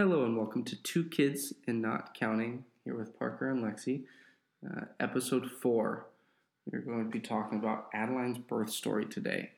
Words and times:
Hello 0.00 0.24
and 0.24 0.34
welcome 0.34 0.64
to 0.64 0.76
Two 0.76 1.04
Kids 1.04 1.52
and 1.66 1.82
Not 1.82 2.14
Counting, 2.14 2.64
here 2.86 2.96
with 2.96 3.18
Parker 3.18 3.50
and 3.50 3.62
Lexi. 3.62 4.04
Uh, 4.66 4.86
episode 4.98 5.50
4. 5.50 6.06
We're 6.72 6.80
going 6.80 7.04
to 7.04 7.10
be 7.10 7.20
talking 7.20 7.58
about 7.58 7.92
Adaline's 7.92 8.38
birth 8.38 8.70
story 8.70 9.04
today. 9.04 9.50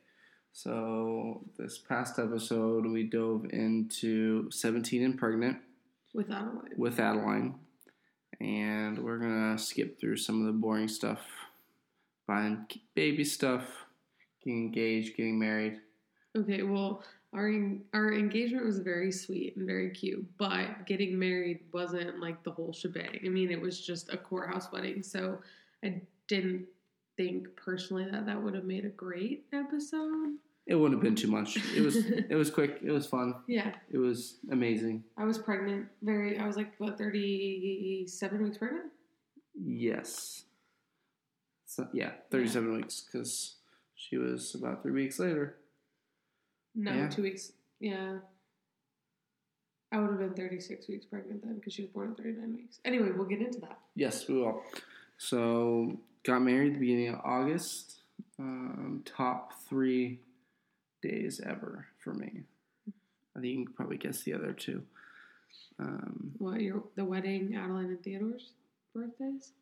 So, 0.52 1.44
this 1.56 1.78
past 1.78 2.18
episode, 2.18 2.86
we 2.86 3.04
dove 3.04 3.46
into 3.52 4.50
17 4.50 5.04
and 5.04 5.16
pregnant 5.16 5.58
with 6.12 6.26
Adaline. 6.32 6.72
with 6.76 6.98
Adaline. 6.98 7.54
And 8.40 8.98
we're 8.98 9.18
going 9.18 9.56
to 9.56 9.62
skip 9.62 10.00
through 10.00 10.16
some 10.16 10.40
of 10.40 10.48
the 10.48 10.58
boring 10.58 10.88
stuff 10.88 11.20
buying 12.26 12.66
baby 12.96 13.22
stuff, 13.22 13.62
getting 14.42 14.58
engaged, 14.58 15.16
getting 15.16 15.38
married. 15.38 15.78
Okay, 16.36 16.64
well, 16.64 17.04
our 17.34 17.50
our 17.94 18.12
engagement 18.12 18.64
was 18.64 18.78
very 18.78 19.10
sweet 19.10 19.56
and 19.56 19.66
very 19.66 19.90
cute, 19.90 20.26
but 20.38 20.86
getting 20.86 21.18
married 21.18 21.60
wasn't 21.72 22.20
like 22.20 22.42
the 22.42 22.50
whole 22.50 22.72
shebang. 22.72 23.20
I 23.24 23.28
mean, 23.28 23.50
it 23.50 23.60
was 23.60 23.80
just 23.80 24.12
a 24.12 24.16
courthouse 24.16 24.70
wedding, 24.70 25.02
so 25.02 25.38
I 25.84 26.02
didn't 26.28 26.66
think 27.16 27.54
personally 27.56 28.06
that 28.10 28.26
that 28.26 28.42
would 28.42 28.54
have 28.54 28.64
made 28.64 28.84
a 28.84 28.90
great 28.90 29.46
episode. 29.52 30.36
It 30.66 30.76
wouldn't 30.76 30.94
have 30.94 31.02
been 31.02 31.16
too 31.16 31.30
much. 31.30 31.56
It 31.74 31.80
was 31.80 31.96
it 32.30 32.34
was 32.34 32.50
quick. 32.50 32.80
It 32.82 32.90
was 32.92 33.06
fun. 33.06 33.34
Yeah, 33.46 33.72
It 33.90 33.98
was 33.98 34.36
amazing. 34.50 35.04
I 35.16 35.24
was 35.24 35.38
pregnant. 35.38 35.86
Very, 36.02 36.38
I 36.38 36.46
was 36.46 36.56
like 36.56 36.72
what 36.78 36.98
thirty 36.98 38.04
seven 38.06 38.42
weeks 38.42 38.58
pregnant. 38.58 38.92
Yes. 39.54 40.44
So, 41.66 41.88
yeah, 41.94 42.10
37 42.30 42.74
weeks 42.74 43.00
because 43.00 43.54
she 43.94 44.18
was 44.18 44.54
about 44.54 44.82
three 44.82 44.92
weeks 44.92 45.18
later. 45.18 45.56
No, 46.74 46.92
Yeah. 46.94 47.08
two 47.08 47.22
weeks. 47.22 47.52
Yeah. 47.80 48.18
I 49.90 49.98
would 50.00 50.08
have 50.10 50.18
been 50.18 50.34
36 50.34 50.88
weeks 50.88 51.04
pregnant 51.04 51.42
then 51.44 51.56
because 51.56 51.74
she 51.74 51.82
was 51.82 51.90
born 51.90 52.12
at 52.12 52.16
39 52.16 52.54
weeks. 52.54 52.80
Anyway, 52.84 53.10
we'll 53.10 53.26
get 53.26 53.40
into 53.42 53.60
that. 53.60 53.78
Yes, 53.94 54.26
we 54.26 54.36
will. 54.36 54.62
So, 55.18 56.00
got 56.24 56.40
married 56.40 56.68
at 56.68 56.72
the 56.74 56.80
beginning 56.80 57.08
of 57.10 57.20
August. 57.24 58.00
Um, 58.38 59.02
top 59.04 59.52
three 59.68 60.20
days 61.02 61.40
ever 61.44 61.86
for 62.02 62.14
me. 62.14 62.44
I 63.36 63.40
think 63.40 63.58
you 63.58 63.64
can 63.66 63.74
probably 63.74 63.98
guess 63.98 64.22
the 64.22 64.32
other 64.34 64.52
two. 64.52 64.82
Um, 65.78 66.32
What, 66.38 66.60
your 66.62 66.84
the 66.96 67.04
wedding, 67.04 67.54
Adaline 67.54 67.86
and 67.86 68.02
Theodore's 68.02 68.52
birthdays? 68.94 69.52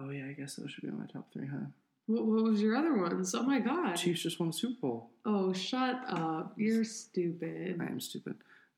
oh, 0.00 0.10
yeah, 0.10 0.26
I 0.26 0.32
guess 0.32 0.54
those 0.56 0.70
should 0.72 0.82
be 0.82 0.88
on 0.90 0.98
my 0.98 1.06
top 1.06 1.32
three, 1.32 1.46
huh? 1.46 1.66
What, 2.08 2.24
what 2.24 2.42
was 2.42 2.62
your 2.62 2.74
other 2.74 2.94
ones? 2.94 3.34
Oh 3.34 3.42
my 3.42 3.60
god. 3.60 3.94
Chiefs 3.94 4.22
just 4.22 4.40
won 4.40 4.48
the 4.48 4.54
Super 4.54 4.80
Bowl. 4.80 5.10
Oh, 5.26 5.52
shut 5.52 6.00
up. 6.08 6.54
You're 6.56 6.82
stupid. 6.84 7.78
I 7.80 7.84
am 7.84 8.00
stupid. 8.00 8.34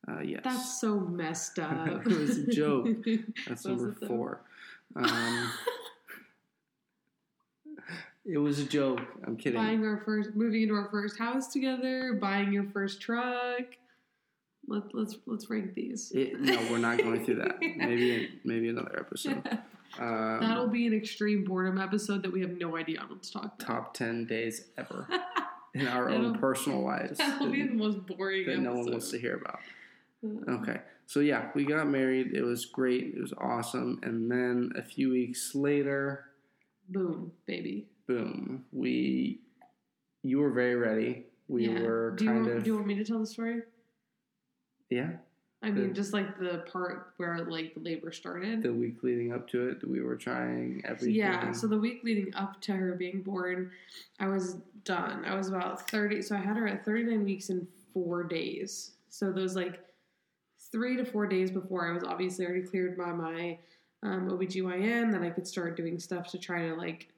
Uh, 0.08 0.20
yes. 0.20 0.40
That's 0.42 0.80
so 0.80 0.98
messed 0.98 1.58
up. 1.60 2.04
It 2.06 2.06
was 2.06 2.38
a 2.38 2.46
joke. 2.48 2.88
That's 3.46 3.64
number 3.64 3.92
four. 4.06 4.40
Um, 4.96 5.52
it 8.24 8.38
was 8.38 8.58
a 8.58 8.64
joke. 8.64 9.00
I'm 9.24 9.36
kidding. 9.36 9.60
buying 9.60 9.84
our 9.84 10.02
first, 10.04 10.34
moving 10.34 10.62
into 10.62 10.74
our 10.74 10.88
first 10.90 11.16
house 11.16 11.52
together, 11.52 12.14
buying 12.14 12.52
your 12.52 12.64
first 12.72 13.00
truck. 13.00 13.76
Let, 14.66 14.92
let's 14.92 15.16
let's 15.26 15.48
rank 15.48 15.74
these. 15.74 16.10
It, 16.12 16.40
no, 16.40 16.58
we're 16.70 16.78
not 16.78 16.98
going 16.98 17.24
through 17.24 17.36
that. 17.36 17.60
Maybe 17.60 18.40
maybe 18.44 18.68
another 18.68 18.98
episode. 18.98 19.42
That'll 19.98 20.64
Um, 20.64 20.70
be 20.70 20.86
an 20.86 20.94
extreme 20.94 21.44
boredom 21.44 21.78
episode 21.78 22.22
that 22.22 22.32
we 22.32 22.40
have 22.42 22.52
no 22.58 22.76
idea 22.76 23.00
what 23.08 23.22
to 23.22 23.32
talk 23.32 23.44
about. 23.44 23.58
top 23.58 23.94
ten 23.94 24.24
days 24.26 24.68
ever 24.78 25.06
in 25.74 25.86
our 25.88 26.08
own 26.10 26.38
personal 26.38 26.82
lives 26.82 27.18
that, 27.18 27.28
That'll 27.38 27.50
be 27.50 27.62
the 27.66 27.74
most 27.74 28.06
boring 28.06 28.44
that 28.46 28.52
episode. 28.52 28.62
no 28.64 28.74
one 28.74 28.90
wants 28.90 29.10
to 29.10 29.18
hear 29.18 29.36
about. 29.36 29.58
Uh, 30.24 30.52
Okay, 30.60 30.80
so 31.06 31.20
yeah, 31.20 31.48
we 31.54 31.64
got 31.64 31.86
married. 31.88 32.34
It 32.34 32.42
was 32.42 32.66
great. 32.66 33.14
It 33.16 33.20
was 33.20 33.32
awesome. 33.38 33.98
And 34.02 34.30
then 34.30 34.72
a 34.76 34.82
few 34.82 35.10
weeks 35.10 35.54
later, 35.54 36.26
Boom, 36.88 37.32
baby. 37.46 37.88
boom, 38.06 38.64
we 38.72 39.40
you 40.22 40.38
were 40.38 40.50
very 40.50 40.74
ready. 40.76 41.24
We 41.48 41.68
Yeah. 41.68 41.80
were 41.82 42.10
do 42.16 42.24
you 42.24 42.30
kind 42.30 42.44
want, 42.46 42.56
of 42.58 42.64
Do 42.64 42.70
you 42.70 42.74
want 42.76 42.86
me 42.86 42.94
to 42.96 43.04
tell 43.04 43.18
the 43.18 43.26
story? 43.26 43.62
yeah. 44.90 45.12
I 45.62 45.70
mean, 45.70 45.92
just 45.92 46.14
like 46.14 46.38
the 46.38 46.64
part 46.72 47.12
where 47.18 47.44
like 47.44 47.74
the 47.74 47.80
labor 47.80 48.12
started. 48.12 48.62
The 48.62 48.72
week 48.72 49.02
leading 49.02 49.32
up 49.32 49.46
to 49.48 49.68
it, 49.68 49.86
we 49.86 50.00
were 50.00 50.16
trying 50.16 50.82
everything. 50.86 51.14
Yeah, 51.14 51.52
so 51.52 51.66
the 51.66 51.78
week 51.78 52.00
leading 52.02 52.34
up 52.34 52.60
to 52.62 52.72
her 52.72 52.94
being 52.94 53.20
born, 53.20 53.70
I 54.18 54.28
was 54.28 54.56
done. 54.84 55.24
I 55.26 55.34
was 55.34 55.48
about 55.48 55.90
30, 55.90 56.22
so 56.22 56.34
I 56.34 56.38
had 56.38 56.56
her 56.56 56.66
at 56.66 56.84
39 56.86 57.24
weeks 57.24 57.50
and 57.50 57.66
four 57.92 58.24
days. 58.24 58.92
So 59.10 59.30
those 59.32 59.54
like 59.54 59.80
three 60.72 60.96
to 60.96 61.04
four 61.04 61.26
days 61.26 61.50
before, 61.50 61.88
I 61.88 61.92
was 61.92 62.04
obviously 62.04 62.46
already 62.46 62.62
cleared 62.62 62.96
by 62.96 63.12
my 63.12 63.58
um, 64.02 64.30
OBGYN 64.30 65.12
that 65.12 65.22
I 65.22 65.28
could 65.28 65.46
start 65.46 65.76
doing 65.76 65.98
stuff 65.98 66.28
to 66.28 66.38
try 66.38 66.68
to 66.68 66.74
like 66.74 67.08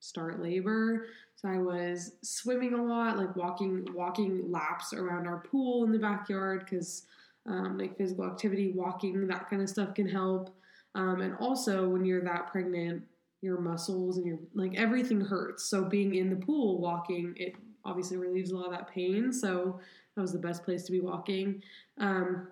start 0.00 0.42
labor. 0.42 1.06
So 1.36 1.48
I 1.48 1.58
was 1.58 2.12
swimming 2.22 2.74
a 2.74 2.82
lot, 2.82 3.16
like 3.16 3.36
walking 3.36 3.86
walking 3.94 4.50
laps 4.50 4.92
around 4.92 5.26
our 5.28 5.38
pool 5.38 5.84
in 5.84 5.92
the 5.92 5.98
backyard 5.98 6.66
because 6.68 7.04
um, 7.46 7.78
like 7.78 7.96
physical 7.96 8.24
activity, 8.24 8.72
walking, 8.74 9.26
that 9.26 9.50
kind 9.50 9.62
of 9.62 9.68
stuff 9.68 9.94
can 9.94 10.08
help. 10.08 10.54
Um, 10.94 11.20
and 11.20 11.34
also, 11.36 11.88
when 11.88 12.04
you're 12.04 12.22
that 12.22 12.48
pregnant, 12.48 13.02
your 13.40 13.60
muscles 13.60 14.16
and 14.18 14.26
your 14.26 14.38
like 14.54 14.74
everything 14.76 15.20
hurts. 15.20 15.64
So 15.64 15.84
being 15.84 16.14
in 16.14 16.30
the 16.30 16.36
pool 16.36 16.80
walking, 16.80 17.34
it 17.36 17.54
obviously 17.84 18.16
relieves 18.16 18.52
a 18.52 18.56
lot 18.56 18.66
of 18.66 18.72
that 18.72 18.88
pain. 18.88 19.32
So 19.32 19.80
that 20.14 20.22
was 20.22 20.32
the 20.32 20.38
best 20.38 20.64
place 20.64 20.84
to 20.84 20.92
be 20.92 21.00
walking. 21.00 21.62
Um, 21.98 22.48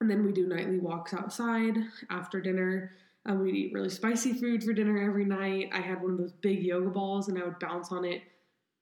and 0.00 0.08
then 0.08 0.24
we 0.24 0.32
do 0.32 0.46
nightly 0.46 0.78
walks 0.78 1.12
outside 1.12 1.76
after 2.10 2.40
dinner. 2.40 2.92
Um, 3.26 3.40
we'd 3.40 3.54
eat 3.54 3.72
really 3.74 3.90
spicy 3.90 4.32
food 4.32 4.62
for 4.62 4.72
dinner 4.72 4.98
every 5.02 5.24
night. 5.24 5.70
I 5.72 5.80
had 5.80 6.00
one 6.00 6.12
of 6.12 6.18
those 6.18 6.32
big 6.32 6.62
yoga 6.62 6.88
balls 6.88 7.28
and 7.28 7.38
I 7.38 7.44
would 7.44 7.58
bounce 7.58 7.90
on 7.90 8.04
it 8.04 8.22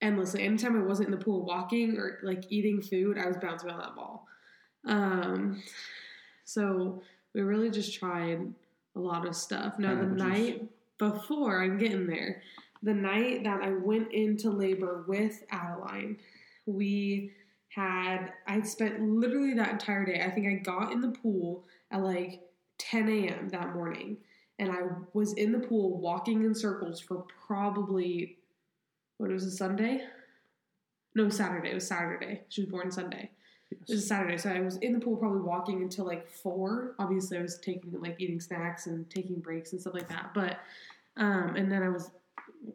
endlessly. 0.01 0.43
Anytime 0.43 0.79
I 0.79 0.85
wasn't 0.85 1.09
in 1.09 1.17
the 1.17 1.23
pool 1.23 1.43
walking 1.43 1.97
or 1.97 2.19
like 2.21 2.43
eating 2.49 2.81
food, 2.81 3.17
I 3.17 3.27
was 3.27 3.37
bouncing 3.37 3.71
on 3.71 3.79
that 3.79 3.95
ball. 3.95 4.16
Um, 4.87 5.61
so 6.45 7.01
we 7.33 7.41
really 7.41 7.69
just 7.69 7.97
tried 7.97 8.53
a 8.95 8.99
lot 8.99 9.27
of 9.27 9.35
stuff. 9.35 9.77
Now, 9.77 9.95
the 9.95 10.05
night 10.05 10.63
before, 10.97 11.61
I'm 11.61 11.77
getting 11.77 12.07
there, 12.07 12.41
the 12.81 12.93
night 12.93 13.43
that 13.43 13.61
I 13.61 13.71
went 13.71 14.11
into 14.11 14.49
labor 14.49 15.03
with 15.07 15.43
Adaline, 15.51 16.17
we 16.65 17.31
had, 17.69 18.33
I 18.47 18.61
spent 18.61 19.01
literally 19.01 19.53
that 19.55 19.71
entire 19.71 20.05
day. 20.05 20.23
I 20.23 20.31
think 20.31 20.47
I 20.47 20.53
got 20.53 20.91
in 20.91 21.01
the 21.01 21.09
pool 21.09 21.65
at 21.91 22.01
like 22.01 22.41
10 22.79 23.09
a.m. 23.09 23.49
that 23.49 23.75
morning. 23.75 24.17
And 24.59 24.71
I 24.71 24.79
was 25.13 25.33
in 25.33 25.51
the 25.51 25.59
pool 25.59 25.99
walking 25.99 26.43
in 26.43 26.55
circles 26.55 26.99
for 26.99 27.25
probably, 27.45 28.37
what, 29.17 29.29
it 29.29 29.33
was 29.33 29.45
a 29.45 29.51
Sunday? 29.51 30.01
No, 31.13 31.29
Saturday. 31.29 31.71
It 31.71 31.75
was 31.75 31.87
Saturday. 31.87 32.41
She 32.49 32.61
was 32.61 32.69
born 32.69 32.91
Sunday. 32.91 33.29
It 33.71 33.79
was 33.87 34.03
a 34.03 34.07
Saturday, 34.07 34.37
so 34.37 34.49
I 34.49 34.61
was 34.61 34.77
in 34.77 34.93
the 34.93 34.99
pool 34.99 35.17
probably 35.17 35.41
walking 35.41 35.81
until 35.81 36.05
like 36.05 36.27
four. 36.27 36.95
Obviously, 36.99 37.37
I 37.37 37.41
was 37.41 37.59
taking 37.59 37.99
like 37.99 38.15
eating 38.19 38.39
snacks 38.39 38.87
and 38.87 39.09
taking 39.09 39.39
breaks 39.39 39.73
and 39.73 39.81
stuff 39.81 39.93
like 39.93 40.07
that. 40.09 40.31
But 40.33 40.59
um, 41.17 41.55
and 41.55 41.71
then 41.71 41.83
I 41.83 41.89
was 41.89 42.11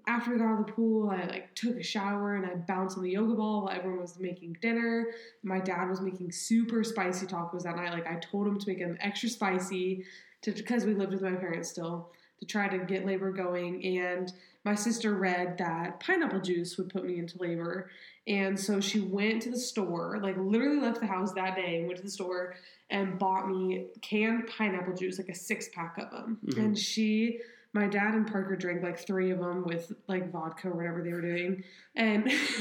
after 0.07 0.33
we 0.33 0.39
got 0.39 0.47
out 0.47 0.61
of 0.61 0.67
the 0.67 0.73
pool, 0.73 1.11
I 1.11 1.25
like 1.27 1.55
took 1.55 1.77
a 1.77 1.83
shower 1.83 2.37
and 2.37 2.47
I 2.47 2.55
bounced 2.55 2.97
on 2.97 3.05
the 3.05 3.11
yoga 3.11 3.35
ball 3.35 3.63
while 3.63 3.75
everyone 3.75 4.01
was 4.01 4.19
making 4.19 4.57
dinner. 4.61 5.07
My 5.43 5.61
dad 5.61 5.89
was 5.89 6.01
making 6.01 6.33
super 6.33 6.85
spicy 6.85 7.27
tacos 7.27 7.63
that 7.63 7.77
night. 7.77 7.93
Like 7.93 8.07
I 8.07 8.17
told 8.17 8.47
him 8.47 8.59
to 8.59 8.69
make 8.69 8.79
them 8.79 8.97
extra 9.01 9.29
spicy 9.29 10.05
to 10.43 10.53
because 10.53 10.85
we 10.85 10.95
lived 10.95 11.13
with 11.13 11.23
my 11.23 11.35
parents 11.35 11.71
still 11.71 12.11
to 12.41 12.47
try 12.47 12.69
to 12.69 12.79
get 12.85 13.07
labor 13.07 13.33
going. 13.33 13.85
And 13.99 14.33
my 14.65 14.75
sister 14.75 15.15
read 15.15 15.59
that 15.59 16.01
pineapple 16.01 16.41
juice 16.41 16.77
would 16.77 16.89
put 16.89 17.05
me 17.05 17.19
into 17.19 17.39
labor. 17.39 17.91
And 18.27 18.59
so 18.59 18.81
she 18.81 19.01
went 19.01 19.43
to 19.43 19.51
the 19.51 19.59
store, 19.59 20.19
like 20.23 20.37
literally 20.37 20.81
left 20.81 21.01
the 21.01 21.07
house 21.07 21.33
that 21.33 21.57
day 21.57 21.79
and 21.79 21.87
went 21.87 21.99
to 21.99 22.05
the 22.05 22.11
store 22.11 22.55
and 22.91 23.19
bought 23.19 23.49
me 23.49 23.87
canned 24.01 24.47
pineapple 24.47 24.95
juice, 24.95 25.19
like 25.19 25.29
a 25.29 25.35
six 25.35 25.69
pack 25.75 25.99
of 25.99 26.11
them. 26.11 26.39
Mhm. 26.47 26.59
And 26.59 26.79
she, 26.79 27.41
my 27.73 27.89
dad 27.89 28.15
and 28.15 28.31
Parker 28.31 28.55
drank 28.55 28.83
like 28.83 28.99
three 28.99 29.31
of 29.31 29.39
them 29.39 29.65
with 29.65 29.93
like 30.07 30.31
vodka 30.31 30.69
or 30.69 30.77
whatever 30.77 31.03
they 31.03 31.13
were 31.13 31.23
doing. 31.23 31.65
And 31.97 32.25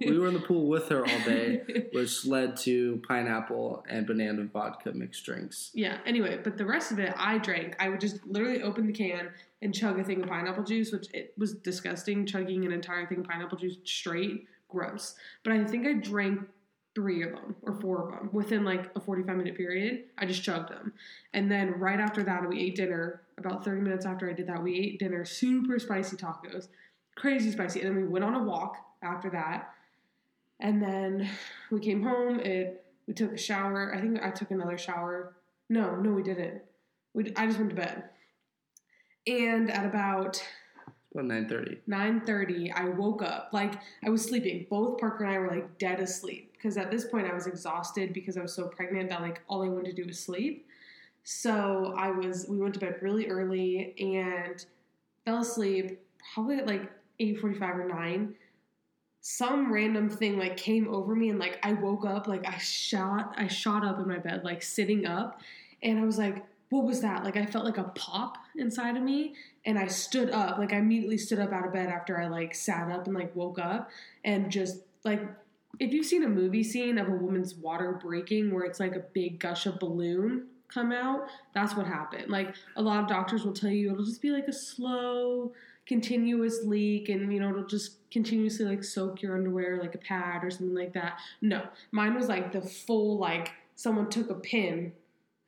we 0.00 0.18
were 0.18 0.28
in 0.28 0.34
the 0.34 0.40
pool 0.40 0.66
with 0.66 0.88
her 0.90 1.00
all 1.00 1.20
day, 1.24 1.86
which 1.92 2.26
led 2.26 2.56
to 2.58 3.00
pineapple 3.08 3.86
and 3.88 4.06
banana 4.06 4.44
vodka 4.44 4.92
mixed 4.92 5.24
drinks. 5.24 5.70
Yeah, 5.72 5.98
anyway, 6.04 6.38
but 6.42 6.58
the 6.58 6.66
rest 6.66 6.92
of 6.92 6.98
it 6.98 7.14
I 7.16 7.38
drank. 7.38 7.76
I 7.78 7.88
would 7.88 8.00
just 8.00 8.26
literally 8.26 8.62
open 8.62 8.86
the 8.86 8.92
can 8.92 9.30
and 9.62 9.74
chug 9.74 9.98
a 9.98 10.04
thing 10.04 10.22
of 10.22 10.28
pineapple 10.28 10.64
juice, 10.64 10.92
which 10.92 11.06
it 11.14 11.32
was 11.38 11.54
disgusting, 11.54 12.26
chugging 12.26 12.66
an 12.66 12.72
entire 12.72 13.06
thing 13.06 13.20
of 13.20 13.24
pineapple 13.24 13.58
juice 13.58 13.76
straight. 13.84 14.46
Gross. 14.68 15.14
But 15.42 15.52
I 15.52 15.64
think 15.64 15.86
I 15.86 15.94
drank 15.94 16.40
three 16.94 17.22
of 17.22 17.30
them 17.30 17.54
or 17.62 17.74
four 17.74 18.02
of 18.02 18.10
them 18.10 18.28
within 18.32 18.64
like 18.64 18.90
a 18.96 19.00
45 19.00 19.36
minute 19.36 19.56
period. 19.56 20.04
I 20.18 20.26
just 20.26 20.42
chugged 20.42 20.70
them. 20.70 20.92
And 21.32 21.50
then 21.50 21.78
right 21.78 22.00
after 22.00 22.22
that, 22.24 22.48
we 22.48 22.60
ate 22.60 22.76
dinner. 22.76 23.22
About 23.38 23.64
30 23.64 23.82
minutes 23.82 24.04
after 24.04 24.28
I 24.28 24.32
did 24.32 24.48
that, 24.48 24.60
we 24.60 24.76
ate 24.76 24.98
dinner, 24.98 25.24
super 25.24 25.78
spicy 25.78 26.16
tacos, 26.16 26.66
crazy 27.14 27.52
spicy. 27.52 27.82
And 27.82 27.90
then 27.90 28.02
we 28.02 28.08
went 28.08 28.24
on 28.24 28.34
a 28.34 28.42
walk 28.42 28.76
after 29.00 29.30
that. 29.30 29.72
And 30.58 30.82
then 30.82 31.30
we 31.70 31.78
came 31.78 32.02
home. 32.02 32.40
It 32.40 32.84
We 33.06 33.14
took 33.14 33.32
a 33.32 33.38
shower. 33.38 33.94
I 33.94 34.00
think 34.00 34.20
I 34.20 34.30
took 34.30 34.50
another 34.50 34.76
shower. 34.76 35.34
No, 35.68 35.94
no, 35.94 36.10
we 36.10 36.22
didn't. 36.24 36.62
We, 37.14 37.32
I 37.36 37.46
just 37.46 37.58
went 37.58 37.70
to 37.70 37.76
bed. 37.76 38.04
And 39.26 39.70
at 39.70 39.84
about 39.84 40.42
About 41.12 41.24
nine 41.24 41.48
thirty. 41.48 41.78
9:30 41.88 42.72
I 42.74 42.88
woke 42.90 43.22
up 43.22 43.50
like 43.52 43.74
I 44.04 44.10
was 44.10 44.24
sleeping. 44.24 44.66
Both 44.68 44.98
Parker 44.98 45.24
and 45.24 45.34
I 45.34 45.38
were 45.38 45.48
like 45.48 45.78
dead 45.78 46.00
asleep 46.00 46.52
because 46.52 46.76
at 46.76 46.90
this 46.90 47.06
point 47.06 47.26
I 47.30 47.34
was 47.34 47.46
exhausted 47.46 48.12
because 48.12 48.36
I 48.36 48.42
was 48.42 48.54
so 48.54 48.68
pregnant 48.68 49.08
that 49.10 49.22
like 49.22 49.40
all 49.48 49.62
I 49.62 49.68
wanted 49.68 49.96
to 49.96 50.02
do 50.02 50.06
was 50.06 50.18
sleep. 50.18 50.66
So 51.24 51.94
I 51.96 52.10
was 52.10 52.46
we 52.48 52.58
went 52.58 52.74
to 52.74 52.80
bed 52.80 52.96
really 53.00 53.26
early 53.28 53.94
and 53.98 54.64
fell 55.24 55.40
asleep 55.40 55.98
probably 56.34 56.58
at 56.58 56.66
like 56.66 56.90
8:45 57.20 57.62
or 57.62 57.88
9 57.88 58.34
some 59.20 59.70
random 59.72 60.08
thing 60.08 60.38
like 60.38 60.56
came 60.56 60.88
over 60.88 61.14
me 61.14 61.28
and 61.28 61.38
like 61.38 61.58
I 61.62 61.74
woke 61.74 62.06
up 62.06 62.28
like 62.28 62.46
I 62.46 62.56
shot 62.58 63.34
I 63.36 63.46
shot 63.46 63.84
up 63.84 63.98
in 63.98 64.08
my 64.08 64.18
bed 64.18 64.44
like 64.44 64.62
sitting 64.62 65.06
up. 65.06 65.40
And 65.82 65.98
I 65.98 66.04
was 66.04 66.18
like 66.18 66.44
what 66.70 66.84
was 66.84 67.00
that? 67.00 67.24
Like 67.24 67.36
I 67.36 67.46
felt 67.46 67.64
like 67.64 67.78
a 67.78 67.84
pop 67.94 68.38
inside 68.56 68.96
of 68.96 69.02
me 69.02 69.34
and 69.64 69.78
I 69.78 69.86
stood 69.86 70.30
up. 70.30 70.58
Like 70.58 70.72
I 70.72 70.76
immediately 70.76 71.18
stood 71.18 71.38
up 71.38 71.52
out 71.52 71.66
of 71.66 71.72
bed 71.72 71.88
after 71.88 72.20
I 72.20 72.26
like 72.26 72.54
sat 72.54 72.90
up 72.90 73.06
and 73.06 73.14
like 73.14 73.34
woke 73.34 73.58
up 73.58 73.90
and 74.24 74.50
just 74.50 74.80
like 75.04 75.22
if 75.80 75.92
you've 75.92 76.06
seen 76.06 76.24
a 76.24 76.28
movie 76.28 76.64
scene 76.64 76.98
of 76.98 77.08
a 77.08 77.12
woman's 77.12 77.54
water 77.54 77.98
breaking 78.02 78.52
where 78.52 78.64
it's 78.64 78.80
like 78.80 78.96
a 78.96 79.04
big 79.12 79.38
gush 79.38 79.66
of 79.66 79.78
balloon 79.78 80.46
come 80.68 80.92
out 80.92 81.26
that's 81.54 81.74
what 81.74 81.86
happened. 81.86 82.28
Like 82.28 82.54
a 82.76 82.82
lot 82.82 83.02
of 83.02 83.08
doctors 83.08 83.44
will 83.44 83.54
tell 83.54 83.70
you 83.70 83.92
it'll 83.92 84.04
just 84.04 84.22
be 84.22 84.30
like 84.30 84.48
a 84.48 84.52
slow 84.52 85.52
continuous 85.86 86.64
leak 86.64 87.08
and 87.08 87.32
you 87.32 87.40
know 87.40 87.48
it'll 87.48 87.64
just 87.64 87.96
continuously 88.10 88.66
like 88.66 88.84
soak 88.84 89.22
your 89.22 89.34
underwear 89.34 89.78
like 89.80 89.94
a 89.94 89.98
pad 89.98 90.44
or 90.44 90.50
something 90.50 90.74
like 90.74 90.92
that. 90.92 91.18
No. 91.40 91.62
Mine 91.92 92.14
was 92.14 92.28
like 92.28 92.52
the 92.52 92.60
full 92.60 93.16
like 93.16 93.52
someone 93.74 94.10
took 94.10 94.28
a 94.28 94.34
pin 94.34 94.92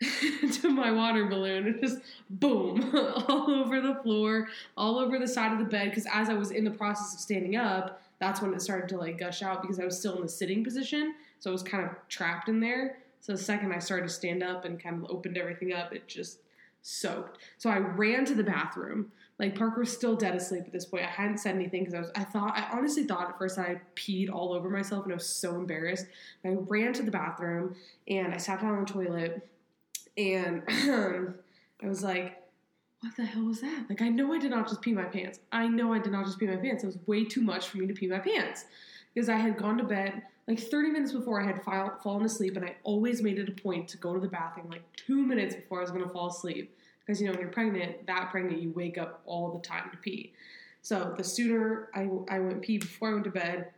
to 0.52 0.70
my 0.70 0.90
water 0.90 1.26
balloon 1.26 1.66
and 1.66 1.80
just 1.80 1.98
boom 2.30 2.90
all 3.28 3.50
over 3.50 3.80
the 3.80 3.94
floor 3.96 4.48
all 4.76 4.98
over 4.98 5.18
the 5.18 5.28
side 5.28 5.52
of 5.52 5.58
the 5.58 5.64
bed 5.64 5.90
because 5.90 6.06
as 6.12 6.30
i 6.30 6.32
was 6.32 6.50
in 6.50 6.64
the 6.64 6.70
process 6.70 7.12
of 7.12 7.20
standing 7.20 7.56
up 7.56 8.00
that's 8.18 8.40
when 8.40 8.54
it 8.54 8.62
started 8.62 8.88
to 8.88 8.96
like 8.96 9.18
gush 9.18 9.42
out 9.42 9.60
because 9.60 9.78
i 9.78 9.84
was 9.84 9.98
still 9.98 10.16
in 10.16 10.22
the 10.22 10.28
sitting 10.28 10.64
position 10.64 11.14
so 11.38 11.50
i 11.50 11.52
was 11.52 11.62
kind 11.62 11.84
of 11.84 11.90
trapped 12.08 12.48
in 12.48 12.60
there 12.60 12.98
so 13.20 13.32
the 13.32 13.38
second 13.38 13.72
i 13.72 13.78
started 13.78 14.06
to 14.06 14.12
stand 14.12 14.42
up 14.42 14.64
and 14.64 14.82
kind 14.82 14.96
of 14.96 15.10
opened 15.10 15.36
everything 15.36 15.74
up 15.74 15.92
it 15.92 16.08
just 16.08 16.38
soaked 16.80 17.36
so 17.58 17.68
i 17.68 17.76
ran 17.76 18.24
to 18.24 18.34
the 18.34 18.44
bathroom 18.44 19.12
like 19.40 19.56
Parker 19.56 19.80
was 19.80 19.90
still 19.90 20.16
dead 20.16 20.36
asleep 20.36 20.64
at 20.66 20.72
this 20.72 20.84
point. 20.84 21.02
I 21.02 21.06
hadn't 21.06 21.38
said 21.38 21.54
anything 21.54 21.84
because 21.84 21.94
I 21.94 22.00
was 22.00 22.10
I 22.14 22.24
thought 22.24 22.58
I 22.58 22.76
honestly 22.76 23.04
thought 23.04 23.30
at 23.30 23.38
first 23.38 23.58
I 23.58 23.80
peed 23.96 24.30
all 24.30 24.52
over 24.52 24.68
myself 24.68 25.04
and 25.04 25.14
I 25.14 25.16
was 25.16 25.26
so 25.26 25.56
embarrassed. 25.56 26.04
I 26.44 26.50
ran 26.50 26.92
to 26.92 27.02
the 27.02 27.10
bathroom 27.10 27.74
and 28.06 28.34
I 28.34 28.36
sat 28.36 28.60
down 28.60 28.74
on 28.74 28.84
the 28.84 28.92
toilet 28.92 29.48
and 30.16 30.62
I 31.82 31.86
was 31.86 32.02
like, 32.02 32.36
what 33.00 33.16
the 33.16 33.24
hell 33.24 33.44
was 33.44 33.60
that? 33.62 33.86
Like 33.88 34.02
I 34.02 34.08
know 34.08 34.32
I 34.32 34.38
did 34.38 34.50
not 34.50 34.68
just 34.68 34.82
pee 34.82 34.92
my 34.92 35.04
pants. 35.04 35.40
I 35.52 35.66
know 35.68 35.92
I 35.92 35.98
did 35.98 36.12
not 36.12 36.26
just 36.26 36.38
pee 36.38 36.46
my 36.46 36.56
pants. 36.56 36.84
It 36.84 36.86
was 36.86 36.98
way 37.06 37.24
too 37.24 37.40
much 37.40 37.68
for 37.68 37.78
me 37.78 37.86
to 37.86 37.94
pee 37.94 38.06
my 38.06 38.18
pants. 38.18 38.66
Because 39.14 39.28
I 39.28 39.36
had 39.36 39.56
gone 39.56 39.78
to 39.78 39.84
bed 39.84 40.22
like 40.46 40.60
30 40.60 40.90
minutes 40.90 41.12
before 41.12 41.40
I 41.40 41.46
had 41.46 41.62
fall, 41.62 41.92
fallen 42.02 42.24
asleep 42.24 42.56
and 42.56 42.64
I 42.64 42.76
always 42.82 43.22
made 43.22 43.38
it 43.38 43.48
a 43.48 43.52
point 43.52 43.88
to 43.88 43.96
go 43.96 44.14
to 44.14 44.20
the 44.20 44.28
bathroom 44.28 44.68
like 44.68 44.82
two 44.96 45.24
minutes 45.24 45.54
before 45.54 45.78
I 45.78 45.82
was 45.82 45.90
gonna 45.90 46.08
fall 46.08 46.28
asleep 46.28 46.76
because 47.10 47.20
you 47.20 47.26
know 47.26 47.32
when 47.32 47.40
you're 47.40 47.50
pregnant, 47.50 48.06
that 48.06 48.30
pregnant, 48.30 48.60
you 48.60 48.70
wake 48.70 48.98
up 48.98 49.22
all 49.26 49.50
the 49.50 49.60
time 49.60 49.90
to 49.90 49.96
pee. 49.96 50.32
So 50.82 51.14
the 51.16 51.24
sooner 51.24 51.88
I, 51.94 52.08
I 52.28 52.38
went 52.38 52.62
pee 52.62 52.78
before 52.78 53.10
I 53.10 53.12
went 53.12 53.24
to 53.24 53.30
bed, 53.30 53.68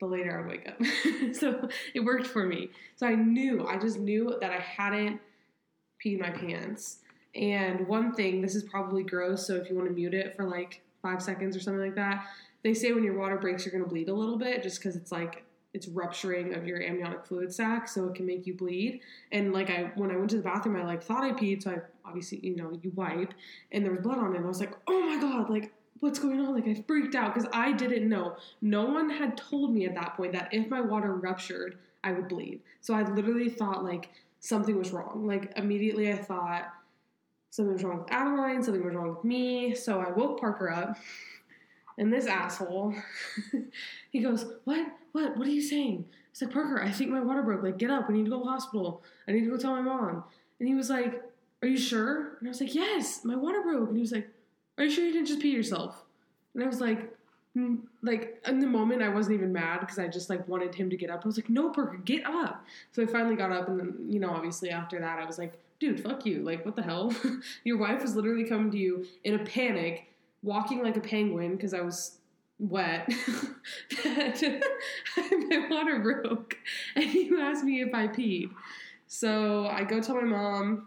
the 0.00 0.06
later 0.06 0.42
I 0.44 0.48
wake 0.48 0.68
up. 0.68 1.34
so 1.34 1.68
it 1.94 2.00
worked 2.00 2.26
for 2.26 2.46
me. 2.46 2.70
So 2.96 3.06
I 3.06 3.14
knew, 3.14 3.66
I 3.66 3.78
just 3.78 3.98
knew 3.98 4.36
that 4.40 4.52
I 4.52 4.58
hadn't 4.58 5.20
peed 6.04 6.20
my 6.20 6.30
pants. 6.30 6.98
And 7.34 7.86
one 7.86 8.14
thing, 8.14 8.40
this 8.40 8.54
is 8.54 8.62
probably 8.64 9.02
gross, 9.02 9.46
so 9.46 9.54
if 9.54 9.68
you 9.68 9.76
want 9.76 9.88
to 9.88 9.94
mute 9.94 10.14
it 10.14 10.34
for 10.36 10.44
like 10.44 10.80
five 11.02 11.22
seconds 11.22 11.56
or 11.56 11.60
something 11.60 11.82
like 11.82 11.94
that, 11.94 12.26
they 12.62 12.74
say 12.74 12.92
when 12.92 13.04
your 13.04 13.18
water 13.18 13.36
breaks, 13.36 13.64
you're 13.64 13.72
going 13.72 13.84
to 13.84 13.90
bleed 13.90 14.08
a 14.08 14.14
little 14.14 14.36
bit 14.36 14.62
just 14.62 14.78
because 14.78 14.96
it's 14.96 15.12
like 15.12 15.44
it's 15.74 15.86
rupturing 15.86 16.54
of 16.54 16.66
your 16.66 16.82
amniotic 16.82 17.26
fluid 17.26 17.52
sac, 17.52 17.86
so 17.88 18.06
it 18.06 18.14
can 18.14 18.26
make 18.26 18.46
you 18.46 18.54
bleed. 18.54 19.00
And 19.32 19.52
like 19.52 19.70
I, 19.70 19.92
when 19.94 20.10
I 20.10 20.16
went 20.16 20.30
to 20.30 20.36
the 20.36 20.42
bathroom, 20.42 20.76
I 20.76 20.84
like 20.84 21.02
thought 21.02 21.22
I 21.22 21.32
peed, 21.32 21.62
so 21.62 21.70
I 21.70 21.80
obviously, 22.04 22.40
you 22.42 22.56
know, 22.56 22.78
you 22.82 22.90
wipe, 22.94 23.34
and 23.70 23.84
there 23.84 23.92
was 23.92 24.00
blood 24.00 24.18
on 24.18 24.32
it. 24.32 24.36
And 24.36 24.44
I 24.44 24.48
was 24.48 24.60
like, 24.60 24.74
oh 24.86 25.00
my 25.00 25.20
god, 25.20 25.50
like 25.50 25.72
what's 26.00 26.18
going 26.18 26.40
on? 26.40 26.54
Like 26.54 26.66
I 26.66 26.82
freaked 26.86 27.14
out 27.14 27.34
because 27.34 27.48
I 27.52 27.72
didn't 27.72 28.08
know. 28.08 28.36
No 28.62 28.86
one 28.86 29.10
had 29.10 29.36
told 29.36 29.74
me 29.74 29.84
at 29.84 29.94
that 29.94 30.16
point 30.16 30.32
that 30.32 30.48
if 30.52 30.68
my 30.68 30.80
water 30.80 31.14
ruptured, 31.14 31.78
I 32.04 32.12
would 32.12 32.28
bleed. 32.28 32.60
So 32.80 32.94
I 32.94 33.02
literally 33.02 33.48
thought 33.48 33.84
like 33.84 34.10
something 34.40 34.76
was 34.76 34.92
wrong. 34.92 35.26
Like 35.26 35.52
immediately, 35.56 36.12
I 36.12 36.16
thought 36.16 36.68
something 37.50 37.72
was 37.72 37.84
wrong 37.84 37.98
with 37.98 38.12
Adaline, 38.12 38.62
something 38.62 38.84
was 38.84 38.94
wrong 38.94 39.14
with 39.14 39.24
me. 39.24 39.74
So 39.74 40.00
I 40.00 40.10
woke 40.10 40.40
Parker 40.40 40.70
up. 40.70 40.96
And 41.98 42.12
this 42.12 42.26
asshole, 42.26 42.94
he 44.10 44.20
goes, 44.20 44.46
What? 44.64 44.86
What? 45.12 45.36
What 45.36 45.48
are 45.48 45.50
you 45.50 45.62
saying? 45.62 46.04
It's 46.30 46.40
like, 46.40 46.52
Parker, 46.52 46.80
I 46.80 46.90
think 46.90 47.10
my 47.10 47.20
water 47.20 47.42
broke. 47.42 47.64
Like, 47.64 47.78
get 47.78 47.90
up. 47.90 48.08
We 48.08 48.16
need 48.16 48.24
to 48.26 48.30
go 48.30 48.38
to 48.38 48.44
the 48.44 48.50
hospital. 48.50 49.02
I 49.26 49.32
need 49.32 49.44
to 49.44 49.50
go 49.50 49.56
tell 49.56 49.72
my 49.72 49.80
mom. 49.80 50.22
And 50.60 50.68
he 50.68 50.74
was 50.74 50.90
like, 50.90 51.22
Are 51.62 51.68
you 51.68 51.76
sure? 51.76 52.36
And 52.38 52.46
I 52.46 52.50
was 52.50 52.60
like, 52.60 52.74
Yes, 52.74 53.24
my 53.24 53.34
water 53.34 53.62
broke. 53.62 53.88
And 53.88 53.96
he 53.96 54.00
was 54.02 54.12
like, 54.12 54.28
Are 54.76 54.84
you 54.84 54.90
sure 54.90 55.04
you 55.04 55.12
didn't 55.12 55.26
just 55.26 55.40
pee 55.40 55.50
yourself? 55.50 56.04
And 56.54 56.62
I 56.62 56.66
was 56.66 56.80
like. 56.80 57.17
Like 58.02 58.42
in 58.46 58.60
the 58.60 58.66
moment 58.66 59.02
I 59.02 59.08
wasn't 59.08 59.34
even 59.34 59.52
mad 59.52 59.80
because 59.80 59.98
I 59.98 60.06
just 60.06 60.30
like 60.30 60.46
wanted 60.48 60.74
him 60.74 60.90
to 60.90 60.96
get 60.96 61.10
up. 61.10 61.22
I 61.24 61.26
was 61.26 61.36
like, 61.36 61.50
no, 61.50 61.70
Parker, 61.70 61.96
get 62.04 62.24
up. 62.24 62.64
So 62.92 63.02
I 63.02 63.06
finally 63.06 63.36
got 63.36 63.52
up, 63.52 63.68
and 63.68 63.78
then 63.78 63.94
you 64.08 64.20
know, 64.20 64.30
obviously 64.30 64.70
after 64.70 65.00
that, 65.00 65.18
I 65.18 65.24
was 65.24 65.38
like, 65.38 65.58
dude, 65.80 66.02
fuck 66.02 66.26
you. 66.26 66.42
Like, 66.42 66.64
what 66.64 66.76
the 66.76 66.82
hell? 66.82 67.12
Your 67.64 67.78
wife 67.78 68.02
was 68.02 68.14
literally 68.16 68.44
coming 68.44 68.70
to 68.70 68.78
you 68.78 69.06
in 69.24 69.34
a 69.34 69.44
panic, 69.44 70.12
walking 70.42 70.82
like 70.82 70.96
a 70.96 71.00
penguin 71.00 71.56
because 71.56 71.74
I 71.74 71.80
was 71.80 72.18
wet. 72.58 73.08
my 74.04 75.66
water 75.70 75.98
broke, 76.00 76.56
and 76.96 77.12
you 77.12 77.40
asked 77.40 77.64
me 77.64 77.80
if 77.82 77.94
I 77.94 78.08
peed. 78.08 78.50
So 79.06 79.66
I 79.66 79.84
go 79.84 80.00
tell 80.00 80.16
my 80.16 80.22
mom, 80.22 80.86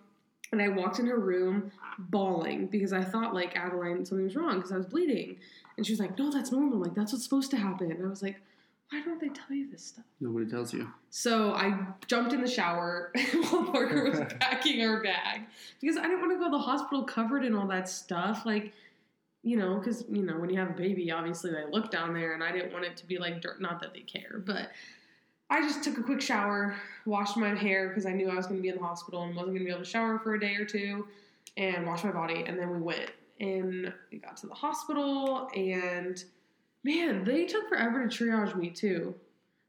and 0.52 0.62
I 0.62 0.68
walked 0.68 1.00
in 1.00 1.08
her 1.08 1.20
room 1.20 1.72
bawling 1.98 2.68
because 2.68 2.94
I 2.94 3.04
thought 3.04 3.34
like 3.34 3.56
Adaline 3.56 4.06
something 4.06 4.26
was 4.26 4.36
wrong 4.36 4.56
because 4.56 4.72
I 4.72 4.78
was 4.78 4.86
bleeding, 4.86 5.38
and 5.78 5.86
she 5.86 5.94
was 5.94 6.00
like, 6.00 6.18
"No, 6.18 6.32
that's 6.32 6.52
normal. 6.52 6.80
Like 6.80 6.94
that's 6.94 7.12
what's 7.14 7.24
supposed 7.24 7.52
to 7.52 7.58
happen." 7.58 7.92
And 7.92 8.06
I 8.06 8.10
was 8.10 8.22
like, 8.22 8.42
"Why 8.90 9.02
don't 9.02 9.20
they 9.20 9.30
tell 9.30 9.56
you 9.56 9.70
this 9.70 9.84
stuff?" 9.84 10.06
Nobody 10.20 10.50
tells 10.50 10.74
you. 10.74 10.92
So 11.10 11.54
I 11.54 11.80
jumped 12.08 12.34
in 12.34 12.42
the 12.42 12.50
shower 12.50 13.12
while 13.50 13.64
Parker 13.66 14.10
was 14.10 14.20
packing 14.40 14.86
our 14.86 15.02
bag 15.02 15.42
because 15.80 15.98
I 15.98 16.04
didn't 16.04 16.20
want 16.20 16.34
to 16.34 16.38
go 16.38 16.46
to 16.46 16.52
the 16.52 16.60
hospital 16.60 17.04
covered 17.04 17.46
in 17.46 17.56
all 17.56 17.68
that 17.68 17.88
stuff. 17.88 18.46
Like, 18.46 18.74
you 19.44 19.58
know, 19.58 19.80
because 19.80 20.04
you 20.10 20.24
know 20.24 20.38
when 20.38 20.50
you 20.50 20.60
have 20.60 20.72
a 20.72 20.74
baby, 20.74 21.12
obviously 21.12 21.52
they 21.52 21.64
look 21.72 21.92
down 21.92 22.14
there, 22.14 22.34
and 22.34 22.44
I 22.44 22.52
didn't 22.52 22.74
want 22.74 22.86
it 22.86 22.98
to 22.98 23.08
be 23.08 23.18
like 23.18 23.42
dirt. 23.42 23.62
Not 23.62 23.80
that 23.82 23.94
they 23.94 24.02
care, 24.02 24.42
but 24.46 24.70
I 25.52 25.62
just 25.62 25.84
took 25.84 25.98
a 25.98 26.04
quick 26.04 26.22
shower, 26.22 26.76
washed 27.06 27.36
my 27.36 27.54
hair 27.54 27.90
because 27.90 28.06
I 28.06 28.14
knew 28.14 28.30
I 28.30 28.36
was 28.36 28.48
going 28.48 28.58
to 28.60 28.62
be 28.64 28.70
in 28.70 28.78
the 28.78 28.82
hospital 28.84 29.24
and 29.24 29.36
wasn't 29.36 29.50
going 29.52 29.60
to 29.60 29.66
be 29.66 29.70
able 29.72 29.82
to 29.84 29.86
shower 29.90 30.18
for 30.18 30.34
a 30.34 30.40
day 30.40 30.56
or 30.56 30.64
two, 30.64 31.06
and 31.58 31.86
washed 31.86 32.06
my 32.06 32.12
body, 32.12 32.46
and 32.48 32.58
then 32.58 32.70
we 32.72 32.80
went 32.80 33.12
and 33.42 33.92
we 34.12 34.18
got 34.20 34.38
to 34.38 34.48
the 34.48 34.54
hospital, 34.54 35.50
and 35.56 36.24
man, 36.86 37.24
they 37.26 37.46
took 37.46 37.68
forever 37.68 38.08
to 38.08 38.24
triage 38.24 38.56
me 38.56 38.70
too. 38.70 39.14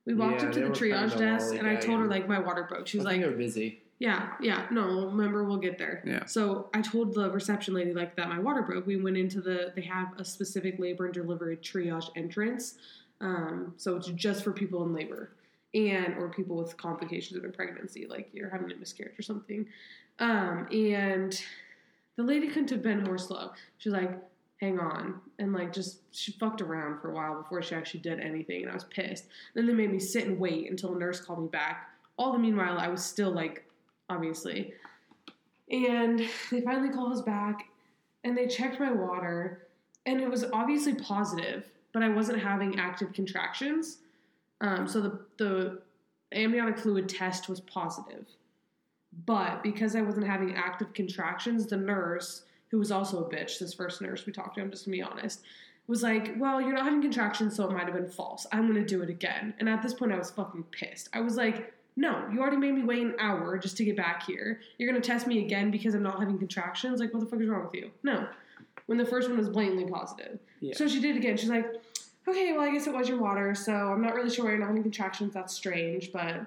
We 0.06 0.14
walked 0.14 0.42
Yeah, 0.42 0.48
up 0.48 0.52
to 0.54 0.60
the 0.60 0.66
triage 0.68 1.18
desk, 1.18 1.54
and 1.54 1.66
I 1.66 1.76
told 1.76 2.00
her 2.00 2.06
like 2.06 2.28
my 2.28 2.38
water 2.38 2.64
broke. 2.68 2.86
She 2.86 2.98
was 2.98 3.06
I 3.06 3.10
think 3.12 3.22
like, 3.22 3.30
they're 3.30 3.38
busy. 3.38 3.82
yeah, 3.98 4.34
yeah, 4.40 4.66
no, 4.70 5.06
remember 5.06 5.42
we'll 5.44 5.56
get 5.56 5.78
there. 5.78 6.02
Yeah. 6.06 6.26
So 6.26 6.68
I 6.74 6.80
told 6.82 7.14
the 7.14 7.28
reception 7.30 7.74
lady 7.74 7.92
like 7.92 8.14
that 8.16 8.28
my 8.28 8.38
water 8.38 8.62
broke. 8.62 8.86
We 8.86 8.96
went 8.96 9.16
into 9.16 9.40
the 9.40 9.72
they 9.74 9.82
have 9.82 10.08
a 10.18 10.24
specific 10.24 10.78
labor 10.78 11.06
and 11.06 11.14
delivery 11.14 11.56
triage 11.56 12.10
entrance. 12.14 12.74
Um, 13.20 13.74
so 13.78 13.96
it's 13.96 14.08
just 14.08 14.44
for 14.44 14.52
people 14.52 14.84
in 14.84 14.92
labor 14.94 15.30
and 15.75 16.17
or 16.19 16.29
people 16.29 16.57
with 16.57 16.76
complications 16.76 17.37
of 17.37 17.43
their 17.43 17.52
pregnancy, 17.52 18.07
like 18.07 18.29
you're 18.33 18.50
having 18.50 18.71
a 18.71 18.76
miscarriage 18.76 19.19
or 19.19 19.23
something. 19.23 19.67
Um, 20.19 20.69
and 20.71 21.43
the 22.17 22.23
lady 22.23 22.49
couldn't 22.49 22.71
have 22.71 22.83
been 22.83 23.02
more 23.02 23.19
slow. 23.19 23.50
She's 23.79 23.93
like, 23.93 24.12
hang 24.62 24.79
on. 24.79 25.21
And 25.38 25.52
like 25.52 25.73
just 25.73 25.99
she 26.12 26.33
fucked 26.33 26.61
around 26.61 27.00
for 27.00 27.11
a 27.11 27.14
while 27.14 27.35
before 27.35 27.62
she 27.62 27.75
actually 27.75 28.00
did 28.00 28.21
anything 28.21 28.62
and 28.62 28.71
I 28.71 28.75
was 28.75 28.85
pissed. 28.85 29.25
Then 29.55 29.67
they 29.67 29.73
made 29.73 29.91
me 29.91 29.99
sit 29.99 30.26
and 30.26 30.38
wait 30.38 30.71
until 30.71 30.95
a 30.95 30.99
nurse 30.99 31.21
called 31.21 31.43
me 31.43 31.49
back. 31.49 31.88
All 32.17 32.33
the 32.33 32.38
meanwhile 32.38 32.79
I 32.79 32.88
was 32.88 33.05
still 33.05 33.33
like 33.33 33.64
obviously. 34.09 34.73
And 35.71 36.21
they 36.50 36.61
finally 36.61 36.91
called 36.91 37.12
us 37.12 37.23
back 37.23 37.64
and 38.23 38.38
they 38.38 38.47
checked 38.47 38.79
my 38.79 38.93
water 38.93 39.67
and 40.07 40.21
it 40.21 40.31
was 40.31 40.45
obviously 40.52 40.95
positive, 40.95 41.64
but 41.93 42.02
I 42.05 42.09
wasn't 42.09 42.41
having 42.41 42.79
active 42.79 43.12
contractions. 43.12 43.99
Um, 44.62 44.88
so 44.88 45.00
the, 45.00 45.19
the 45.37 45.83
amniotic 46.33 46.78
fluid 46.78 47.09
test 47.09 47.49
was 47.49 47.61
positive. 47.61 48.26
But 49.26 49.62
because 49.62 49.95
I 49.95 50.00
wasn't 50.00 50.26
having 50.26 50.54
active 50.54 50.95
contractions, 50.95 51.66
the 51.66 51.76
nurse, 51.76 52.45
who 52.71 52.78
was 52.78 52.90
also 52.90 53.25
a 53.25 53.28
bitch, 53.28 53.59
this 53.59 53.75
first 53.75 54.00
nurse 54.00 54.25
we 54.25 54.33
talked 54.33 54.54
to, 54.54 54.62
I'm 54.62 54.71
just 54.71 54.87
gonna 54.87 54.97
be 54.97 55.02
honest, 55.02 55.42
was 55.87 56.02
like, 56.02 56.33
Well, 56.38 56.62
you're 56.62 56.73
not 56.73 56.85
having 56.85 57.02
contractions, 57.02 57.57
so 57.57 57.69
it 57.69 57.73
might 57.73 57.85
have 57.85 57.95
been 57.95 58.09
false. 58.09 58.47
I'm 58.52 58.66
gonna 58.66 58.87
do 58.87 59.02
it 59.02 59.11
again. 59.11 59.52
And 59.59 59.69
at 59.69 59.83
this 59.83 59.92
point, 59.92 60.12
I 60.12 60.16
was 60.16 60.31
fucking 60.31 60.64
pissed. 60.71 61.11
I 61.12 61.21
was 61.21 61.37
like, 61.37 61.75
no, 61.95 62.26
you 62.33 62.40
already 62.40 62.57
made 62.57 62.73
me 62.73 62.85
wait 62.85 63.02
an 63.02 63.14
hour 63.19 63.59
just 63.59 63.76
to 63.76 63.85
get 63.85 63.97
back 63.97 64.23
here. 64.23 64.61
You're 64.78 64.90
gonna 64.90 65.04
test 65.04 65.26
me 65.26 65.45
again 65.45 65.71
because 65.71 65.95
I'm 65.95 66.02
not 66.02 66.19
having 66.19 66.38
contractions. 66.38 67.00
Like, 67.00 67.12
what 67.12 67.21
the 67.21 67.26
fuck 67.26 67.40
is 67.40 67.49
wrong 67.49 67.64
with 67.64 67.75
you? 67.75 67.90
No. 68.02 68.26
When 68.87 68.97
the 68.97 69.04
first 69.04 69.28
one 69.28 69.37
was 69.37 69.50
blatantly 69.50 69.85
positive. 69.85 70.38
Yeah. 70.61 70.75
So 70.75 70.88
she 70.88 71.00
did 71.00 71.16
it 71.16 71.19
again. 71.19 71.37
She's 71.37 71.50
like, 71.50 71.66
okay, 72.26 72.52
well, 72.52 72.62
I 72.62 72.73
guess 72.73 72.87
it 72.87 72.95
was 72.95 73.09
your 73.09 73.19
water. 73.19 73.55
So 73.55 73.73
I'm 73.73 74.02
not 74.02 74.14
really 74.14 74.31
sure 74.31 74.45
why 74.45 74.52
you're 74.52 74.61
not 74.61 74.69
having 74.69 74.83
contractions. 74.83 75.35
That's 75.35 75.55
strange. 75.55 76.12
But 76.12 76.47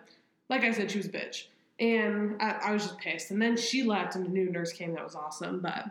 like 0.50 0.63
I 0.63 0.72
said, 0.72 0.91
she 0.91 0.98
was 0.98 1.08
a 1.08 1.12
bitch. 1.12 1.48
And 1.79 2.41
I, 2.41 2.51
I 2.65 2.72
was 2.72 2.84
just 2.84 2.98
pissed. 2.98 3.32
And 3.32 3.41
then 3.41 3.58
she 3.58 3.84
left 3.84 4.15
and 4.15 4.25
a 4.25 4.29
new 4.29 4.50
nurse 4.50 4.72
came 4.72 4.94
that 4.94 5.03
was 5.03 5.15
awesome. 5.15 5.60
But 5.60 5.86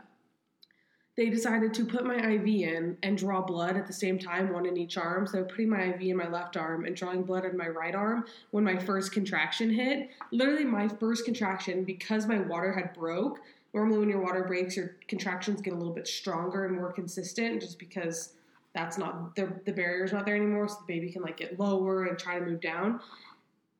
they 1.16 1.30
decided 1.30 1.72
to 1.74 1.84
put 1.84 2.04
my 2.04 2.16
IV 2.16 2.46
in 2.46 2.96
and 3.02 3.16
draw 3.16 3.40
blood 3.40 3.76
at 3.76 3.86
the 3.86 3.92
same 3.92 4.18
time, 4.18 4.52
one 4.52 4.66
in 4.66 4.76
each 4.76 4.96
arm. 4.96 5.26
So 5.26 5.44
putting 5.44 5.68
my 5.68 5.94
IV 5.94 6.00
in 6.00 6.16
my 6.16 6.28
left 6.28 6.56
arm 6.56 6.86
and 6.86 6.96
drawing 6.96 7.22
blood 7.22 7.44
in 7.44 7.56
my 7.56 7.68
right 7.68 7.94
arm 7.94 8.24
when 8.50 8.64
my 8.64 8.76
first 8.76 9.12
contraction 9.12 9.70
hit. 9.70 10.10
Literally, 10.32 10.64
my 10.64 10.88
first 10.88 11.24
contraction, 11.24 11.84
because 11.84 12.26
my 12.26 12.38
water 12.38 12.72
had 12.72 12.92
broke. 12.94 13.40
Normally, 13.72 13.98
when 13.98 14.08
your 14.08 14.22
water 14.22 14.44
breaks, 14.44 14.76
your 14.76 14.96
contractions 15.06 15.60
get 15.60 15.72
a 15.72 15.76
little 15.76 15.92
bit 15.92 16.08
stronger 16.08 16.64
and 16.64 16.74
more 16.76 16.92
consistent, 16.92 17.60
just 17.60 17.78
because 17.78 18.32
that's 18.74 18.98
not 18.98 19.36
the 19.36 19.60
the 19.64 19.72
barrier's 19.72 20.12
not 20.12 20.26
there 20.26 20.36
anymore, 20.36 20.68
so 20.68 20.76
the 20.86 20.92
baby 20.92 21.10
can 21.10 21.22
like 21.22 21.36
get 21.36 21.58
lower 21.58 22.04
and 22.04 22.18
try 22.18 22.38
to 22.38 22.44
move 22.44 22.60
down. 22.60 23.00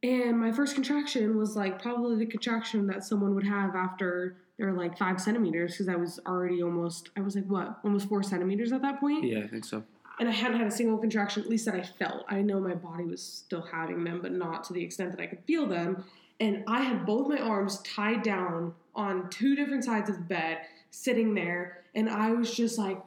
And 0.02 0.38
my 0.38 0.52
first 0.52 0.74
contraction 0.74 1.38
was 1.38 1.56
like 1.56 1.80
probably 1.80 2.16
the 2.16 2.26
contraction 2.26 2.86
that 2.88 3.04
someone 3.04 3.34
would 3.34 3.46
have 3.46 3.74
after 3.74 4.36
they're 4.58 4.72
like 4.72 4.98
five 4.98 5.20
centimeters 5.20 5.72
because 5.72 5.88
I 5.88 5.96
was 5.96 6.20
already 6.26 6.62
almost, 6.62 7.10
I 7.16 7.22
was 7.22 7.34
like, 7.34 7.46
what, 7.46 7.78
almost 7.84 8.08
four 8.08 8.22
centimeters 8.22 8.72
at 8.72 8.82
that 8.82 9.00
point? 9.00 9.24
Yeah, 9.24 9.40
I 9.40 9.48
think 9.48 9.64
so. 9.64 9.82
And 10.20 10.28
I 10.28 10.32
hadn't 10.32 10.58
had 10.58 10.68
a 10.68 10.70
single 10.70 10.98
contraction, 10.98 11.42
at 11.42 11.48
least 11.48 11.64
that 11.64 11.74
I 11.74 11.82
felt. 11.82 12.24
I 12.28 12.40
know 12.40 12.60
my 12.60 12.74
body 12.74 13.04
was 13.04 13.20
still 13.20 13.62
having 13.62 14.04
them, 14.04 14.20
but 14.22 14.30
not 14.30 14.62
to 14.64 14.72
the 14.72 14.84
extent 14.84 15.10
that 15.12 15.20
I 15.20 15.26
could 15.26 15.42
feel 15.44 15.66
them. 15.66 16.04
And 16.38 16.62
I 16.68 16.82
had 16.82 17.04
both 17.04 17.28
my 17.28 17.38
arms 17.38 17.80
tied 17.82 18.22
down 18.22 18.74
on 18.94 19.28
two 19.30 19.56
different 19.56 19.84
sides 19.84 20.08
of 20.08 20.16
the 20.16 20.22
bed, 20.22 20.58
sitting 20.90 21.34
there, 21.34 21.82
and 21.96 22.08
I 22.08 22.30
was 22.30 22.54
just 22.54 22.78
like, 22.78 23.00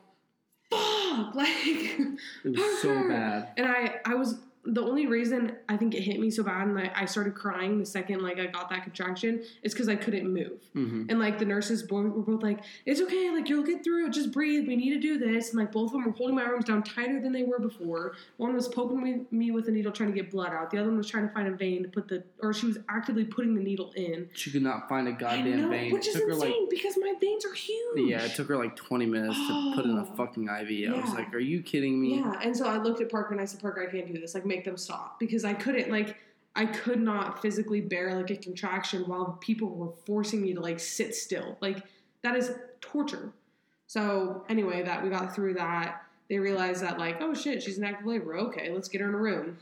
fuck, 1.18 1.36
like, 1.42 1.48
It 1.50 2.20
was 2.46 2.82
so 2.82 3.08
bad. 3.08 3.50
and 3.58 3.66
I, 3.68 3.96
I 4.06 4.16
was 4.16 4.36
the 4.70 4.82
only 4.82 5.08
reason 5.08 5.54
I 5.70 5.78
think 5.78 5.96
it 5.96 6.02
hit 6.02 6.20
me 6.20 6.30
so 6.30 6.44
bad 6.44 6.68
and 6.68 6.78
I, 6.78 6.92
I 6.96 7.06
started 7.06 7.36
crying 7.36 7.80
the 7.80 7.86
second 7.86 8.22
like 8.22 8.38
I 8.40 8.48
got 8.48 8.70
that 8.70 8.84
contraction 8.84 9.42
is 9.64 9.74
because 9.74 9.88
I 9.88 9.96
couldn't 9.96 10.32
move. 10.32 10.60
hmm 10.74 11.06
And 11.10 11.20
like 11.20 11.40
the 11.40 11.46
nurses 11.46 11.84
both 11.84 12.06
were 12.14 12.22
both 12.22 12.44
like, 12.44 12.60
"It's 12.86 13.00
okay, 13.02 13.30
like 13.32 13.48
you'll 13.50 13.64
get 13.64 13.84
through 13.84 14.08
it. 14.08 14.14
Just 14.14 14.32
breathe. 14.32 14.68
We 14.68 14.76
need 14.76 14.90
to 14.94 15.00
do 15.00 15.18
this." 15.18 15.50
And 15.52 15.60
like 15.60 15.72
both 15.72 15.88
of 15.88 15.94
them 15.94 16.06
were 16.06 16.12
holding 16.12 16.36
my 16.36 16.44
arms 16.44 16.66
down 16.66 16.84
tighter 16.84 17.20
than 17.22 17.32
they 17.32 17.44
were 17.44 17.60
before. 17.60 18.14
One 18.38 18.54
was 18.54 18.68
poking 18.68 19.02
me, 19.02 19.26
me 19.32 19.52
with 19.52 19.68
a 19.68 19.72
needle 19.72 19.92
trying 19.92 20.10
to 20.10 20.16
get 20.16 20.30
blood 20.32 20.52
out. 20.54 20.70
The 20.72 20.78
other 20.80 20.90
one 20.90 20.98
was 20.98 21.08
trying 21.08 21.28
to 21.28 21.34
find 21.34 21.48
a 21.48 21.52
vein 21.56 21.84
to 21.84 21.90
put 21.90 22.08
the, 22.08 22.24
or 22.40 22.54
she 22.54 22.66
was 22.68 22.78
actively 22.90 23.24
putting 23.26 23.56
the 23.56 23.62
needle 23.64 23.92
in. 23.96 24.30
She 24.34 24.52
could 24.52 24.64
not 24.64 24.90
find 24.90 25.08
a 25.08 25.12
goddamn 25.14 25.62
know, 25.62 25.70
vein. 25.70 25.94
which 25.94 26.08
it 26.08 26.16
is 26.16 26.22
insane 26.22 26.40
like 26.40 26.70
because 26.70 26.96
my 27.00 27.14
veins 27.22 27.46
are 27.46 27.54
huge. 27.54 28.10
yeah, 28.10 28.22
it 28.24 28.36
took 28.36 28.48
her 28.50 28.58
like 28.58 28.76
20 28.76 29.06
minutes 29.06 29.36
to 29.48 29.72
put 29.76 29.86
in 29.86 29.92
a 29.98 30.02
Oh. 30.02 30.16
fucking 30.18 30.44
IV. 30.50 30.92
I 30.94 31.00
was 31.02 31.14
like, 31.14 31.34
"Are 31.34 31.40
you 31.40 31.62
kidding 31.62 32.00
me?" 32.02 32.16
Yeah, 32.18 32.40
and 32.44 32.56
so 32.56 32.68
I 32.68 32.78
looked 32.78 33.02
at 33.02 33.10
Parker 33.10 33.32
and 33.34 33.42
I 33.42 33.46
said, 33.46 33.62
Parker, 33.62 33.82
I 33.88 33.92
can't 33.92 34.12
do 34.12 34.20
this. 34.20 34.34
Like, 34.36 34.46
make 34.46 34.57
them 34.66 34.78
stop 34.78 35.20
because 35.20 35.46
I 35.46 35.54
couldn't. 35.54 35.90
Like, 35.90 36.18
I 36.56 36.66
could 36.66 37.00
not 37.00 37.42
physically 37.42 37.82
bear 37.82 38.16
like 38.16 38.32
a 38.32 38.36
contraction 38.36 39.04
while 39.04 39.38
people 39.42 39.70
were 39.70 39.92
forcing 40.06 40.42
me 40.42 40.54
to 40.54 40.60
like 40.60 40.80
sit 40.80 41.14
still. 41.16 41.58
Like, 41.62 41.84
that 42.24 42.36
is 42.36 42.52
torture. 42.82 43.32
So 43.88 44.44
anyway, 44.50 44.84
that 44.84 45.04
we 45.04 45.10
got 45.10 45.34
through 45.36 45.54
that. 45.56 46.04
They 46.30 46.40
realized 46.40 46.82
that 46.82 47.00
like, 47.00 47.22
oh 47.22 47.34
shit, 47.34 47.64
she's 47.64 47.78
in 47.78 47.84
active 47.84 48.08
labor. 48.08 48.36
Okay, 48.38 48.70
let's 48.72 48.90
get 48.90 49.02
her 49.02 49.08
in 49.08 49.14
a 49.14 49.18
room. 49.18 49.58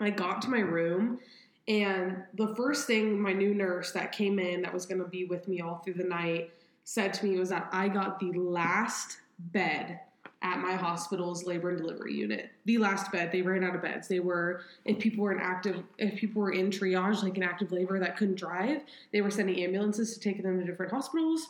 I 0.00 0.10
got 0.10 0.40
to 0.42 0.48
my 0.48 0.60
room. 0.60 1.18
And 1.66 2.22
the 2.34 2.54
first 2.56 2.86
thing 2.86 3.20
my 3.20 3.32
new 3.32 3.52
nurse 3.52 3.92
that 3.92 4.12
came 4.12 4.38
in, 4.38 4.62
that 4.62 4.72
was 4.72 4.86
going 4.86 5.02
to 5.02 5.08
be 5.08 5.26
with 5.26 5.48
me 5.48 5.60
all 5.60 5.78
through 5.78 5.94
the 5.94 6.04
night, 6.04 6.50
said 6.84 7.12
to 7.14 7.26
me 7.26 7.38
was 7.38 7.50
that 7.50 7.68
I 7.72 7.88
got 7.88 8.18
the 8.18 8.32
last 8.32 9.18
bed 9.38 10.00
at 10.42 10.60
my 10.60 10.74
hospital's 10.74 11.44
labor 11.44 11.70
and 11.70 11.78
delivery 11.78 12.14
unit. 12.14 12.50
The 12.64 12.78
last 12.78 13.10
bed. 13.10 13.32
They 13.32 13.42
ran 13.42 13.64
out 13.64 13.74
of 13.74 13.82
beds. 13.82 14.06
They 14.06 14.20
were 14.20 14.62
if 14.84 14.98
people 14.98 15.24
were 15.24 15.32
in 15.32 15.40
active 15.40 15.82
if 15.98 16.14
people 16.18 16.42
were 16.42 16.52
in 16.52 16.70
triage 16.70 17.22
like 17.22 17.36
in 17.36 17.42
active 17.42 17.72
labor 17.72 17.98
that 17.98 18.16
couldn't 18.16 18.36
drive, 18.36 18.82
they 19.12 19.20
were 19.20 19.30
sending 19.30 19.62
ambulances 19.62 20.14
to 20.14 20.20
take 20.20 20.42
them 20.42 20.60
to 20.60 20.66
different 20.66 20.92
hospitals. 20.92 21.48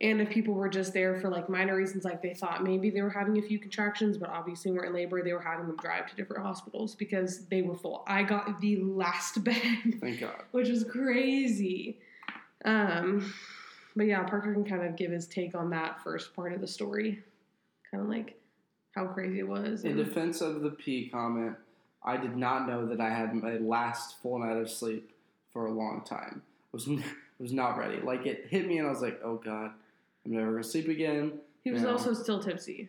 And 0.00 0.20
if 0.20 0.30
people 0.30 0.54
were 0.54 0.68
just 0.68 0.92
there 0.92 1.18
for 1.20 1.28
like 1.28 1.48
minor 1.48 1.74
reasons, 1.74 2.04
like 2.04 2.22
they 2.22 2.32
thought 2.32 2.62
maybe 2.62 2.88
they 2.88 3.02
were 3.02 3.10
having 3.10 3.36
a 3.38 3.42
few 3.42 3.58
contractions, 3.58 4.16
but 4.16 4.28
obviously 4.28 4.70
weren't 4.70 4.86
in 4.86 4.94
labor, 4.94 5.24
they 5.24 5.32
were 5.32 5.40
having 5.40 5.66
them 5.66 5.76
drive 5.76 6.08
to 6.08 6.14
different 6.14 6.44
hospitals 6.44 6.94
because 6.94 7.46
they 7.46 7.62
were 7.62 7.74
full. 7.74 8.04
I 8.06 8.22
got 8.22 8.60
the 8.60 8.76
last 8.76 9.42
bed 9.44 9.96
Thank 10.00 10.20
God. 10.20 10.42
which 10.52 10.68
was 10.68 10.84
crazy. 10.84 11.98
Um, 12.64 13.32
but 13.96 14.06
yeah, 14.06 14.22
Parker 14.22 14.52
can 14.52 14.64
kind 14.64 14.84
of 14.84 14.94
give 14.94 15.10
his 15.10 15.26
take 15.26 15.56
on 15.56 15.70
that 15.70 16.00
first 16.04 16.34
part 16.36 16.52
of 16.52 16.60
the 16.60 16.68
story, 16.68 17.24
kind 17.90 18.02
of 18.02 18.08
like 18.08 18.38
how 18.94 19.06
crazy 19.06 19.38
it 19.40 19.48
was. 19.48 19.84
In 19.84 19.96
defense 19.96 20.40
of 20.40 20.62
the 20.62 20.70
pee 20.70 21.08
comment, 21.08 21.56
I 22.02 22.16
did 22.16 22.36
not 22.36 22.68
know 22.68 22.86
that 22.86 23.00
I 23.00 23.10
had 23.10 23.34
my 23.34 23.56
last 23.58 24.20
full 24.22 24.38
night 24.38 24.56
of 24.56 24.70
sleep 24.70 25.10
for 25.52 25.66
a 25.66 25.70
long 25.72 26.02
time. 26.04 26.42
I 26.42 26.68
was 26.72 26.88
was 27.38 27.52
not 27.52 27.78
ready. 27.78 28.00
Like 28.00 28.26
it 28.26 28.46
hit 28.48 28.66
me, 28.66 28.78
and 28.78 28.86
I 28.86 28.90
was 28.90 29.00
like, 29.02 29.20
"Oh 29.24 29.36
God, 29.36 29.70
I'm 30.24 30.32
never 30.32 30.52
gonna 30.52 30.64
sleep 30.64 30.88
again." 30.88 31.32
he 31.64 31.70
was 31.72 31.82
Yeah. 31.82 31.90
also 31.90 32.14
still 32.14 32.40
tipsy 32.40 32.88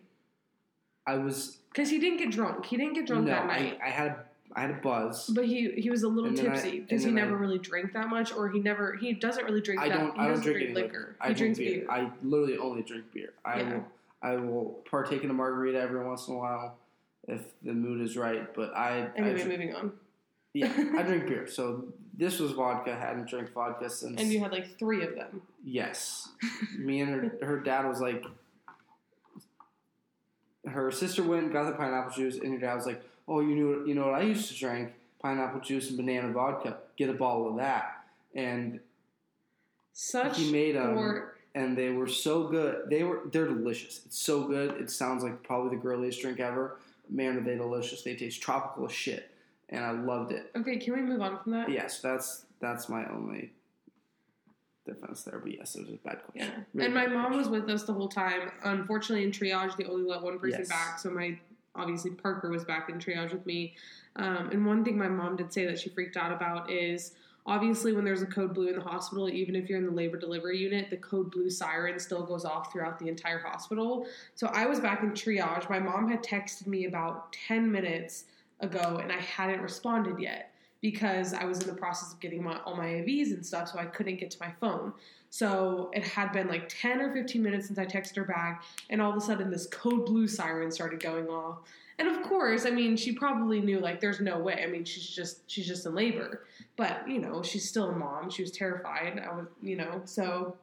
I 1.06 1.16
was 1.16 1.58
because 1.70 1.90
he 1.90 1.98
didn't 1.98 2.18
get 2.18 2.30
drunk. 2.30 2.66
He 2.66 2.76
didn't 2.76 2.94
get 2.94 3.06
drunk 3.06 3.24
no, 3.26 3.32
that 3.32 3.44
I, 3.44 3.46
night. 3.60 3.78
I 3.84 3.88
had 3.90 4.06
a, 4.08 4.24
I 4.54 4.60
had 4.62 4.70
a 4.70 4.74
buzz. 4.74 5.28
But 5.28 5.44
he 5.46 5.70
he 5.72 5.90
was 5.90 6.02
a 6.02 6.08
little 6.08 6.30
I- 6.30 6.34
tipsy 6.34 6.80
because 6.80 7.02
he 7.04 7.10
then 7.10 7.18
I- 7.18 7.22
never 7.22 7.36
really 7.36 7.58
drank 7.58 7.92
that 7.94 8.08
much, 8.08 8.32
or 8.32 8.48
he 8.48 8.60
never 8.60 8.94
he 8.96 9.12
doesn't 9.14 9.44
really 9.44 9.60
drink 9.60 9.80
I 9.80 9.88
don't. 9.88 10.12
he 10.14 10.20
I 10.20 10.24
don't 10.26 10.36
doesn't 10.36 10.44
drink 10.52 10.70
any 10.70 10.74
liquor. 10.74 11.16
I 11.20 11.28
he 11.28 11.34
drink 11.34 11.56
drinks 11.56 11.58
beer. 11.58 11.80
beer. 11.80 11.90
I 11.90 12.10
literally 12.22 12.58
only 12.58 12.82
drink 12.82 13.04
beer. 13.12 13.32
I 13.44 13.60
Yeah. 13.60 13.74
will. 13.74 13.84
I 14.22 14.36
will 14.36 14.82
partake 14.90 15.22
in 15.24 15.30
a 15.30 15.34
margarita 15.34 15.78
every 15.80 16.04
once 16.04 16.28
in 16.28 16.34
a 16.34 16.38
while 16.38 16.76
if 17.28 17.40
the 17.62 17.72
mood 17.72 18.00
is 18.00 18.16
right. 18.16 18.52
But 18.54 18.74
I. 18.76 19.02
I 19.02 19.10
Anyway, 19.16 19.34
drink- 19.34 19.48
moving 19.48 19.74
on. 19.74 19.92
yeah, 20.52 20.72
I 20.98 21.02
drink 21.02 21.26
beer. 21.26 21.46
So 21.46 21.84
this 22.16 22.38
was 22.38 22.52
vodka. 22.52 22.92
I 22.92 22.98
hadn't 22.98 23.28
drank 23.28 23.52
vodka 23.52 23.88
since. 23.88 24.20
And 24.20 24.30
you 24.32 24.40
had 24.40 24.52
like 24.52 24.78
three 24.78 25.02
of 25.04 25.14
them. 25.14 25.42
Yes. 25.64 26.28
Me 26.78 27.00
and 27.00 27.10
her, 27.40 27.46
her 27.46 27.60
dad 27.60 27.86
was 27.86 28.00
like, 28.00 28.22
her 30.66 30.90
sister 30.90 31.22
went 31.22 31.44
and 31.44 31.52
got 31.52 31.64
the 31.64 31.72
pineapple 31.72 32.12
juice, 32.14 32.36
and 32.38 32.50
your 32.52 32.60
dad 32.60 32.74
was 32.74 32.86
like, 32.86 33.02
"Oh, 33.26 33.40
you 33.40 33.54
knew 33.54 33.86
you 33.86 33.94
know 33.94 34.06
what 34.06 34.14
I 34.14 34.22
used 34.22 34.48
to 34.52 34.58
drink? 34.58 34.92
Pineapple 35.22 35.60
juice 35.60 35.88
and 35.88 35.96
banana 35.96 36.32
vodka. 36.32 36.78
Get 36.96 37.08
a 37.08 37.14
bottle 37.14 37.48
of 37.50 37.56
that." 37.56 38.04
And 38.34 38.80
Such 39.92 40.38
he 40.38 40.52
made 40.52 40.76
um, 40.76 40.96
a 40.96 41.00
or 41.00 41.36
and 41.60 41.76
they 41.76 41.90
were 41.90 42.06
so 42.08 42.44
good. 42.44 42.88
They 42.88 43.02
were 43.04 43.20
they're 43.32 43.46
delicious. 43.46 44.00
It's 44.06 44.18
so 44.18 44.44
good. 44.44 44.80
It 44.80 44.90
sounds 44.90 45.22
like 45.22 45.42
probably 45.42 45.76
the 45.76 45.82
girliest 45.82 46.20
drink 46.22 46.40
ever. 46.40 46.78
Man, 47.08 47.36
are 47.36 47.40
they 47.40 47.56
delicious? 47.56 48.02
They 48.02 48.14
taste 48.14 48.40
tropical 48.40 48.86
as 48.86 48.92
shit, 48.92 49.30
and 49.68 49.84
I 49.84 49.90
loved 49.90 50.32
it. 50.32 50.50
okay. 50.56 50.76
Can 50.78 50.94
we 50.94 51.00
move 51.02 51.20
on 51.20 51.38
from 51.42 51.52
that? 51.52 51.70
Yes, 51.70 52.00
that's 52.00 52.46
that's 52.60 52.88
my 52.88 53.04
only 53.10 53.52
defense 54.86 55.22
there. 55.22 55.38
But 55.38 55.56
yes, 55.56 55.74
it 55.76 55.82
was 55.82 55.90
a 55.90 55.96
bad 56.08 56.18
Yeah. 56.34 56.44
question. 56.46 56.66
Really 56.74 56.86
and 56.86 56.94
my 56.94 57.06
mom 57.06 57.36
was 57.36 57.48
with 57.48 57.68
us 57.68 57.82
the 57.84 57.92
whole 57.92 58.08
time. 58.08 58.50
Unfortunately, 58.64 59.24
in 59.24 59.30
triage, 59.30 59.76
they 59.76 59.84
only 59.84 60.04
let 60.08 60.22
one 60.22 60.38
person 60.38 60.60
Yes. 60.60 60.68
back. 60.68 60.98
So 60.98 61.10
my 61.10 61.38
obviously 61.74 62.10
Parker 62.10 62.48
was 62.50 62.64
back 62.64 62.88
in 62.88 62.98
triage 62.98 63.32
with 63.32 63.44
me. 63.46 63.74
Um, 64.16 64.48
and 64.50 64.66
one 64.66 64.84
thing 64.84 64.98
my 64.98 65.08
mom 65.08 65.36
did 65.36 65.52
say 65.52 65.66
that 65.66 65.78
she 65.78 65.88
freaked 65.90 66.16
out 66.16 66.32
about 66.32 66.70
is 66.70 67.12
obviously 67.46 67.92
when 67.92 68.04
there's 68.04 68.22
a 68.22 68.26
code 68.26 68.54
blue 68.54 68.68
in 68.68 68.76
the 68.76 68.82
hospital, 68.82 69.28
even 69.28 69.56
if 69.56 69.68
you're 69.68 69.78
in 69.78 69.86
the 69.86 69.92
labor 69.92 70.16
delivery 70.16 70.58
unit, 70.58 70.90
the 70.90 70.96
code 70.96 71.30
blue 71.30 71.50
siren 71.50 71.98
still 71.98 72.24
goes 72.24 72.44
off 72.44 72.72
throughout 72.72 72.98
the 72.98 73.08
entire 73.08 73.38
hospital. 73.38 74.06
So 74.34 74.48
I 74.48 74.66
was 74.66 74.80
back 74.80 75.02
in 75.02 75.10
triage. 75.10 75.68
My 75.68 75.78
mom 75.78 76.08
had 76.08 76.22
texted 76.22 76.66
me 76.66 76.86
about 76.86 77.32
10 77.32 77.70
minutes 77.70 78.24
ago, 78.60 79.00
and 79.02 79.10
I 79.10 79.18
hadn't 79.20 79.60
responded 79.60 80.18
yet 80.18 80.52
because 80.80 81.34
I 81.34 81.44
was 81.44 81.60
in 81.60 81.66
the 81.66 81.74
process 81.74 82.12
of 82.12 82.20
getting 82.20 82.42
my, 82.42 82.58
all 82.64 82.74
my 82.74 82.86
IVs 82.86 83.32
and 83.32 83.44
stuff, 83.44 83.68
so 83.68 83.78
I 83.78 83.84
couldn't 83.84 84.16
get 84.16 84.30
to 84.30 84.38
my 84.40 84.50
phone. 84.60 84.92
So 85.28 85.90
it 85.92 86.04
had 86.04 86.32
been 86.32 86.48
like 86.48 86.68
10 86.68 87.00
or 87.00 87.12
15 87.12 87.42
minutes 87.42 87.66
since 87.66 87.78
I 87.78 87.86
texted 87.86 88.16
her 88.16 88.24
back, 88.24 88.64
and 88.88 89.00
all 89.00 89.10
of 89.10 89.16
a 89.16 89.20
sudden 89.20 89.50
this 89.50 89.66
code 89.66 90.06
blue 90.06 90.26
siren 90.26 90.70
started 90.70 91.00
going 91.00 91.28
off. 91.28 91.58
And 92.00 92.08
of 92.08 92.22
course, 92.22 92.64
I 92.64 92.70
mean, 92.70 92.96
she 92.96 93.12
probably 93.12 93.60
knew 93.60 93.78
like 93.78 94.00
there's 94.00 94.20
no 94.20 94.38
way. 94.38 94.64
I 94.64 94.66
mean, 94.66 94.84
she's 94.84 95.06
just 95.06 95.48
she's 95.50 95.66
just 95.66 95.84
in 95.84 95.94
labor. 95.94 96.46
But, 96.76 97.06
you 97.06 97.18
know, 97.18 97.42
she's 97.42 97.68
still 97.68 97.90
a 97.90 97.92
mom. 97.92 98.30
She 98.30 98.40
was 98.40 98.50
terrified. 98.50 99.22
I 99.22 99.34
was, 99.34 99.46
you 99.62 99.76
know, 99.76 100.00
so 100.06 100.56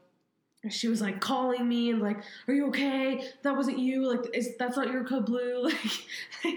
she 0.67 0.87
was 0.87 0.99
like 0.99 1.21
calling 1.21 1.69
me 1.69 1.91
and 1.91 2.01
like, 2.01 2.17
"Are 2.47 2.55
you 2.55 2.67
okay? 2.69 3.29
That 3.43 3.55
wasn't 3.55 3.77
you. 3.77 4.11
Like, 4.11 4.35
is 4.35 4.57
that's 4.57 4.75
not 4.75 4.91
your 4.91 5.03
code 5.03 5.27
blue?" 5.27 5.69
Like, 6.43 6.55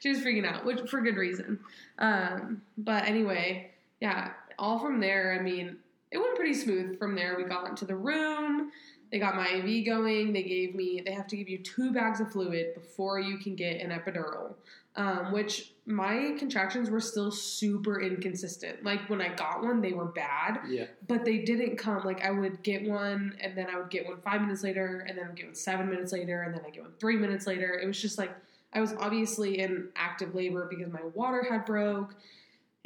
she 0.00 0.10
was 0.10 0.18
freaking 0.18 0.46
out, 0.46 0.66
which 0.66 0.80
for 0.90 1.00
good 1.00 1.16
reason. 1.16 1.58
Um, 1.98 2.60
but 2.76 3.04
anyway, 3.06 3.70
yeah, 4.00 4.32
all 4.58 4.78
from 4.78 5.00
there. 5.00 5.36
I 5.38 5.42
mean, 5.42 5.76
it 6.10 6.18
went 6.18 6.36
pretty 6.36 6.54
smooth 6.54 6.98
from 6.98 7.14
there. 7.14 7.36
We 7.38 7.44
got 7.44 7.68
into 7.68 7.86
the 7.86 7.96
room. 7.96 8.70
They 9.10 9.18
got 9.18 9.34
my 9.34 9.48
IV 9.48 9.86
going. 9.86 10.32
They 10.32 10.42
gave 10.42 10.74
me. 10.74 11.02
They 11.04 11.12
have 11.12 11.26
to 11.28 11.36
give 11.36 11.48
you 11.48 11.58
two 11.58 11.92
bags 11.92 12.20
of 12.20 12.30
fluid 12.30 12.74
before 12.74 13.18
you 13.18 13.38
can 13.38 13.54
get 13.56 13.80
an 13.80 13.90
epidural. 13.90 14.54
um, 14.96 15.30
which 15.30 15.72
my 15.86 16.34
contractions 16.36 16.90
were 16.90 17.00
still 17.00 17.30
super 17.30 18.00
inconsistent. 18.00 18.82
Like 18.82 19.08
when 19.08 19.20
I 19.22 19.28
got 19.32 19.62
one, 19.62 19.80
they 19.80 19.92
were 19.92 20.06
bad, 20.06 20.58
Yeah. 20.68 20.86
but 21.06 21.24
they 21.24 21.38
didn't 21.38 21.76
come. 21.76 22.02
Like 22.04 22.24
I 22.24 22.32
would 22.32 22.60
get 22.64 22.82
one, 22.88 23.36
and 23.40 23.56
then 23.56 23.68
I 23.72 23.78
would 23.78 23.88
get 23.88 24.04
one 24.06 24.20
five 24.20 24.40
minutes 24.40 24.64
later, 24.64 25.04
and 25.08 25.16
then 25.16 25.24
I 25.26 25.28
would 25.28 25.36
get 25.36 25.46
one 25.46 25.54
seven 25.54 25.88
minutes 25.88 26.12
later, 26.12 26.42
and 26.42 26.52
then 26.52 26.62
I 26.66 26.70
get 26.70 26.82
one 26.82 26.92
three 26.98 27.16
minutes 27.16 27.46
later. 27.46 27.78
It 27.80 27.86
was 27.86 28.02
just 28.02 28.18
like 28.18 28.32
I 28.72 28.80
was 28.80 28.92
obviously 28.94 29.60
in 29.60 29.88
active 29.94 30.34
labor 30.34 30.66
because 30.68 30.92
my 30.92 31.02
water 31.14 31.46
had 31.48 31.64
broke, 31.64 32.14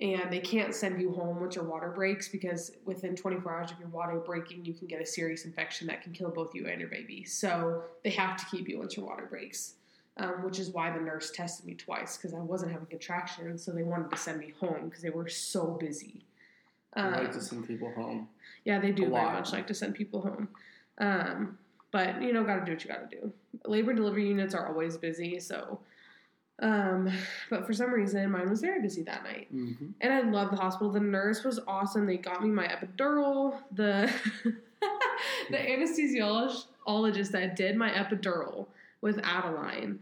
and 0.00 0.32
they 0.32 0.40
can't 0.40 0.74
send 0.74 1.00
you 1.00 1.12
home 1.12 1.40
once 1.40 1.54
your 1.54 1.64
water 1.64 1.88
breaks 1.90 2.28
because 2.28 2.72
within 2.84 3.14
24 3.14 3.56
hours 3.56 3.70
of 3.70 3.78
your 3.78 3.88
water 3.88 4.16
breaking, 4.18 4.64
you 4.64 4.74
can 4.74 4.88
get 4.88 5.00
a 5.00 5.06
serious 5.06 5.44
infection 5.44 5.86
that 5.86 6.02
can 6.02 6.12
kill 6.12 6.30
both 6.30 6.52
you 6.54 6.66
and 6.66 6.80
your 6.80 6.88
baby. 6.90 7.22
So 7.24 7.84
they 8.02 8.10
have 8.10 8.36
to 8.38 8.44
keep 8.46 8.68
you 8.68 8.78
once 8.78 8.96
your 8.96 9.06
water 9.06 9.26
breaks. 9.28 9.74
Um, 10.16 10.44
which 10.44 10.60
is 10.60 10.70
why 10.70 10.92
the 10.96 11.00
nurse 11.00 11.32
tested 11.32 11.66
me 11.66 11.74
twice 11.74 12.16
because 12.16 12.34
I 12.34 12.38
wasn't 12.38 12.70
having 12.70 12.86
contractions, 12.86 13.64
so 13.64 13.72
they 13.72 13.82
wanted 13.82 14.12
to 14.12 14.16
send 14.16 14.38
me 14.38 14.52
home 14.60 14.84
because 14.84 15.02
they 15.02 15.10
were 15.10 15.28
so 15.28 15.72
busy. 15.80 16.24
I 16.94 17.08
like 17.08 17.26
Um, 17.26 17.32
to 17.32 17.40
send 17.40 17.66
people 17.66 17.90
home. 17.90 18.28
yeah, 18.64 18.78
they 18.78 18.92
do 18.92 19.06
A 19.06 19.08
very 19.10 19.24
lot. 19.24 19.32
much 19.34 19.52
like 19.52 19.66
to 19.66 19.74
send 19.74 19.96
people 19.96 20.20
home. 20.20 20.48
Um, 20.98 21.58
but 21.90 22.22
you 22.22 22.32
know, 22.32 22.44
got 22.44 22.60
to 22.60 22.64
do 22.64 22.70
what 22.70 22.84
you 22.84 22.90
got 22.92 23.10
to 23.10 23.16
do. 23.20 23.32
Labor 23.64 23.92
delivery 23.92 24.28
units 24.28 24.54
are 24.54 24.68
always 24.68 24.96
busy, 24.96 25.40
so. 25.40 25.80
Um, 26.60 27.10
but 27.50 27.66
for 27.66 27.72
some 27.72 27.92
reason, 27.92 28.30
mine 28.30 28.48
was 28.48 28.60
very 28.60 28.80
busy 28.80 29.02
that 29.02 29.24
night, 29.24 29.52
Mm-hmm. 29.54 29.86
and 30.00 30.12
I 30.12 30.20
love 30.22 30.50
the 30.50 30.56
hospital. 30.56 30.90
The 30.92 31.00
nurse 31.00 31.42
was 31.42 31.58
awesome. 31.66 32.06
They 32.06 32.16
got 32.16 32.42
me 32.42 32.48
my 32.48 32.66
epidural. 32.68 33.58
The 33.72 34.10
the 35.50 35.56
anesthesiologist 35.56 37.30
that 37.32 37.56
did 37.56 37.76
my 37.76 37.90
epidural 37.90 38.66
with 39.00 39.18
Adaline. 39.24 39.98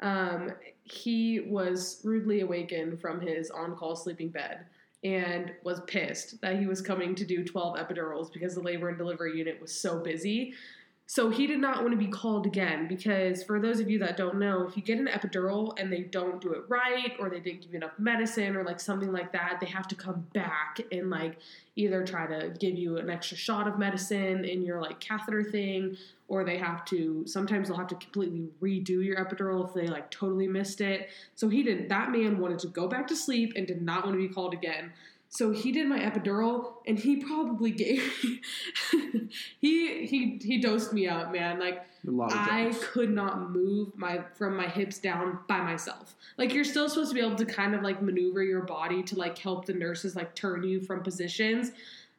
Um, 0.00 0.52
he 0.84 1.40
was 1.40 2.00
rudely 2.04 2.40
awakened 2.40 3.00
from 3.00 3.20
his 3.20 3.50
on-call 3.50 3.96
sleeping 3.96 4.28
bed 4.28 4.66
and 5.04 5.52
was 5.64 5.80
pissed 5.86 6.40
that 6.40 6.58
he 6.58 6.66
was 6.66 6.80
coming 6.80 7.14
to 7.14 7.24
do 7.24 7.44
12 7.44 7.76
epidurals 7.76 8.32
because 8.32 8.54
the 8.54 8.60
labor 8.60 8.88
and 8.88 8.98
delivery 8.98 9.36
unit 9.36 9.60
was 9.60 9.72
so 9.72 9.98
busy. 9.98 10.54
So 11.08 11.30
he 11.30 11.46
did 11.46 11.60
not 11.60 11.82
want 11.82 11.92
to 11.92 11.96
be 11.96 12.08
called 12.08 12.46
again 12.46 12.88
because 12.88 13.44
for 13.44 13.60
those 13.60 13.78
of 13.78 13.88
you 13.88 14.00
that 14.00 14.16
don't 14.16 14.40
know, 14.40 14.66
if 14.66 14.76
you 14.76 14.82
get 14.82 14.98
an 14.98 15.06
epidural 15.06 15.72
and 15.78 15.92
they 15.92 16.00
don't 16.00 16.40
do 16.40 16.52
it 16.52 16.64
right 16.66 17.12
or 17.20 17.30
they 17.30 17.38
didn't 17.38 17.62
give 17.62 17.70
you 17.70 17.76
enough 17.76 17.96
medicine 17.96 18.56
or 18.56 18.64
like 18.64 18.80
something 18.80 19.12
like 19.12 19.30
that, 19.30 19.58
they 19.60 19.66
have 19.66 19.86
to 19.86 19.94
come 19.94 20.26
back 20.34 20.80
and 20.90 21.08
like 21.08 21.38
either 21.76 22.04
try 22.04 22.26
to 22.26 22.52
give 22.58 22.74
you 22.74 22.98
an 22.98 23.08
extra 23.08 23.36
shot 23.36 23.68
of 23.68 23.78
medicine 23.78 24.44
in 24.44 24.62
your 24.62 24.80
like 24.80 24.98
catheter 24.98 25.44
thing 25.44 25.96
or 26.26 26.42
they 26.42 26.58
have 26.58 26.84
to 26.86 27.24
sometimes 27.24 27.68
they'll 27.68 27.76
have 27.76 27.86
to 27.86 27.94
completely 27.94 28.48
redo 28.60 29.04
your 29.04 29.16
epidural 29.24 29.64
if 29.64 29.72
they 29.74 29.86
like 29.86 30.10
totally 30.10 30.48
missed 30.48 30.80
it. 30.80 31.08
So 31.36 31.48
he 31.48 31.62
did 31.62 31.88
that 31.88 32.10
man 32.10 32.40
wanted 32.40 32.58
to 32.60 32.66
go 32.66 32.88
back 32.88 33.06
to 33.08 33.16
sleep 33.16 33.52
and 33.54 33.64
did 33.64 33.80
not 33.80 34.04
want 34.04 34.16
to 34.20 34.28
be 34.28 34.34
called 34.34 34.54
again. 34.54 34.92
So 35.28 35.50
he 35.52 35.72
did 35.72 35.86
my 35.86 35.98
epidural 35.98 36.74
and 36.86 36.98
he 36.98 37.16
probably 37.16 37.70
gave 37.70 38.02
me, 38.22 38.40
he 39.60 40.06
he 40.06 40.40
he 40.42 40.58
dosed 40.58 40.92
me 40.92 41.08
up, 41.08 41.32
man. 41.32 41.58
Like 41.58 41.84
A 42.06 42.10
lot 42.10 42.32
of 42.32 42.38
I 42.38 42.72
could 42.80 43.10
not 43.10 43.50
move 43.50 43.96
my 43.96 44.22
from 44.34 44.56
my 44.56 44.66
hips 44.66 44.98
down 44.98 45.40
by 45.48 45.60
myself. 45.60 46.14
Like 46.38 46.54
you're 46.54 46.64
still 46.64 46.88
supposed 46.88 47.10
to 47.10 47.14
be 47.14 47.20
able 47.20 47.36
to 47.36 47.44
kind 47.44 47.74
of 47.74 47.82
like 47.82 48.00
maneuver 48.00 48.42
your 48.42 48.62
body 48.62 49.02
to 49.04 49.16
like 49.16 49.36
help 49.36 49.66
the 49.66 49.74
nurses 49.74 50.16
like 50.16 50.34
turn 50.34 50.62
you 50.62 50.80
from 50.80 51.02
positions. 51.02 51.72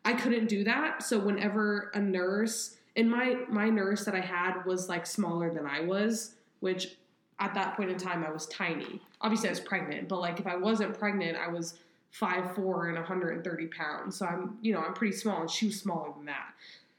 I 0.05 0.13
couldn't 0.13 0.47
do 0.47 0.63
that. 0.65 1.03
So 1.03 1.17
whenever 1.17 1.91
a 1.93 1.99
nurse 1.99 2.77
and 2.95 3.09
my 3.09 3.37
my 3.49 3.69
nurse 3.69 4.05
that 4.05 4.15
I 4.15 4.21
had 4.21 4.63
was 4.65 4.89
like 4.89 5.05
smaller 5.05 5.53
than 5.53 5.65
I 5.65 5.79
was, 5.81 6.35
which 6.59 6.97
at 7.39 7.53
that 7.53 7.77
point 7.77 7.89
in 7.89 7.97
time 7.97 8.23
I 8.23 8.31
was 8.31 8.47
tiny. 8.47 9.01
Obviously 9.21 9.49
I 9.49 9.51
was 9.51 9.59
pregnant, 9.59 10.07
but 10.07 10.19
like 10.19 10.39
if 10.39 10.47
I 10.47 10.55
wasn't 10.55 10.97
pregnant, 10.97 11.37
I 11.37 11.47
was 11.47 11.75
five 12.19 12.55
four 12.55 12.87
and 12.87 12.95
130 12.95 13.67
pounds. 13.67 14.17
So 14.17 14.25
I'm 14.25 14.57
you 14.61 14.73
know 14.73 14.79
I'm 14.79 14.93
pretty 14.93 15.15
small, 15.15 15.41
and 15.41 15.49
she 15.49 15.67
was 15.67 15.79
smaller 15.79 16.11
than 16.15 16.25
that. 16.25 16.53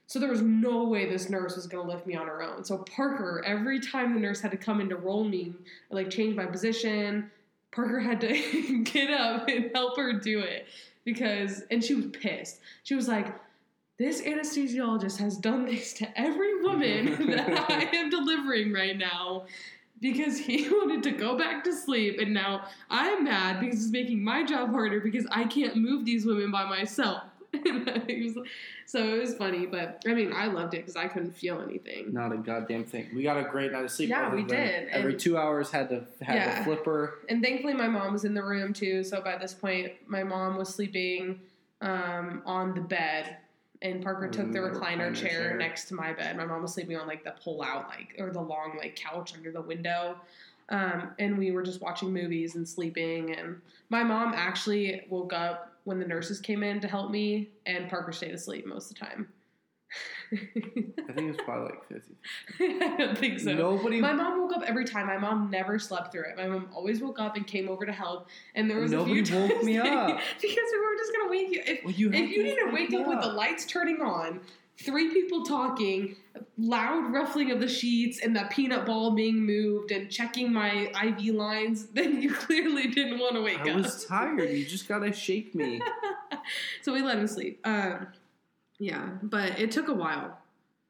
So 0.07 0.19
there 0.19 0.31
was 0.31 0.41
no 0.41 0.85
way 0.85 1.09
this 1.09 1.29
nurse 1.29 1.57
was 1.57 1.67
going 1.67 1.87
to 1.87 1.93
lift 1.93 2.07
me 2.07 2.15
on 2.15 2.27
her 2.29 2.43
own. 2.43 2.65
So 2.65 2.79
Parker, 2.79 3.43
every 3.45 3.79
time 3.79 4.15
the 4.15 4.21
nurse 4.21 4.41
had 4.41 4.51
to 4.53 4.57
come 4.57 4.81
in 4.81 4.89
to 4.89 4.97
roll 4.97 5.23
me, 5.23 5.53
like 5.91 6.09
change 6.09 6.35
my 6.35 6.47
position, 6.47 7.31
Parker 7.73 8.01
had 8.01 8.19
to 8.23 8.83
get 8.85 9.11
up 9.11 9.49
and 9.49 9.71
help 9.75 9.99
her 9.99 10.15
do 10.15 10.41
it 10.41 10.67
because, 11.05 11.63
and 11.71 11.85
she 11.85 11.95
was 11.95 12.07
pissed. 12.07 12.61
She 12.85 12.95
was 12.95 13.09
like, 13.09 13.35
"This 13.99 14.23
anesthesiologist 14.23 15.19
has 15.19 15.37
done 15.37 15.67
this 15.67 15.93
to 15.95 16.19
every 16.19 16.63
woman 16.63 17.27
that 17.31 17.71
I 17.71 17.97
am 17.97 18.09
delivering 18.09 18.73
right 18.73 18.97
now." 18.97 19.47
Because 20.01 20.39
he 20.39 20.69
wanted 20.71 21.03
to 21.05 21.11
go 21.11 21.37
back 21.37 21.65
to 21.65 21.75
sleep, 21.75 22.19
and 22.21 22.33
now 22.33 22.65
I'm 22.91 23.25
mad 23.25 23.61
because 23.61 23.83
it's 23.85 23.93
making 23.93 24.23
my 24.23 24.45
job 24.45 24.71
harder 24.71 25.01
because 25.01 25.27
I 25.31 25.45
can't 25.45 25.77
move 25.77 26.05
these 26.05 26.25
women 26.25 26.51
by 26.51 26.65
myself. 26.65 27.23
It 27.53 28.35
was- 28.37 28.47
so 28.87 29.05
it 29.05 29.19
was 29.21 29.35
funny, 29.35 29.67
but 29.67 30.03
I 30.07 30.15
mean, 30.15 30.33
I 30.33 30.47
loved 30.47 30.73
it 30.73 30.79
because 30.79 30.97
I 30.97 31.09
couldn't 31.09 31.33
feel 31.37 31.61
anything. 31.61 32.13
Not 32.15 32.33
a 32.33 32.39
goddamn 32.39 32.85
thing. 32.85 33.09
We 33.15 33.23
got 33.23 33.37
a 33.37 33.43
great 33.51 33.71
night 33.73 33.85
of 33.85 33.91
sleep. 33.91 34.09
Yeah, 34.09 34.35
we 34.35 34.45
did, 34.45 34.89
Every 34.89 35.13
and- 35.13 35.21
two 35.21 35.37
hours 35.37 35.71
had 35.71 35.91
to 35.91 36.05
have 36.23 36.37
Yeah. 36.37 36.61
a 36.61 36.65
flipper. 36.65 37.19
And 37.29 37.43
thankfully, 37.43 37.75
my 37.75 37.87
mom 37.89 38.15
was 38.15 38.25
in 38.25 38.33
the 38.33 38.43
room 38.43 38.73
too. 38.73 39.05
So 39.05 39.21
by 39.21 39.37
this 39.37 39.53
point, 39.53 39.93
my 40.07 40.23
mom 40.25 40.57
was 40.57 40.71
sleeping 40.75 41.41
um, 41.83 42.43
on 42.47 42.75
the 42.75 42.81
bed, 42.81 43.37
and 43.83 44.03
Parker 44.03 44.29
took 44.29 44.47
the 44.53 44.53
the 44.53 44.59
recliner, 44.59 45.11
recliner 45.11 45.15
chair, 45.15 45.31
chair. 45.31 45.57
next 45.57 45.87
to 45.87 45.95
my 45.95 46.13
bed. 46.13 46.37
My 46.37 46.45
mom 46.45 46.63
was 46.63 46.75
sleeping 46.75 46.97
on 46.97 47.07
like 47.07 47.25
the 47.25 47.35
pull 47.43 47.63
out, 47.63 47.89
like 47.89 48.15
or 48.19 48.33
the 48.33 48.41
long 48.41 48.77
like 48.79 48.97
couch 48.97 49.35
under 49.35 49.53
the 49.53 49.63
window. 49.63 50.17
Um, 50.71 51.13
and 51.19 51.39
we 51.39 51.51
were 51.51 51.63
just 51.63 51.81
watching 51.81 52.13
movies 52.13 52.55
and 52.55 52.69
sleeping. 52.69 53.35
And 53.35 53.61
my 53.89 54.03
mom 54.03 54.35
actually 54.35 55.07
woke 55.09 55.33
up 55.33 55.73
when 55.85 55.99
the 55.99 56.07
nurses 56.07 56.41
came 56.41 56.63
in 56.63 56.81
to 56.81 56.89
help 56.89 57.11
me, 57.11 57.49
and 57.65 57.89
Parker 57.89 58.13
stayed 58.13 58.35
asleep 58.35 58.67
most 58.67 58.91
of 58.91 58.99
the 58.99 59.05
time. 59.07 59.29
I 60.33 61.13
think 61.13 61.19
it 61.19 61.27
was 61.29 61.37
probably 61.45 61.71
like 61.71 61.89
50. 61.89 62.15
I 62.85 62.97
don't 62.99 63.19
think 63.19 63.41
so. 63.41 63.55
Nobody. 63.55 64.01
My 64.01 64.13
mom 64.13 64.41
woke 64.41 64.57
up 64.57 64.63
every 64.67 64.85
time. 64.85 65.07
My 65.07 65.19
mom 65.19 65.51
never 65.51 65.79
slept 65.79 66.13
through 66.13 66.25
it. 66.25 66.37
My 66.37 66.47
mom 66.47 66.69
always 66.75 67.01
woke 67.01 67.19
up 67.19 67.37
and 67.37 67.47
came 67.47 67.69
over 67.69 67.87
to 67.87 67.93
help. 67.93 68.29
And 68.55 68.71
there 68.71 68.79
was 68.79 68.91
Nobody 68.93 69.21
a 69.21 69.25
few 69.25 69.39
woke 69.39 69.63
me 69.63 69.79
up. 69.79 70.19
because 70.41 70.57
we 70.73 70.79
were 70.79 70.97
just 70.99 71.13
gonna 71.17 71.31
wake 71.31 71.51
you. 71.51 71.63
If, 71.67 71.85
Well, 71.85 71.95
you 71.95 72.09
if 72.13 72.31
you 72.31 72.43
to 72.43 72.49
didn't 72.51 72.73
wake 72.75 72.91
me 72.91 72.99
up 72.99 73.07
with 73.09 73.21
the 73.23 73.29
lights 73.33 73.65
turning 73.67 74.01
on, 74.03 74.41
three 74.81 75.13
people 75.13 75.45
talking, 75.45 76.15
loud 76.57 77.13
ruffling 77.13 77.51
of 77.51 77.61
the 77.61 77.69
sheets, 77.69 78.21
and 78.23 78.37
the 78.37 78.47
peanut 78.51 78.87
ball 78.87 79.13
being 79.13 79.45
moved, 79.45 79.91
and 79.91 80.11
checking 80.11 80.53
my 80.53 80.93
IV 81.05 81.35
lines, 81.35 81.87
then 81.95 82.21
you 82.23 82.33
clearly 82.35 82.89
didn't 82.89 83.19
want 83.19 83.35
to 83.35 83.43
wake 83.43 83.59
I 83.61 83.71
up. 83.71 83.77
I 83.77 83.81
was 83.81 84.05
tired. 84.05 84.51
You 84.51 84.65
just 84.67 84.87
gotta 84.89 85.13
shake 85.13 85.55
me. 85.55 85.81
so 86.83 86.93
we 86.93 87.03
let 87.03 87.19
him 87.19 87.27
sleep. 87.27 87.61
Um, 87.65 88.09
yeah, 88.79 89.11
but 89.23 89.59
it 89.59 89.71
took 89.71 89.89
a 89.89 89.95
while. 89.95 90.39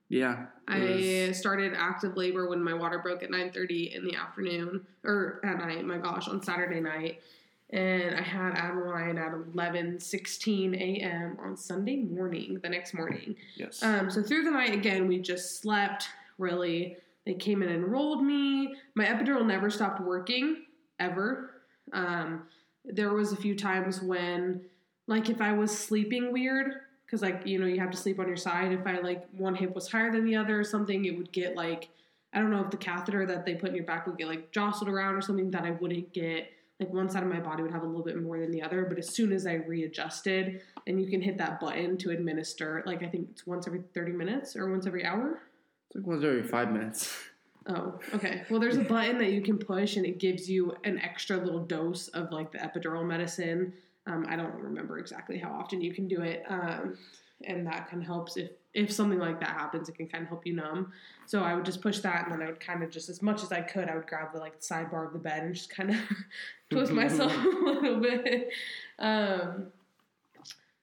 Yeah. 0.09 0.47
I 0.67 0.79
was- 0.81 1.39
started 1.39 1.75
active 1.77 2.17
labor 2.17 2.49
when 2.49 2.63
my 2.63 2.75
water 2.75 2.99
broke 2.99 3.23
at 3.23 3.31
9:30 3.31 3.95
in 3.95 4.05
the 4.05 4.15
afternoon 4.17 4.87
or 5.05 5.41
at 5.45 5.59
night, 5.59 5.85
my 5.85 5.99
gosh, 5.99 6.29
on 6.29 6.43
Saturday 6.43 6.81
night. 6.81 7.23
And 7.71 8.15
I 8.15 8.23
had 8.23 8.55
Adaline 8.55 9.19
at 9.19 9.33
11:16 9.55 10.75
a.m. 10.75 11.37
on 11.39 11.57
Sunday 11.57 11.97
morning, 11.97 12.59
the 12.63 12.69
next 12.69 12.95
morning. 12.95 13.37
yes. 13.57 13.83
Um, 13.83 14.11
so 14.11 14.23
through 14.23 14.45
the 14.45 14.51
night 14.51 14.73
again, 14.73 15.07
we 15.07 15.19
just 15.19 15.61
slept. 15.61 16.09
Really, 16.39 16.97
they 17.27 17.35
came 17.35 17.61
and 17.63 17.71
enrolled 17.71 18.25
me. 18.25 18.77
My 18.95 19.05
epidural 19.05 19.45
never 19.45 19.69
stopped 19.71 20.01
working 20.01 20.65
ever. 20.99 21.51
Um, 21.93 22.45
there 22.85 23.13
was 23.13 23.33
a 23.33 23.37
few 23.37 23.55
times 23.55 24.01
when, 24.01 24.63
like, 25.07 25.29
if 25.29 25.41
I 25.43 25.53
was 25.53 25.77
sleeping 25.77 26.33
weird, 26.33 26.81
because 27.09 27.23
like 27.23 27.47
you 27.47 27.59
know 27.59 27.67
you 27.67 27.81
have 27.81 27.91
to 27.91 27.97
sleep 27.97 28.21
on 28.21 28.29
your 28.29 28.37
side. 28.37 28.71
If 28.71 28.87
I 28.87 28.99
like 28.99 29.27
one 29.33 29.55
hip 29.55 29.75
was 29.75 29.91
higher 29.91 30.13
than 30.13 30.27
the 30.27 30.37
other 30.37 30.61
or 30.61 30.65
something, 30.65 31.07
it 31.07 31.17
would 31.17 31.33
get 31.33 31.57
like 31.57 31.89
I 32.35 32.39
don't 32.39 32.51
know 32.51 32.63
if 32.63 32.71
the 32.71 32.77
catheter 32.77 33.25
that 33.25 33.47
they 33.47 33.55
put 33.55 33.71
in 33.71 33.77
your 33.77 33.85
back 33.85 34.07
would 34.07 34.19
get 34.19 34.29
like 34.29 34.53
jostled 34.53 34.91
around 34.91 35.15
or 35.15 35.23
something 35.23 35.51
that 35.53 35.65
I 35.65 35.71
wouldn't 35.71 36.13
get. 36.13 36.51
Like 36.79 36.93
one 36.93 37.09
side 37.09 37.25
of 37.25 37.29
my 37.29 37.41
body 37.41 37.63
would 37.63 37.73
have 37.73 37.83
a 37.83 37.87
little 37.87 38.05
bit 38.05 38.23
more 38.23 38.39
than 38.39 38.53
the 38.53 38.63
other, 38.63 38.85
but 38.85 38.99
as 38.99 39.09
soon 39.09 39.33
as 39.33 39.49
I 39.49 39.55
readjusted, 39.55 40.61
and 40.87 41.01
you 41.03 41.11
can 41.11 41.21
hit 41.21 41.37
that 41.39 41.59
button 41.59 41.97
to 41.99 42.11
administer, 42.11 42.85
like 42.87 43.03
I 43.03 43.09
think 43.09 43.29
it's 43.33 43.47
once 43.47 43.67
every 43.67 43.83
thirty 43.95 44.13
minutes 44.13 44.55
or 44.55 44.71
once 44.71 44.87
every 44.87 45.05
hour. 45.05 45.41
it's 45.87 45.97
like 45.97 46.07
once 46.07 46.23
every 46.25 46.43
five 46.43 46.71
minutes. 46.71 47.17
Oh, 47.71 48.01
okay. 48.15 48.45
Well, 48.49 48.61
there's 48.61 48.79
a 48.79 48.83
button 48.83 49.19
that 49.19 49.31
you 49.31 49.43
can 49.43 49.59
push, 49.59 49.97
and 49.97 50.07
it 50.07 50.19
gives 50.19 50.49
you 50.49 50.75
an 50.85 50.99
extra 51.01 51.37
little 51.37 51.61
dose 51.61 52.09
of 52.09 52.33
like 52.33 52.51
the 52.51 52.57
epidural 52.57 53.05
medicine. 53.05 53.75
Um, 54.09 54.27
I 54.29 54.37
don't 54.37 54.55
remember 54.55 54.99
exactly 54.99 55.39
how 55.39 55.51
often 55.51 55.81
you 55.81 55.93
can 55.93 56.09
do 56.09 56.23
it, 56.23 56.43
um, 56.49 56.97
and 57.45 57.67
that 57.67 57.89
kind 57.89 58.03
of 58.03 58.07
helps 58.07 58.37
if 58.37 58.51
if 58.75 58.91
something 58.91 59.19
like 59.19 59.39
that 59.41 59.51
happens. 59.51 59.89
It 59.89 59.97
can 59.97 60.09
kind 60.09 60.23
of 60.23 60.29
help 60.29 60.47
you 60.47 60.55
numb. 60.55 60.93
So 61.27 61.43
I 61.43 61.55
would 61.55 61.65
just 61.65 61.83
push 61.83 61.99
that, 62.01 62.25
and 62.25 62.33
then 62.33 62.43
I 62.43 62.47
would 62.47 62.61
kind 62.61 62.83
of 62.83 62.91
just 62.91 63.11
as 63.11 63.21
much 63.21 63.43
as 63.43 63.53
I 63.53 63.61
could, 63.61 63.89
I 63.89 63.95
would 63.95 64.07
grab 64.07 64.33
the 64.33 64.39
like 64.39 64.61
sidebar 64.61 65.07
of 65.07 65.13
the 65.13 65.19
bed 65.19 65.43
and 65.43 65.55
just 65.55 65.69
kind 65.71 65.91
of 65.91 65.97
twist 66.71 66.93
myself 66.93 67.33
a 67.37 67.39
little 67.39 68.01
bit. 68.01 68.49
Um, 68.99 69.67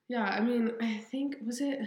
yeah, 0.08 0.24
I 0.24 0.40
mean, 0.40 0.72
I 0.80 0.98
think 0.98 1.36
was 1.44 1.60
it. 1.60 1.80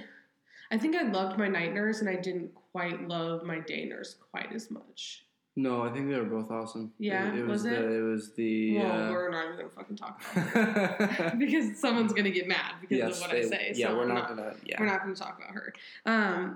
I 0.71 0.77
think 0.77 0.95
I 0.95 1.03
loved 1.03 1.39
my 1.39 1.47
night 1.47 1.73
nurse, 1.73 2.01
and 2.01 2.09
I 2.09 2.17
didn't 2.17 2.51
quite 2.71 3.07
love 3.07 3.43
my 3.43 3.59
day 3.59 3.85
nurse 3.85 4.17
quite 4.31 4.53
as 4.53 4.69
much. 4.69 5.25
No, 5.61 5.83
I 5.83 5.91
think 5.91 6.07
they 6.09 6.15
were 6.15 6.23
both 6.23 6.49
awesome. 6.49 6.93
Yeah, 6.99 7.33
it, 7.33 7.39
it 7.39 7.41
was 7.41 7.63
was, 7.63 7.65
it? 7.65 7.81
the 7.81 7.93
it 7.97 8.01
was 8.01 8.31
the. 8.31 8.77
well, 8.77 8.91
uh, 8.91 9.11
we're 9.11 9.29
not 9.29 9.45
even 9.45 9.57
gonna 9.57 9.69
fucking 9.69 9.97
talk 9.97 10.21
about 10.31 10.47
her 10.47 11.35
because 11.37 11.77
someone's 11.77 12.13
gonna 12.13 12.29
get 12.29 12.47
mad 12.47 12.75
because 12.79 12.97
yes, 12.97 13.15
of 13.15 13.21
what 13.21 13.31
they- 13.31 13.39
I 13.39 13.49
say. 13.49 13.73
Yeah, 13.75 13.87
so 13.89 13.97
we're 13.97 14.03
I'm 14.03 14.15
not 14.15 14.29
gonna. 14.29 14.55
Yeah, 14.65 14.77
We're 14.79 14.85
not 14.85 15.03
going 15.03 15.13
to 15.13 15.21
talk 15.21 15.37
about 15.37 15.53
her. 15.53 15.73
Um, 16.05 16.55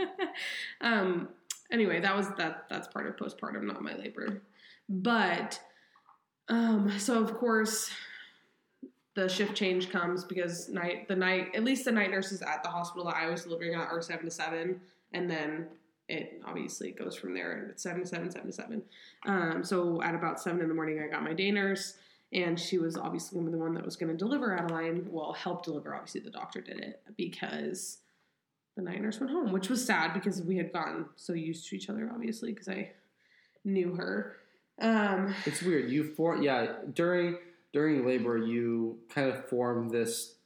um, 0.80 1.28
anyway, 1.72 1.98
that 1.98 2.16
was 2.16 2.28
that. 2.38 2.66
That's 2.70 2.86
part 2.86 3.08
of 3.08 3.16
postpartum, 3.16 3.64
not 3.64 3.82
my 3.82 3.96
labor. 3.96 4.42
But 4.88 5.60
um, 6.48 6.96
so 7.00 7.20
of 7.20 7.36
course, 7.36 7.90
the 9.16 9.28
shift 9.28 9.56
change 9.56 9.90
comes 9.90 10.22
because 10.22 10.68
night 10.68 11.08
the 11.08 11.16
night 11.16 11.48
at 11.56 11.64
least 11.64 11.84
the 11.84 11.92
night 11.92 12.12
nurses 12.12 12.42
at 12.42 12.62
the 12.62 12.68
hospital 12.68 13.06
that 13.06 13.16
I 13.16 13.28
was 13.28 13.42
delivering 13.42 13.74
at 13.74 13.88
are 13.88 14.00
seven 14.02 14.26
to 14.26 14.30
seven, 14.30 14.80
and 15.12 15.28
then 15.28 15.66
it 16.12 16.42
obviously 16.46 16.90
goes 16.90 17.16
from 17.16 17.34
there. 17.34 17.68
It's 17.70 17.82
seven 17.82 18.02
to 18.02 18.06
seven, 18.06 18.30
seven 18.30 18.46
to 18.48 18.52
seven. 18.52 18.82
Um, 19.26 19.64
so 19.64 20.02
at 20.02 20.14
about 20.14 20.40
seven 20.40 20.60
in 20.60 20.68
the 20.68 20.74
morning, 20.74 21.00
I 21.00 21.08
got 21.08 21.22
my 21.22 21.32
day 21.32 21.50
nurse 21.50 21.94
and 22.32 22.58
she 22.58 22.78
was 22.78 22.96
obviously 22.96 23.42
the 23.44 23.58
one 23.58 23.74
that 23.74 23.84
was 23.84 23.96
going 23.96 24.10
to 24.10 24.16
deliver 24.16 24.56
Adaline. 24.56 25.06
Well, 25.10 25.32
help 25.32 25.64
deliver. 25.64 25.94
Obviously, 25.94 26.20
the 26.22 26.30
doctor 26.30 26.60
did 26.60 26.78
it 26.78 27.02
because 27.16 27.98
the 28.76 28.82
night 28.82 29.02
nurse 29.02 29.20
went 29.20 29.32
home, 29.32 29.52
which 29.52 29.68
was 29.68 29.84
sad 29.84 30.14
because 30.14 30.40
we 30.42 30.56
had 30.56 30.72
gotten 30.72 31.06
so 31.16 31.34
used 31.34 31.68
to 31.68 31.76
each 31.76 31.90
other, 31.90 32.10
obviously, 32.12 32.52
because 32.52 32.68
I 32.68 32.90
knew 33.64 33.94
her. 33.94 34.36
Um, 34.80 35.34
it's 35.44 35.62
weird. 35.62 35.90
You 35.90 36.14
form 36.14 36.42
yeah 36.42 36.72
during 36.94 37.36
during 37.72 38.06
labor 38.06 38.38
you 38.38 38.98
kind 39.10 39.28
of 39.28 39.48
form 39.48 39.90
this 39.90 40.36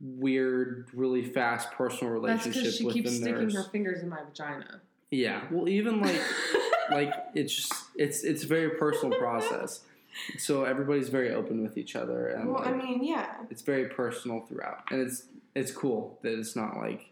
weird, 0.00 0.86
really 0.92 1.24
fast 1.24 1.70
personal 1.72 2.20
that's 2.22 2.46
relationship 2.46 2.62
because 2.62 2.76
she 2.76 2.90
keeps 2.90 3.16
sticking 3.16 3.34
nurse. 3.34 3.54
her 3.54 3.64
fingers 3.64 4.02
in 4.02 4.08
my 4.08 4.20
vagina. 4.24 4.80
Yeah, 5.10 5.42
well, 5.50 5.68
even 5.68 6.00
like 6.00 6.20
like 6.90 7.12
it's 7.34 7.54
just 7.54 7.72
it's 7.96 8.22
it's 8.24 8.44
a 8.44 8.46
very 8.46 8.70
personal 8.70 9.18
process. 9.18 9.80
So 10.38 10.64
everybody's 10.64 11.08
very 11.08 11.32
open 11.32 11.62
with 11.62 11.78
each 11.78 11.94
other, 11.96 12.28
and 12.28 12.48
well, 12.52 12.62
I 12.64 12.72
mean, 12.72 13.04
yeah. 13.04 13.36
it's 13.50 13.62
very 13.62 13.86
personal 13.86 14.40
throughout, 14.40 14.82
and 14.90 15.00
it's 15.00 15.24
it's 15.54 15.70
cool 15.70 16.18
that 16.22 16.38
it's 16.38 16.56
not 16.56 16.76
like 16.76 17.10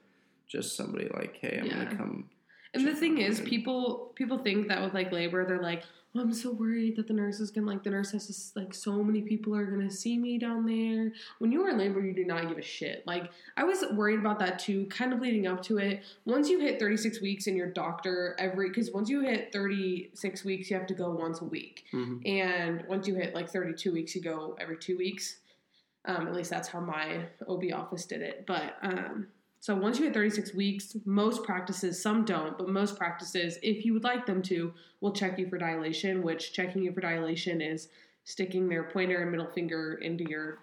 just 0.48 0.76
somebody 0.76 1.08
like, 1.14 1.36
hey, 1.40 1.58
I'm 1.60 1.66
Yeah. 1.66 1.84
gonna 1.84 1.96
come. 1.96 2.30
And 2.76 2.86
the 2.86 2.94
thing 2.94 3.18
is, 3.18 3.40
people 3.40 4.12
people 4.14 4.38
think 4.38 4.68
that 4.68 4.82
with 4.82 4.94
like 4.94 5.12
labor, 5.12 5.44
they're 5.46 5.60
like, 5.62 5.82
oh, 6.14 6.20
I'm 6.20 6.32
so 6.32 6.52
worried 6.52 6.96
that 6.96 7.06
the 7.08 7.12
nurse 7.14 7.40
is 7.40 7.50
gonna 7.50 7.66
like 7.66 7.82
the 7.82 7.90
nurse 7.90 8.12
has 8.12 8.26
to 8.54 8.60
like 8.60 8.72
so 8.74 9.02
many 9.02 9.22
people 9.22 9.54
are 9.54 9.66
gonna 9.66 9.90
see 9.90 10.16
me 10.18 10.38
down 10.38 10.64
there. 10.66 11.12
When 11.38 11.52
you 11.52 11.62
are 11.64 11.70
in 11.70 11.78
labor, 11.78 12.00
you 12.04 12.14
do 12.14 12.24
not 12.24 12.48
give 12.48 12.58
a 12.58 12.62
shit. 12.62 13.06
Like 13.06 13.30
I 13.56 13.64
was 13.64 13.84
worried 13.92 14.18
about 14.20 14.38
that 14.40 14.58
too, 14.58 14.86
kind 14.86 15.12
of 15.12 15.20
leading 15.20 15.46
up 15.46 15.62
to 15.64 15.78
it. 15.78 16.02
Once 16.24 16.48
you 16.48 16.58
hit 16.60 16.78
36 16.78 17.20
weeks 17.20 17.46
and 17.46 17.56
your 17.56 17.70
doctor 17.70 18.34
every 18.38 18.68
because 18.68 18.90
once 18.92 19.08
you 19.08 19.20
hit 19.20 19.52
36 19.52 20.44
weeks, 20.44 20.70
you 20.70 20.76
have 20.76 20.86
to 20.86 20.94
go 20.94 21.10
once 21.10 21.40
a 21.40 21.44
week, 21.44 21.84
Mhm. 21.92 22.26
and 22.26 22.84
once 22.88 23.06
you 23.06 23.14
hit 23.14 23.34
like 23.34 23.48
32 23.50 23.92
weeks, 23.92 24.14
you 24.14 24.22
go 24.22 24.56
every 24.60 24.78
two 24.78 24.96
weeks. 24.96 25.38
Um, 26.08 26.28
at 26.28 26.34
least 26.34 26.50
that's 26.50 26.68
how 26.68 26.78
my 26.78 27.26
OB 27.48 27.72
office 27.72 28.06
did 28.06 28.22
it. 28.22 28.44
But 28.46 28.76
um, 28.80 29.26
so 29.66 29.74
once 29.74 29.98
you 29.98 30.04
hit 30.04 30.14
36 30.14 30.54
weeks, 30.54 30.96
most 31.06 31.42
practices, 31.42 32.00
some 32.00 32.24
don't, 32.24 32.56
but 32.56 32.68
most 32.68 32.96
practices, 32.96 33.58
if 33.64 33.84
you 33.84 33.94
would 33.94 34.04
like 34.04 34.24
them 34.24 34.40
to, 34.42 34.72
will 35.00 35.10
check 35.10 35.40
you 35.40 35.48
for 35.48 35.58
dilation, 35.58 36.22
which 36.22 36.52
checking 36.52 36.84
you 36.84 36.92
for 36.92 37.00
dilation 37.00 37.60
is 37.60 37.88
sticking 38.22 38.68
their 38.68 38.84
pointer 38.84 39.22
and 39.22 39.32
middle 39.32 39.50
finger 39.50 39.94
into 39.94 40.22
your 40.30 40.58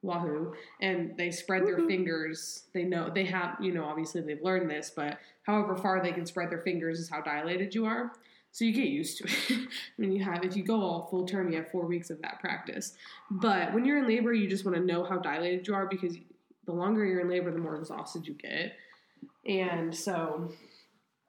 wahoo 0.00 0.54
and 0.80 1.14
they 1.18 1.30
spread 1.30 1.66
their 1.66 1.80
Woohoo. 1.80 1.88
fingers. 1.88 2.62
They 2.72 2.84
know 2.84 3.10
they 3.14 3.26
have, 3.26 3.58
you 3.60 3.70
know, 3.70 3.84
obviously 3.84 4.22
they've 4.22 4.42
learned 4.42 4.70
this, 4.70 4.90
but 4.96 5.18
however 5.42 5.76
far 5.76 6.02
they 6.02 6.12
can 6.12 6.24
spread 6.24 6.48
their 6.48 6.62
fingers 6.62 6.98
is 6.98 7.10
how 7.10 7.20
dilated 7.20 7.74
you 7.74 7.84
are. 7.84 8.12
So 8.52 8.64
you 8.64 8.72
get 8.72 8.88
used 8.88 9.18
to 9.18 9.24
it. 9.24 9.34
I 9.68 9.68
mean, 9.98 10.12
you 10.12 10.24
have, 10.24 10.42
if 10.42 10.56
you 10.56 10.64
go 10.64 10.80
all 10.80 11.06
full 11.10 11.26
term, 11.26 11.50
you 11.50 11.58
have 11.58 11.70
four 11.70 11.84
weeks 11.84 12.08
of 12.08 12.22
that 12.22 12.40
practice. 12.40 12.94
But 13.30 13.74
when 13.74 13.84
you're 13.84 13.98
in 13.98 14.08
labor, 14.08 14.32
you 14.32 14.48
just 14.48 14.64
want 14.64 14.78
to 14.78 14.82
know 14.82 15.04
how 15.04 15.18
dilated 15.18 15.68
you 15.68 15.74
are 15.74 15.84
because 15.84 16.16
the 16.68 16.74
longer 16.74 17.02
you're 17.02 17.20
in 17.20 17.30
labor, 17.30 17.50
the 17.50 17.58
more 17.58 17.76
exhausted 17.76 18.28
you 18.28 18.34
get. 18.34 18.74
And 19.46 19.94
so 19.94 20.52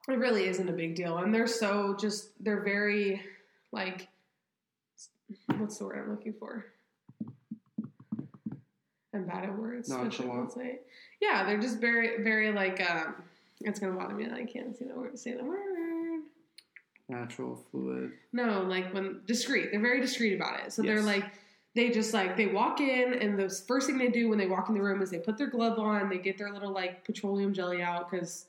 it 0.10 0.18
really 0.18 0.50
isn't 0.50 0.68
a 0.68 0.74
big 0.74 0.96
deal. 0.96 1.20
And 1.20 1.34
they're 1.34 1.48
so 1.48 1.96
just, 1.98 2.32
they're 2.44 2.62
very, 2.62 3.22
like, 3.72 4.10
what's 5.56 5.78
the 5.78 5.86
word 5.86 6.04
I'm 6.04 6.12
looking 6.12 6.34
for? 6.34 6.66
I'm 9.14 9.26
bad 9.26 9.46
at 9.46 9.58
words. 9.58 9.88
Nonchalant. 9.88 10.52
Yeah, 11.22 11.46
they're 11.46 11.62
just 11.62 11.80
very, 11.80 12.22
very 12.22 12.52
like, 12.52 12.86
um, 12.92 13.16
it's 13.62 13.80
going 13.80 13.94
to 13.94 13.98
bother 13.98 14.16
me 14.16 14.26
that 14.26 14.34
I 14.34 14.44
can't 14.44 14.78
say 14.78 14.88
the 14.88 15.00
word. 15.00 15.18
Say 15.18 15.36
the 15.36 15.46
word. 15.46 16.24
Natural 17.08 17.64
fluid. 17.72 18.12
No, 18.34 18.64
like 18.64 18.94
when 18.94 19.22
discreet. 19.26 19.70
They're 19.72 19.80
very 19.80 20.02
discreet 20.02 20.36
about 20.36 20.60
it. 20.66 20.74
So 20.74 20.82
they're 20.82 21.02
like, 21.02 21.24
they 21.76 21.90
just 21.90 22.14
like 22.14 22.36
they 22.36 22.48
walk 22.48 22.82
in, 22.82 23.14
and 23.14 23.38
the 23.38 23.50
first 23.50 23.88
thing 23.88 23.98
they 23.98 24.10
do 24.10 24.30
when 24.30 24.38
they 24.38 24.48
walk 24.48 24.70
in 24.70 24.76
the 24.76 24.82
room 24.82 25.02
is 25.02 25.12
they 25.12 25.20
put 25.20 25.38
their 25.38 25.50
glove 25.50 25.78
on, 25.80 26.10
they 26.10 26.18
get 26.18 26.38
their 26.38 26.52
little 26.52 26.72
like 26.72 27.06
petroleum 27.06 27.54
jelly 27.54 27.82
out 27.82 28.10
because 28.10 28.48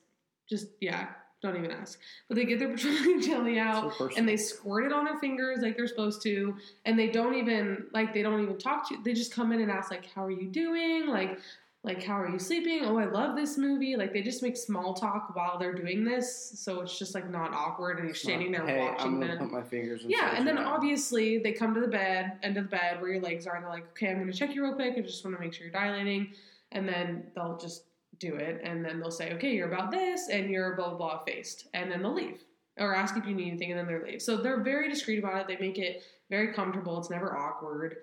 just 0.48 0.68
yeah, 0.80 1.09
don't 1.42 1.56
even 1.56 1.70
ask. 1.70 1.98
But 2.28 2.37
they 2.37 2.44
get 2.44 2.59
their 2.59 2.68
petroleum 2.74 3.20
jelly 3.20 3.59
out. 3.59 3.94
So 3.96 4.11
and 4.16 4.28
they 4.28 4.37
squirt 4.37 4.87
it 4.87 4.92
on 4.92 5.04
their 5.04 5.18
fingers 5.18 5.59
like 5.61 5.76
they're 5.76 5.87
supposed 5.87 6.22
to 6.22 6.56
and 6.85 6.98
they 6.98 7.09
don't 7.09 7.35
even 7.35 7.87
like 7.92 8.14
they 8.14 8.22
don't 8.22 8.42
even 8.42 8.59
talk 8.59 8.88
to 8.88 8.94
you 8.94 9.02
they 9.02 9.12
just 9.12 9.35
come 9.35 9.52
in 9.52 9.61
and 9.61 9.70
ask 9.70 9.90
like 9.90 10.06
how 10.14 10.24
are 10.24 10.30
you 10.30 10.48
doing 10.48 11.06
like 11.06 11.38
like 11.83 12.03
how 12.03 12.21
are 12.21 12.29
you 12.29 12.38
sleeping 12.38 12.85
oh 12.85 12.99
i 12.99 13.07
love 13.07 13.35
this 13.35 13.57
movie 13.57 13.97
like 13.97 14.12
they 14.12 14.21
just 14.21 14.43
make 14.43 14.55
small 14.57 14.93
talk 14.93 15.35
while 15.35 15.59
they're 15.59 15.75
doing 15.75 16.05
this 16.05 16.53
so 16.61 16.83
it's 16.83 16.99
just 16.99 17.14
like 17.14 17.31
not 17.31 17.55
awkward 17.55 17.99
and 17.99 18.07
you're 18.07 18.14
standing 18.14 18.53
there 18.53 18.66
hey, 18.66 18.81
watching 18.81 19.14
I'm 19.14 19.21
them 19.21 19.38
put 19.38 19.51
my 19.51 19.62
fingers. 19.62 20.03
yeah, 20.07 20.37
and 20.37 20.47
then 20.47 20.59
obviously 20.59 21.38
they 21.38 21.53
come 21.53 21.75
to 21.75 21.81
the 21.81 21.88
bed, 21.88 22.38
end 22.43 22.57
of 22.57 22.64
the 22.64 22.71
bed 22.71 23.01
where 23.01 23.12
your 23.12 23.23
legs 23.23 23.47
are, 23.47 23.55
and 23.57 23.64
they're 23.64 23.71
like, 23.71 23.88
okay, 23.90 24.09
I'm 24.09 24.19
going 24.19 24.31
to 24.31 24.37
check 24.37 24.55
you 24.55 24.62
real 24.62 24.75
quick. 24.75 24.95
I 24.97 25.01
just 25.01 25.25
want 25.25 25.37
to 25.37 25.43
make 25.43 25.53
sure 25.53 25.64
you're 25.66 25.73
dilating. 25.73 26.33
And 26.73 26.88
then 26.88 27.25
they'll 27.35 27.57
just 27.57 27.85
do 28.19 28.37
it. 28.37 28.61
And 28.64 28.85
then 28.85 29.01
they'll 29.01 29.11
say, 29.11 29.33
okay, 29.35 29.55
you're 29.55 29.73
about 29.73 29.90
this, 29.90 30.29
and 30.29 30.51
you're 30.51 30.77
blah, 30.77 30.90
blah, 30.90 30.99
blah, 30.99 31.25
faced. 31.25 31.69
And 31.75 31.90
then 31.90 32.03
they'll 32.03 32.14
leave 32.14 32.43
or 32.79 32.95
ask 32.95 33.16
if 33.16 33.27
you 33.27 33.35
need 33.35 33.49
anything, 33.49 33.73
and 33.73 33.79
then 33.79 33.87
they'll 33.87 34.11
leave. 34.11 34.23
So 34.23 34.37
they're 34.37 34.61
very 34.61 34.88
discreet 34.88 35.19
about 35.19 35.40
it. 35.40 35.49
They 35.49 35.57
make 35.64 35.79
it 35.79 36.03
very 36.31 36.53
comfortable. 36.53 36.99
It's 36.99 37.11
never 37.11 37.37
awkward. 37.37 37.97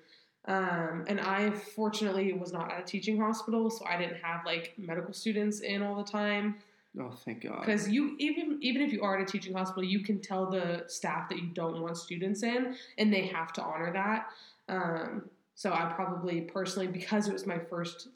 Um, 0.48 1.04
and 1.08 1.20
I 1.20 1.52
fortunately 1.52 2.32
was 2.32 2.54
not 2.54 2.72
at 2.72 2.80
a 2.80 2.84
teaching 2.84 3.20
hospital, 3.20 3.70
so 3.70 3.86
I 3.86 3.98
didn't 3.98 4.22
have 4.24 4.46
like 4.46 4.74
medical 4.78 5.14
students 5.14 5.60
in 5.60 5.84
all 5.84 5.96
the 5.96 6.10
time. 6.10 6.56
Oh, 7.00 7.12
thank 7.12 7.44
God. 7.44 7.60
because 7.60 7.88
you 7.90 8.16
even 8.18 8.58
even 8.62 8.82
if 8.82 8.92
you 8.92 9.04
are 9.04 9.18
at 9.18 9.22
a 9.22 9.32
teaching 9.32 9.54
hospital 9.54 9.84
you 9.84 10.00
can 10.00 10.20
tell 10.20 10.50
the 10.50 10.84
staff 10.88 11.30
that 11.30 11.38
you 11.38 11.48
don't 11.48 11.80
want 11.80 11.96
students 11.98 12.42
in 12.42 12.76
and 12.98 13.14
they 13.14 13.28
have 13.28 13.54
to 13.54 13.62
honor 13.62 13.92
that. 13.94 14.28
Um, 14.70 15.30
so 15.54 15.74
i 15.74 15.92
probably 15.96 16.42
personally 16.42 16.88
because 16.88 17.28
it 17.28 17.34
was 17.34 17.46
my 17.46 17.58
first 17.58 18.10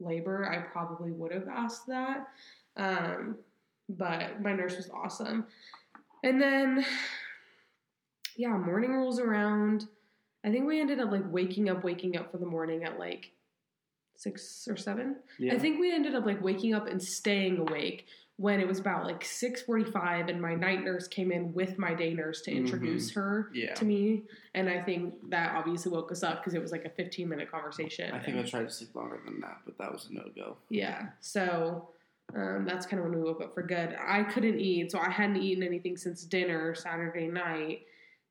labor 0.00 0.50
i 0.50 0.58
probably 0.58 1.10
would 1.10 1.32
have 1.32 1.48
asked 1.48 1.86
that. 1.88 2.28
Um, 2.76 3.36
but 3.88 4.40
my 4.40 4.54
nurse 4.54 4.76
was 4.76 4.88
awesome. 4.90 5.46
And 6.24 6.40
then 6.40 6.86
yeah 8.36 8.56
morning 8.56 8.94
rolls 8.94 9.18
around 9.18 9.88
i 10.44 10.50
think 10.50 10.66
we 10.66 10.80
ended 10.80 11.00
up 11.00 11.10
like 11.10 11.24
waking 11.30 11.68
up 11.68 11.84
waking 11.84 12.16
up 12.16 12.30
for 12.30 12.38
the 12.38 12.46
morning 12.46 12.84
at 12.84 12.98
like 12.98 13.32
six 14.16 14.68
or 14.68 14.76
seven 14.76 15.16
yeah. 15.38 15.54
I 15.54 15.58
think 15.58 15.80
we 15.80 15.92
ended 15.92 16.14
up 16.14 16.24
like 16.24 16.42
waking 16.42 16.74
up 16.74 16.86
and 16.86 17.02
staying 17.02 17.58
awake 17.58 18.06
when 18.36 18.60
it 18.60 18.66
was 18.66 18.78
about 18.78 19.04
like 19.04 19.22
6:45 19.22 20.28
and 20.30 20.40
my 20.40 20.54
night 20.54 20.84
nurse 20.84 21.08
came 21.08 21.32
in 21.32 21.52
with 21.52 21.78
my 21.78 21.94
day 21.94 22.14
nurse 22.14 22.40
to 22.42 22.50
introduce 22.52 23.10
her 23.12 23.50
yeah. 23.52 23.74
to 23.74 23.84
me 23.84 24.22
and 24.54 24.68
I 24.68 24.80
think 24.82 25.14
that 25.30 25.54
obviously 25.56 25.92
woke 25.92 26.12
us 26.12 26.22
up 26.22 26.40
because 26.40 26.54
it 26.54 26.62
was 26.62 26.72
like 26.72 26.84
a 26.84 26.90
15 26.90 27.28
minute 27.28 27.50
conversation. 27.50 28.12
I 28.12 28.20
think 28.20 28.36
I 28.36 28.42
tried 28.42 28.68
to 28.68 28.70
sleep 28.70 28.94
longer 28.94 29.20
than 29.24 29.40
that, 29.40 29.58
but 29.64 29.76
that 29.78 29.92
was 29.92 30.08
a 30.10 30.14
no 30.14 30.24
go. 30.34 30.56
yeah. 30.68 31.08
So 31.20 31.88
um, 32.34 32.64
that's 32.66 32.86
kind 32.86 33.02
of 33.02 33.08
when 33.08 33.18
we 33.18 33.24
woke 33.24 33.42
up 33.42 33.54
for 33.54 33.62
good. 33.62 33.96
I 34.00 34.22
couldn't 34.22 34.58
eat, 34.58 34.90
so 34.90 34.98
I 34.98 35.10
hadn't 35.10 35.36
eaten 35.36 35.62
anything 35.62 35.96
since 35.96 36.24
dinner 36.24 36.74
Saturday 36.74 37.28
night, 37.28 37.82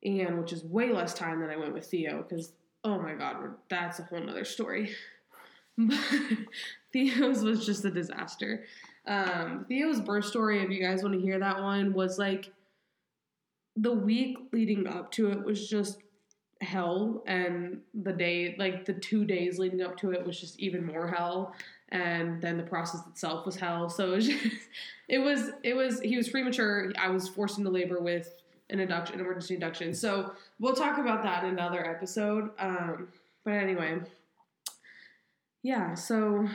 and 0.03 0.39
which 0.39 0.53
is 0.53 0.63
way 0.63 0.91
less 0.91 1.13
time 1.13 1.39
than 1.41 1.49
I 1.49 1.57
went 1.57 1.73
with 1.73 1.85
Theo 1.85 2.25
because 2.27 2.53
oh 2.83 2.99
my 2.99 3.13
god, 3.13 3.37
that's 3.69 3.99
a 3.99 4.03
whole 4.03 4.21
nother 4.21 4.45
story. 4.45 4.91
But 5.77 5.97
Theo's 6.91 7.43
was 7.43 7.65
just 7.65 7.85
a 7.85 7.89
disaster. 7.89 8.65
Um, 9.07 9.65
Theo's 9.67 10.01
birth 10.01 10.25
story, 10.25 10.61
if 10.61 10.69
you 10.69 10.81
guys 10.81 11.01
want 11.01 11.15
to 11.15 11.21
hear 11.21 11.39
that 11.39 11.59
one, 11.59 11.93
was 11.93 12.19
like 12.19 12.51
the 13.77 13.93
week 13.93 14.37
leading 14.51 14.85
up 14.85 15.11
to 15.13 15.31
it 15.31 15.43
was 15.43 15.67
just 15.67 15.99
hell, 16.59 17.23
and 17.25 17.79
the 18.03 18.11
day, 18.11 18.55
like 18.59 18.85
the 18.85 18.93
two 18.93 19.23
days 19.23 19.57
leading 19.57 19.81
up 19.81 19.97
to 19.99 20.11
it, 20.11 20.27
was 20.27 20.39
just 20.39 20.59
even 20.59 20.85
more 20.85 21.07
hell 21.07 21.55
and 21.91 22.41
then 22.41 22.57
the 22.57 22.63
process 22.63 23.01
itself 23.07 23.45
was 23.45 23.55
hell. 23.55 23.89
So 23.89 24.13
it 24.13 24.15
was, 24.15 24.27
just, 24.27 24.45
it 25.09 25.19
was, 25.19 25.51
it 25.63 25.75
was. 25.75 25.99
He 25.99 26.17
was 26.17 26.29
premature. 26.29 26.91
I 26.97 27.09
was 27.09 27.27
forced 27.27 27.57
into 27.57 27.69
labor 27.69 27.99
with 27.99 28.33
an 28.71 28.79
induction, 28.79 29.15
an 29.15 29.21
emergency 29.21 29.53
induction. 29.53 29.93
So 29.93 30.33
we'll 30.59 30.75
talk 30.75 30.97
about 30.97 31.23
that 31.23 31.43
in 31.43 31.51
another 31.51 31.85
episode. 31.85 32.49
Um, 32.57 33.09
but 33.43 33.51
anyway, 33.51 33.99
yeah. 35.63 35.93
So 35.93 36.47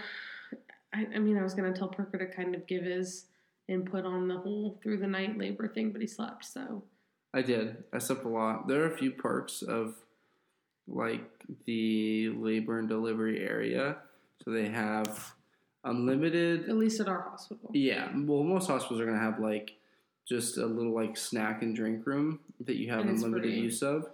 I, 0.93 1.07
I 1.15 1.19
mean, 1.19 1.39
I 1.39 1.43
was 1.43 1.55
gonna 1.55 1.73
tell 1.73 1.89
Parker 1.89 2.19
to 2.19 2.27
kind 2.27 2.55
of 2.55 2.67
give 2.67 2.83
his 2.83 3.27
input 3.69 4.05
on 4.05 4.29
the 4.29 4.39
whole 4.39 4.79
through 4.83 4.99
the 4.99 5.07
night 5.07 5.39
labor 5.39 5.69
thing, 5.69 5.91
but 5.91 6.01
he 6.01 6.07
slept. 6.07 6.45
So 6.45 6.83
I 7.35 7.43
did. 7.43 7.85
I 7.93 7.99
slept 7.99 8.25
a 8.25 8.29
lot. 8.29 8.69
There 8.69 8.83
are 8.83 8.93
a 8.93 8.97
few 8.97 9.11
perks 9.11 9.63
of 9.63 9.95
like 10.89 11.25
the 11.67 12.31
labor 12.31 12.79
and 12.79 12.89
delivery 12.89 13.41
area. 13.41 13.97
So 14.45 14.51
they 14.53 14.69
have 14.69 15.35
unlimited. 15.85 16.69
at 16.69 16.77
least 16.77 17.01
at 17.01 17.09
our 17.09 17.23
hospital. 17.23 17.71
Yeah, 17.73 18.09
well, 18.15 18.43
most 18.43 18.69
hospitals 18.69 19.01
are 19.01 19.07
gonna 19.07 19.19
have 19.19 19.41
like 19.41 19.73
just 20.29 20.59
a 20.59 20.67
little 20.67 20.95
like 20.95 21.17
snack 21.17 21.63
and 21.63 21.75
drink 21.75 22.07
room 22.07 22.41
that 22.61 22.77
you 22.77 22.91
have 22.91 23.01
unlimited 23.01 23.53
free. 23.53 23.61
use 23.61 23.83
of. 23.83 24.07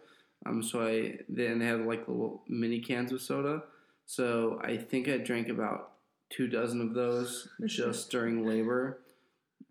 Um, 0.44 0.62
so 0.62 0.86
I 0.86 1.18
then 1.28 1.58
they 1.58 1.66
have 1.66 1.80
like 1.80 2.08
little 2.08 2.42
mini 2.48 2.80
cans 2.80 3.12
of 3.12 3.22
soda. 3.22 3.62
So 4.06 4.60
I 4.62 4.76
think 4.76 5.08
I 5.08 5.18
drank 5.18 5.48
about 5.48 5.92
two 6.30 6.48
dozen 6.48 6.80
of 6.80 6.94
those 6.94 7.48
just 7.66 8.10
during 8.10 8.46
labor. 8.46 9.00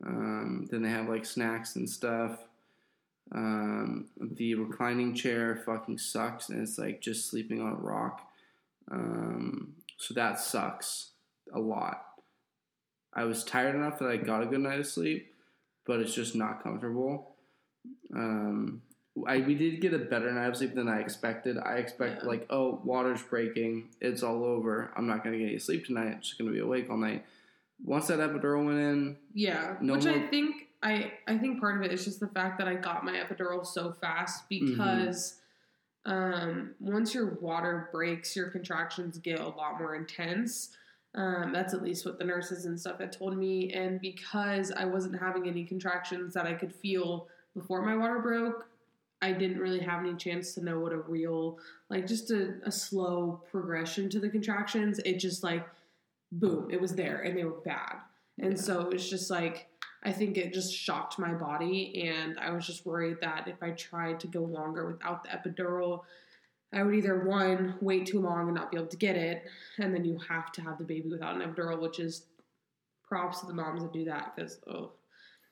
Um, 0.05 0.67
then 0.71 0.81
they 0.81 0.89
have 0.89 1.09
like 1.09 1.25
snacks 1.25 1.75
and 1.75 1.89
stuff. 1.89 2.39
Um, 3.33 4.07
the 4.19 4.55
reclining 4.55 5.13
chair 5.13 5.61
fucking 5.65 5.99
sucks, 5.99 6.49
and 6.49 6.61
it's 6.61 6.77
like 6.77 7.01
just 7.01 7.29
sleeping 7.29 7.61
on 7.61 7.73
a 7.73 7.75
rock. 7.75 8.27
Um, 8.91 9.73
so 9.97 10.13
that 10.15 10.39
sucks 10.39 11.11
a 11.53 11.59
lot. 11.59 12.03
I 13.13 13.25
was 13.25 13.43
tired 13.43 13.75
enough 13.75 13.99
that 13.99 14.09
I 14.09 14.17
got 14.17 14.43
a 14.43 14.47
good 14.47 14.59
night 14.59 14.79
of 14.79 14.87
sleep, 14.87 15.30
but 15.85 15.99
it's 15.99 16.13
just 16.13 16.35
not 16.35 16.63
comfortable. 16.63 17.35
Um, 18.15 18.81
I 19.27 19.39
we 19.39 19.55
did 19.55 19.81
get 19.81 19.93
a 19.93 19.99
better 19.99 20.31
night 20.31 20.47
of 20.47 20.55
sleep 20.57 20.73
than 20.75 20.87
I 20.87 20.99
expected. 20.99 21.57
I 21.57 21.75
expect 21.77 22.21
Yeah. 22.21 22.27
like, 22.29 22.47
oh, 22.49 22.81
water's 22.83 23.21
breaking, 23.21 23.89
it's 23.99 24.23
all 24.23 24.43
over. 24.43 24.91
I'm 24.95 25.07
not 25.07 25.23
gonna 25.23 25.37
get 25.37 25.47
any 25.49 25.59
sleep 25.59 25.85
tonight. 25.85 26.13
I'm 26.13 26.21
just 26.21 26.37
gonna 26.37 26.51
be 26.51 26.59
awake 26.59 26.89
all 26.89 26.97
night. 26.97 27.25
Once 27.83 28.07
that 28.07 28.19
epidural 28.19 28.65
went 28.65 28.79
in, 28.79 29.17
Yeah, 29.33 29.75
No 29.81 29.93
which 29.95 30.05
I 30.05 30.27
think 30.27 30.67
I 30.83 31.11
I 31.27 31.37
think 31.37 31.59
part 31.59 31.77
of 31.77 31.83
it 31.83 31.91
is 31.91 32.05
just 32.05 32.19
the 32.19 32.27
fact 32.27 32.57
that 32.59 32.67
I 32.67 32.75
got 32.75 33.03
my 33.03 33.13
epidural 33.13 33.65
so 33.65 33.91
fast 33.91 34.49
Mm-hmm. 34.49 34.71
because 34.71 35.37
um, 36.05 36.73
once 36.79 37.13
your 37.13 37.35
water 37.35 37.89
breaks, 37.91 38.35
your 38.35 38.49
contractions 38.49 39.19
get 39.19 39.39
a 39.39 39.47
lot 39.47 39.77
more 39.79 39.93
intense. 39.95 40.75
Um, 41.13 41.51
that's 41.51 41.73
at 41.73 41.83
least 41.83 42.05
what 42.05 42.17
the 42.17 42.23
nurses 42.23 42.65
and 42.65 42.79
stuff 42.79 42.99
had 42.99 43.11
told 43.11 43.37
me, 43.37 43.73
and 43.73 43.99
because 43.99 44.71
I 44.71 44.85
wasn't 44.85 45.19
having 45.19 45.47
any 45.47 45.65
contractions 45.65 46.33
that 46.33 46.45
I 46.45 46.53
could 46.53 46.73
feel 46.73 47.27
before 47.53 47.81
my 47.81 47.97
water 47.97 48.19
broke, 48.19 48.67
I 49.21 49.33
didn't 49.33 49.59
really 49.59 49.81
have 49.81 49.99
any 49.99 50.15
chance 50.15 50.53
to 50.55 50.63
know 50.63 50.79
what 50.79 50.93
a 50.93 50.97
real 50.97 51.59
like 51.89 52.07
just 52.07 52.31
a, 52.31 52.55
a 52.63 52.71
slow 52.71 53.41
progression 53.51 54.09
to 54.09 54.19
the 54.19 54.29
contractions. 54.29 54.99
It 54.99 55.19
just 55.19 55.43
like 55.43 55.67
boom, 56.31 56.69
it 56.71 56.79
was 56.79 56.95
there 56.95 57.19
and 57.21 57.37
they 57.37 57.43
were 57.43 57.59
bad. 57.65 57.97
And 58.39 58.53
Yeah. 58.53 58.61
so 58.61 58.89
it's 58.89 59.07
just 59.09 59.29
like 59.29 59.67
I 60.03 60.11
think 60.11 60.37
it 60.37 60.53
just 60.53 60.73
shocked 60.73 61.19
my 61.19 61.33
body 61.33 62.07
and 62.07 62.39
I 62.39 62.49
was 62.51 62.65
just 62.65 62.85
worried 62.85 63.17
that 63.21 63.47
if 63.47 63.61
I 63.61 63.71
tried 63.71 64.19
to 64.21 64.27
go 64.27 64.39
longer 64.41 64.87
without 64.87 65.21
the 65.23 65.29
epidural, 65.29 66.01
I 66.73 66.83
would 66.83 66.95
either 66.95 67.25
one 67.25 67.75
wait 67.81 68.05
too 68.05 68.19
long 68.19 68.47
and 68.47 68.55
not 68.55 68.71
be 68.71 68.77
able 68.77 68.87
to 68.87 68.97
get 68.97 69.15
it, 69.15 69.43
and 69.77 69.93
then 69.93 70.05
you 70.05 70.19
have 70.29 70.51
to 70.53 70.61
have 70.61 70.77
the 70.77 70.83
baby 70.83 71.09
without 71.09 71.35
an 71.35 71.41
epidural, 71.41 71.79
which 71.79 71.99
is 71.99 72.27
props 73.03 73.41
to 73.41 73.45
the 73.45 73.53
moms 73.53 73.81
that 73.81 73.93
do 73.93 74.05
that 74.05 74.33
because 74.35 74.59
oh. 74.67 74.91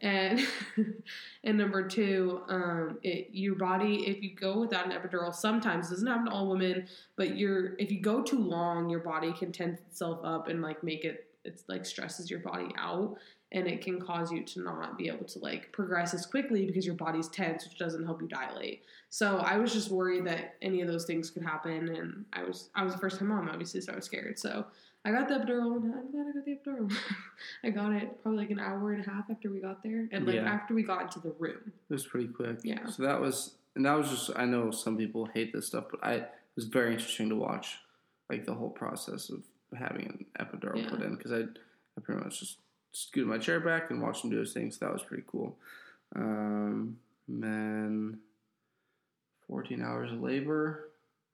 And 0.01 0.39
and 1.43 1.57
number 1.57 1.85
two, 1.85 2.41
um, 2.47 2.99
it 3.03 3.29
your 3.31 3.55
body 3.55 4.07
if 4.07 4.23
you 4.23 4.33
go 4.33 4.59
without 4.59 4.85
an 4.85 4.93
epidural, 4.93 5.35
sometimes 5.35 5.89
doesn't 5.89 6.07
happen 6.07 6.27
to 6.27 6.31
all 6.31 6.47
women, 6.47 6.87
but 7.17 7.37
you're 7.37 7.75
if 7.79 7.91
you 7.91 7.99
go 7.99 8.21
too 8.21 8.39
long, 8.39 8.89
your 8.89 9.01
body 9.01 9.33
can 9.33 9.51
tense 9.51 9.81
itself 9.81 10.21
up 10.23 10.47
and 10.47 10.61
like 10.61 10.83
make 10.83 11.03
it 11.03 11.25
it's 11.43 11.63
like 11.67 11.85
stresses 11.85 12.29
your 12.29 12.39
body 12.39 12.69
out 12.77 13.17
and 13.51 13.67
it 13.67 13.81
can 13.81 13.99
cause 13.99 14.31
you 14.31 14.43
to 14.43 14.61
not 14.61 14.97
be 14.97 15.07
able 15.07 15.25
to 15.25 15.39
like 15.39 15.71
progress 15.71 16.13
as 16.13 16.25
quickly 16.25 16.65
because 16.67 16.85
your 16.85 16.95
body's 16.95 17.27
tense, 17.29 17.65
which 17.65 17.77
doesn't 17.79 18.05
help 18.05 18.21
you 18.21 18.27
dilate. 18.27 18.83
So 19.09 19.37
I 19.37 19.57
was 19.57 19.73
just 19.73 19.89
worried 19.89 20.25
that 20.27 20.55
any 20.61 20.81
of 20.81 20.87
those 20.87 21.05
things 21.05 21.31
could 21.31 21.43
happen, 21.43 21.89
and 21.89 22.25
I 22.33 22.43
was 22.43 22.69
I 22.75 22.83
was 22.83 22.93
a 22.93 22.97
first 22.99 23.17
time 23.19 23.29
mom, 23.29 23.49
obviously, 23.49 23.81
so 23.81 23.91
I 23.93 23.95
was 23.95 24.05
scared. 24.05 24.37
So 24.37 24.65
I 25.05 25.11
got 25.11 25.27
the 25.29 25.35
epidural, 25.35 25.77
and 25.77 25.93
I'm 25.95 26.11
glad 26.11 26.27
I 26.27 26.31
got 26.33 26.45
the 26.45 26.57
epidural. 26.69 26.93
I 27.63 27.69
got 27.71 27.91
it 27.93 28.21
probably 28.21 28.39
like 28.41 28.51
an 28.51 28.59
hour 28.59 28.91
and 28.93 29.03
a 29.05 29.09
half 29.09 29.29
after 29.31 29.49
we 29.49 29.59
got 29.59 29.81
there, 29.81 30.07
and 30.11 30.25
like 30.27 30.35
Yeah. 30.35 30.43
after 30.43 30.73
we 30.75 30.83
got 30.83 31.01
into 31.03 31.19
the 31.19 31.33
room. 31.39 31.71
It 31.89 31.93
was 31.93 32.05
pretty 32.05 32.27
quick. 32.27 32.59
Yeah. 32.63 32.85
So 32.87 33.03
that 33.03 33.19
was, 33.19 33.55
and 33.75 33.85
that 33.85 33.97
was 33.97 34.09
just. 34.09 34.29
I 34.35 34.45
know 34.45 34.69
some 34.71 34.95
people 34.97 35.25
hate 35.33 35.53
this 35.53 35.65
stuff, 35.67 35.85
but 35.89 36.03
I 36.03 36.13
it 36.15 36.31
was 36.55 36.65
very 36.65 36.91
interesting 36.91 37.29
to 37.29 37.35
watch, 37.35 37.79
like 38.29 38.45
the 38.45 38.53
whole 38.53 38.69
process 38.69 39.29
of 39.31 39.41
having 39.77 40.05
an 40.05 40.25
epidural 40.45 40.83
Yeah. 40.83 40.89
put 40.89 41.01
in 41.01 41.15
because 41.15 41.31
I, 41.31 41.39
I 41.39 42.01
pretty 42.03 42.21
much 42.23 42.39
just 42.41 42.57
scooted 42.91 43.29
my 43.29 43.37
chair 43.37 43.59
back 43.59 43.91
and 43.91 44.01
watch 44.01 44.23
him 44.23 44.29
do 44.29 44.37
his 44.39 44.53
thing. 44.53 44.71
So 44.71 44.85
that 44.85 44.93
was 44.93 45.03
pretty 45.03 45.23
cool. 45.27 45.57
Um, 46.15 46.97
and 47.27 47.43
then 47.43 48.19
fourteen 49.47 49.81
hours 49.81 50.11
of 50.11 50.21
labor. 50.21 50.89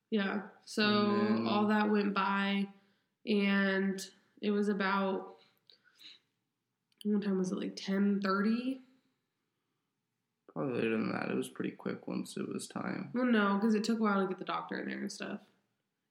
Yeah. 0.09 0.41
So 0.65 1.17
then- 1.27 1.47
all 1.49 1.67
that 1.67 1.89
went 1.89 2.13
by, 2.13 2.67
and 3.25 4.01
it 4.41 4.51
was 4.51 4.69
about 4.69 5.35
what 7.03 7.23
time 7.23 7.37
was 7.37 7.51
it? 7.51 7.57
Like 7.59 7.75
ten 7.75 8.19
thirty. 8.21 8.81
Probably 10.53 10.75
later 10.75 10.91
than 10.91 11.11
that. 11.11 11.29
It 11.29 11.35
was 11.35 11.49
pretty 11.49 11.71
quick 11.71 12.07
once 12.07 12.37
it 12.37 12.47
was 12.47 12.67
time. 12.67 13.09
Well, 13.13 13.25
no, 13.25 13.55
because 13.55 13.75
it 13.75 13.83
took 13.83 13.99
a 13.99 14.01
while 14.01 14.21
to 14.21 14.27
get 14.27 14.39
the 14.39 14.45
doctor 14.45 14.79
in 14.79 14.87
there 14.87 14.99
and 14.99 15.11
stuff. 15.11 15.39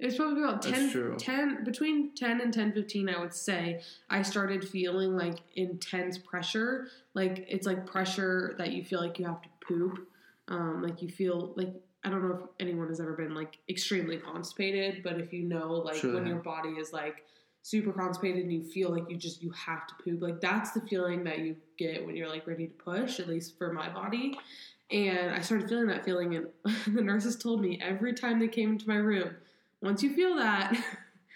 It 0.05 0.09
was 0.09 0.17
probably 0.17 0.43
about 0.43 0.61
That's 0.61 0.93
10, 0.93 1.17
10 1.17 1.65
between 1.65 2.15
10 2.15 2.43
and 2.43 2.53
10 2.53 2.73
15 2.75 3.09
i 3.09 3.19
would 3.19 3.33
say 3.33 3.81
i 4.11 4.21
started 4.21 4.69
feeling 4.69 5.17
like 5.17 5.39
intense 5.57 6.19
pressure. 6.19 6.89
Like 7.15 7.47
it's 7.49 7.67
like 7.67 7.87
pressure 7.87 8.55
that 8.59 8.73
you 8.73 8.85
feel 8.85 9.01
like 9.01 9.19
you 9.19 9.25
have 9.25 9.41
to 9.41 9.49
poop. 9.67 10.07
Um, 10.49 10.83
like 10.83 11.01
you 11.01 11.09
feel 11.09 11.55
like 11.57 11.73
i 12.05 12.11
don't 12.11 12.23
know 12.23 12.35
if 12.35 12.51
anyone 12.61 12.89
has 12.89 13.01
ever 13.01 13.15
been 13.15 13.35
like 13.35 13.61
extremely 13.71 14.19
constipated 14.19 15.03
but 15.03 15.19
if 15.19 15.33
you 15.33 15.45
know 15.45 15.73
like 15.73 15.97
Sure. 15.97 16.13
when 16.13 16.27
your 16.27 16.37
body 16.37 16.73
is 16.73 16.93
like 16.93 17.25
super 17.63 17.91
constipated 17.91 18.43
and 18.43 18.53
you 18.53 18.63
feel 18.63 18.91
like 18.91 19.09
you 19.09 19.17
just 19.17 19.43
you 19.43 19.51
have 19.53 19.87
to 19.87 19.95
poop 20.05 20.21
like 20.21 20.39
that's 20.43 20.73
the 20.73 20.83
feeling 20.83 21.25
that 21.25 21.39
you 21.39 21.57
get 21.79 22.05
when 22.05 22.15
you're 22.15 22.29
like 22.29 22.47
ready 22.47 22.67
to 22.67 22.75
push 22.75 23.21
at 23.21 23.27
least 23.27 23.57
for 23.57 23.73
my 23.73 23.89
body. 23.89 24.37
And 24.91 25.31
I 25.31 25.41
started 25.41 25.69
feeling 25.69 25.87
that 25.87 26.05
feeling, 26.05 26.37
and 26.37 26.47
the 26.95 27.01
nurses 27.03 27.37
told 27.37 27.63
me 27.63 27.81
every 27.83 28.13
time 28.13 28.39
they 28.39 28.49
came 28.49 28.73
into 28.73 28.87
my 28.87 28.97
room, 28.97 29.31
once 29.85 30.03
you 30.03 30.15
feel 30.15 30.35
that, 30.37 30.75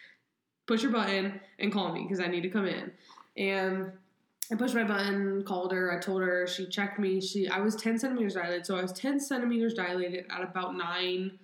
push 0.67 0.83
your 0.83 0.91
button 0.91 1.41
and 1.59 1.73
call 1.73 1.93
me 1.93 2.03
because 2.03 2.19
I 2.19 2.27
need 2.27 2.43
to 2.43 2.49
come 2.49 2.67
in. 2.67 2.91
And 3.37 3.93
I 4.51 4.57
pushed 4.57 4.75
my 4.75 4.85
button, 4.85 5.45
called 5.45 5.73
her. 5.73 5.93
I 5.93 6.01
told 6.01 6.23
her 6.23 6.47
she 6.47 6.67
checked 6.67 6.99
me. 6.99 7.21
She 7.21 7.49
I 7.49 7.61
was 7.61 7.77
ten 7.77 7.99
centimeters 7.99 8.35
dilated, 8.35 8.65
so 8.65 8.77
I 8.77 8.83
was 8.83 8.93
ten 8.93 9.21
centimeters 9.21 9.75
dilated 9.75 10.25
at 10.31 10.43
about 10.43 10.75
nine, 10.75 11.39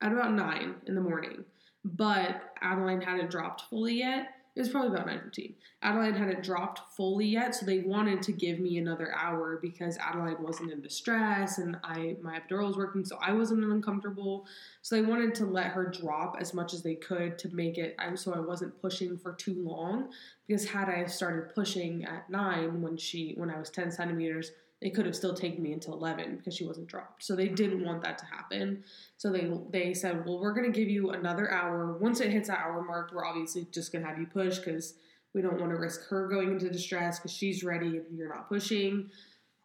at 0.00 0.12
about 0.12 0.32
nine 0.32 0.76
in 0.86 0.94
the 0.94 1.00
morning. 1.02 1.44
But 1.84 2.54
Adaline 2.62 3.02
hadn't 3.02 3.30
dropped 3.30 3.62
fully 3.68 3.98
yet. 3.98 4.28
It 4.60 4.64
was 4.64 4.72
probably 4.72 4.90
about 4.90 5.06
nine 5.06 5.22
fifteen. 5.22 5.54
Adelaide 5.80 6.16
hadn't 6.16 6.42
dropped 6.42 6.94
fully 6.94 7.24
yet, 7.24 7.54
so 7.54 7.64
they 7.64 7.78
wanted 7.78 8.20
to 8.24 8.32
give 8.32 8.60
me 8.60 8.76
another 8.76 9.10
hour 9.16 9.58
because 9.62 9.96
Adelaide 9.96 10.38
wasn't 10.38 10.70
in 10.70 10.82
distress 10.82 11.56
and 11.56 11.78
I 11.82 12.16
my 12.20 12.38
epidural 12.38 12.66
was 12.66 12.76
working, 12.76 13.02
so 13.02 13.16
I 13.22 13.32
wasn't 13.32 13.64
uncomfortable. 13.64 14.46
So 14.82 14.96
they 14.96 15.00
wanted 15.00 15.34
to 15.36 15.46
let 15.46 15.68
her 15.68 15.86
drop 15.86 16.36
as 16.38 16.52
much 16.52 16.74
as 16.74 16.82
they 16.82 16.94
could 16.94 17.38
to 17.38 17.48
make 17.54 17.78
it 17.78 17.96
so 18.16 18.34
I 18.34 18.40
wasn't 18.40 18.78
pushing 18.82 19.16
for 19.16 19.32
too 19.32 19.54
long. 19.62 20.10
Because 20.46 20.68
had 20.68 20.90
I 20.90 21.06
started 21.06 21.54
pushing 21.54 22.04
at 22.04 22.28
nine 22.28 22.82
when 22.82 22.98
she 22.98 23.32
when 23.38 23.48
I 23.48 23.58
was 23.58 23.70
ten 23.70 23.90
centimeters, 23.90 24.52
it 24.80 24.94
could 24.94 25.04
have 25.04 25.14
still 25.14 25.34
taken 25.34 25.62
me 25.62 25.72
until 25.72 25.94
eleven 25.94 26.36
because 26.36 26.54
she 26.54 26.64
wasn't 26.64 26.88
dropped. 26.88 27.22
So 27.22 27.36
they 27.36 27.48
didn't 27.48 27.84
want 27.84 28.02
that 28.02 28.18
to 28.18 28.24
happen. 28.24 28.84
So 29.18 29.30
they 29.30 29.50
they 29.70 29.94
said, 29.94 30.24
well, 30.24 30.40
we're 30.40 30.54
gonna 30.54 30.70
give 30.70 30.88
you 30.88 31.10
another 31.10 31.50
hour. 31.50 31.96
Once 31.98 32.20
it 32.20 32.30
hits 32.30 32.48
that 32.48 32.60
hour 32.60 32.82
mark, 32.82 33.12
we're 33.12 33.24
obviously 33.24 33.66
just 33.72 33.92
gonna 33.92 34.06
have 34.06 34.18
you 34.18 34.26
push 34.26 34.58
because 34.58 34.94
we 35.34 35.42
don't 35.42 35.60
want 35.60 35.70
to 35.70 35.78
risk 35.78 36.08
her 36.08 36.28
going 36.28 36.50
into 36.50 36.70
distress 36.70 37.18
because 37.18 37.32
she's 37.32 37.62
ready 37.62 37.98
and 37.98 38.18
you're 38.18 38.34
not 38.34 38.48
pushing. 38.48 39.10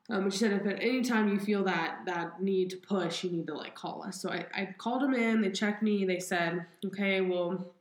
Um, 0.09 0.25
but 0.25 0.33
she 0.33 0.39
said 0.39 0.53
if 0.53 0.67
at 0.67 0.83
any 0.83 1.01
time 1.01 1.29
you 1.29 1.39
feel 1.39 1.63
that 1.63 2.01
that 2.05 2.41
need 2.41 2.69
to 2.71 2.77
push, 2.77 3.23
you 3.23 3.31
need 3.31 3.47
to 3.47 3.55
like 3.55 3.73
call 3.73 4.03
us. 4.03 4.21
So 4.21 4.29
I, 4.29 4.45
I 4.53 4.75
called 4.77 5.01
them 5.01 5.15
in. 5.15 5.41
They 5.41 5.49
checked 5.49 5.81
me. 5.81 6.05
They 6.05 6.19
said, 6.19 6.65
okay, 6.85 7.21
well, 7.21 7.73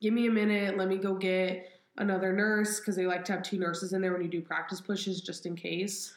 give 0.00 0.12
me 0.12 0.28
a 0.28 0.30
minute. 0.30 0.76
Let 0.76 0.86
me 0.86 0.98
go 0.98 1.14
get 1.14 1.66
another 1.98 2.32
nurse 2.32 2.78
because 2.78 2.94
they 2.94 3.06
like 3.06 3.24
to 3.24 3.32
have 3.32 3.42
two 3.42 3.58
nurses 3.58 3.92
in 3.92 4.00
there 4.00 4.12
when 4.12 4.22
you 4.22 4.28
do 4.28 4.40
practice 4.40 4.80
pushes 4.80 5.20
just 5.20 5.46
in 5.46 5.56
case 5.56 6.14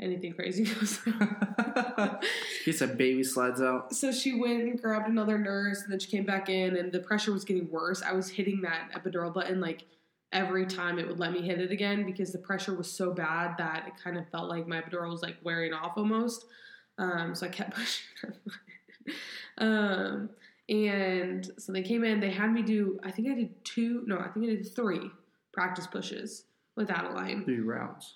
anything 0.00 0.32
crazy 0.32 0.64
goes 0.74 0.98
on. 1.06 2.18
Case 2.64 2.80
a 2.80 2.86
baby 2.86 3.24
slides 3.24 3.60
out. 3.60 3.94
So 3.94 4.12
she 4.12 4.34
went 4.34 4.62
and 4.62 4.80
grabbed 4.80 5.08
another 5.08 5.38
nurse, 5.38 5.82
and 5.82 5.92
then 5.92 5.98
she 5.98 6.10
came 6.10 6.24
back 6.24 6.48
in, 6.48 6.76
and 6.76 6.92
the 6.92 7.00
pressure 7.00 7.32
was 7.32 7.44
getting 7.44 7.70
worse. 7.70 8.02
I 8.02 8.12
was 8.12 8.28
hitting 8.28 8.62
that 8.62 8.90
epidural 8.94 9.32
button 9.32 9.60
like 9.60 9.84
every 10.32 10.66
time 10.66 10.98
it 10.98 11.06
would 11.06 11.18
let 11.18 11.32
me 11.32 11.42
hit 11.42 11.60
it 11.60 11.70
again 11.70 12.06
because 12.06 12.32
the 12.32 12.38
pressure 12.38 12.74
was 12.74 12.90
so 12.90 13.12
bad 13.12 13.54
that 13.58 13.86
it 13.86 13.92
kind 14.02 14.16
of 14.16 14.26
felt 14.30 14.48
like 14.48 14.66
my 14.66 14.80
epidural 14.80 15.10
was 15.10 15.22
like 15.22 15.36
wearing 15.42 15.74
off 15.74 15.92
almost. 15.96 16.46
Um, 16.98 17.34
so 17.34 17.46
I 17.46 17.50
kept 17.50 17.74
pushing 17.76 18.04
her. 18.22 18.34
um, 19.58 20.30
and 20.68 21.50
so 21.58 21.72
they 21.72 21.82
came 21.82 22.04
in. 22.04 22.20
They 22.20 22.30
had 22.30 22.52
me 22.52 22.62
do. 22.62 22.98
I 23.02 23.10
think 23.10 23.28
I 23.28 23.34
did 23.34 23.64
two. 23.64 24.02
No, 24.06 24.18
I 24.18 24.28
think 24.28 24.46
I 24.46 24.48
did 24.50 24.74
three 24.74 25.10
practice 25.52 25.86
pushes 25.86 26.44
with 26.76 26.90
Adaline. 26.90 27.44
Three 27.44 27.60
rounds. 27.60 28.14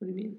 What 0.00 0.06
do 0.06 0.12
you 0.12 0.16
mean? 0.16 0.36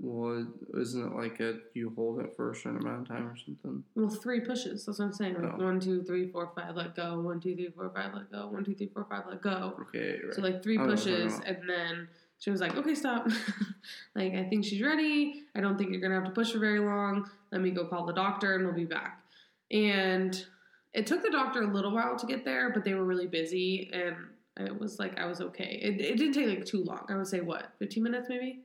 Well, 0.00 0.46
isn't 0.80 1.06
it 1.12 1.14
like 1.14 1.38
a 1.38 1.58
you 1.74 1.92
hold 1.94 2.18
it 2.20 2.34
for 2.34 2.50
a 2.50 2.56
certain 2.56 2.78
amount 2.80 3.02
of 3.02 3.08
time 3.08 3.28
or 3.28 3.36
something? 3.36 3.84
Well, 3.94 4.08
three 4.08 4.40
pushes. 4.40 4.84
That's 4.84 4.98
what 4.98 5.04
I'm 5.04 5.12
saying. 5.12 5.34
Like 5.40 5.52
Oh. 5.54 5.64
one, 5.64 5.78
two, 5.78 6.02
three, 6.02 6.26
four, 6.28 6.50
five, 6.56 6.74
let 6.74 6.96
go. 6.96 7.20
One, 7.20 7.38
two, 7.38 7.54
three, 7.54 7.68
four, 7.68 7.90
five, 7.94 8.12
let 8.14 8.32
go. 8.32 8.48
One, 8.48 8.64
two, 8.64 8.74
three, 8.74 8.88
four, 8.88 9.04
five, 9.08 9.24
let 9.28 9.42
go. 9.42 9.76
Okay, 9.82 10.18
right. 10.24 10.34
So 10.34 10.42
like 10.42 10.62
three 10.62 10.76
I 10.78 10.82
know 10.82 10.88
what 10.88 11.06
you're 11.06 11.16
pushes, 11.28 11.40
and 11.46 11.68
then 11.68 12.08
she 12.38 12.50
was 12.50 12.60
like, 12.60 12.74
"Okay, 12.74 12.94
stop. 12.94 13.28
like 14.16 14.34
I 14.34 14.44
think 14.44 14.64
she's 14.64 14.82
ready. 14.82 15.44
I 15.54 15.60
don't 15.60 15.76
think 15.78 15.90
you're 15.92 16.00
gonna 16.00 16.14
have 16.16 16.24
to 16.24 16.30
push 16.30 16.52
for 16.52 16.58
very 16.58 16.80
long. 16.80 17.30
Let 17.52 17.60
me 17.60 17.70
go 17.70 17.86
call 17.86 18.06
the 18.06 18.14
doctor, 18.14 18.56
and 18.56 18.64
we'll 18.64 18.74
be 18.74 18.86
back." 18.86 19.22
And 19.70 20.42
it 20.94 21.06
took 21.06 21.22
the 21.22 21.30
doctor 21.30 21.62
a 21.62 21.66
little 21.66 21.92
while 21.92 22.16
to 22.16 22.26
get 22.26 22.44
there, 22.44 22.70
but 22.70 22.82
they 22.82 22.94
were 22.94 23.04
really 23.04 23.26
busy, 23.26 23.90
and 23.92 24.16
it 24.58 24.78
was 24.78 24.98
like 24.98 25.18
I 25.18 25.26
was 25.26 25.40
okay. 25.40 25.78
It, 25.82 26.00
it 26.00 26.16
didn't 26.16 26.34
take 26.34 26.48
like 26.48 26.64
too 26.64 26.82
long. 26.82 27.06
I 27.08 27.16
would 27.16 27.26
say 27.26 27.40
what, 27.40 27.72
15 27.78 28.02
minutes 28.02 28.28
maybe 28.28 28.60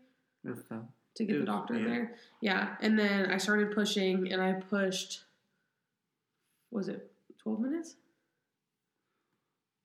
to 1.15 1.23
get 1.25 1.35
It 1.35 1.39
the 1.39 1.45
doctor 1.45 1.77
yeah. 1.77 1.87
there. 1.87 2.15
Yeah, 2.41 2.75
and 2.81 2.97
then 2.97 3.31
I 3.31 3.37
started 3.37 3.71
pushing, 3.73 4.31
and 4.31 4.41
I 4.41 4.53
pushed. 4.53 5.23
Was 6.71 6.87
it 6.87 7.11
12 7.43 7.59
minutes? 7.59 7.95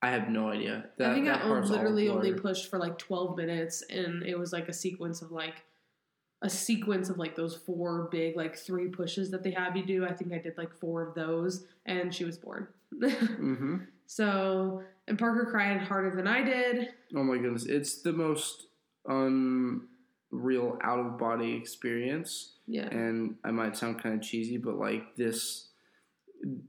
I 0.02 0.10
have 0.10 0.28
no 0.28 0.50
idea. 0.50 0.84
That, 0.98 1.10
I 1.10 1.14
think 1.14 1.28
I 1.28 1.48
literally 1.48 2.08
only 2.08 2.32
pushed 2.32 2.70
for 2.70 2.78
like 2.78 2.96
12 2.98 3.36
minutes, 3.36 3.82
and 3.90 4.22
it 4.22 4.38
was 4.38 4.52
like 4.52 4.68
a 4.68 4.72
sequence 4.72 5.22
of 5.22 5.32
like 5.32 5.64
a 6.42 6.50
sequence 6.50 7.08
of 7.08 7.18
like 7.18 7.34
those 7.34 7.56
four 7.56 8.08
big 8.10 8.36
like 8.36 8.56
three 8.56 8.88
pushes 8.88 9.30
that 9.30 9.42
they 9.42 9.50
have 9.50 9.76
you 9.76 9.84
do. 9.84 10.06
I 10.06 10.12
think 10.12 10.32
I 10.32 10.38
did 10.38 10.56
like 10.58 10.72
four 10.72 11.02
of 11.02 11.14
those, 11.14 11.64
and 11.86 12.14
she 12.14 12.24
was 12.24 12.38
born. 12.38 12.68
Mm-hmm. 13.02 13.76
So, 14.06 14.82
and 15.08 15.18
Parker 15.18 15.48
cried 15.50 15.80
harder 15.80 16.14
than 16.14 16.26
I 16.26 16.42
did. 16.42 16.88
Oh 17.14 17.22
my 17.22 17.38
goodness, 17.38 17.66
it's 17.66 18.02
the 18.02 18.12
most 18.12 18.66
unreal 19.06 20.78
out 20.82 20.98
of 20.98 21.18
body 21.18 21.54
experience. 21.54 22.52
Yeah, 22.66 22.86
and 22.86 23.36
I 23.44 23.50
might 23.50 23.76
sound 23.76 24.02
kind 24.02 24.14
of 24.14 24.22
cheesy, 24.22 24.56
but 24.56 24.76
like 24.76 25.14
this, 25.16 25.68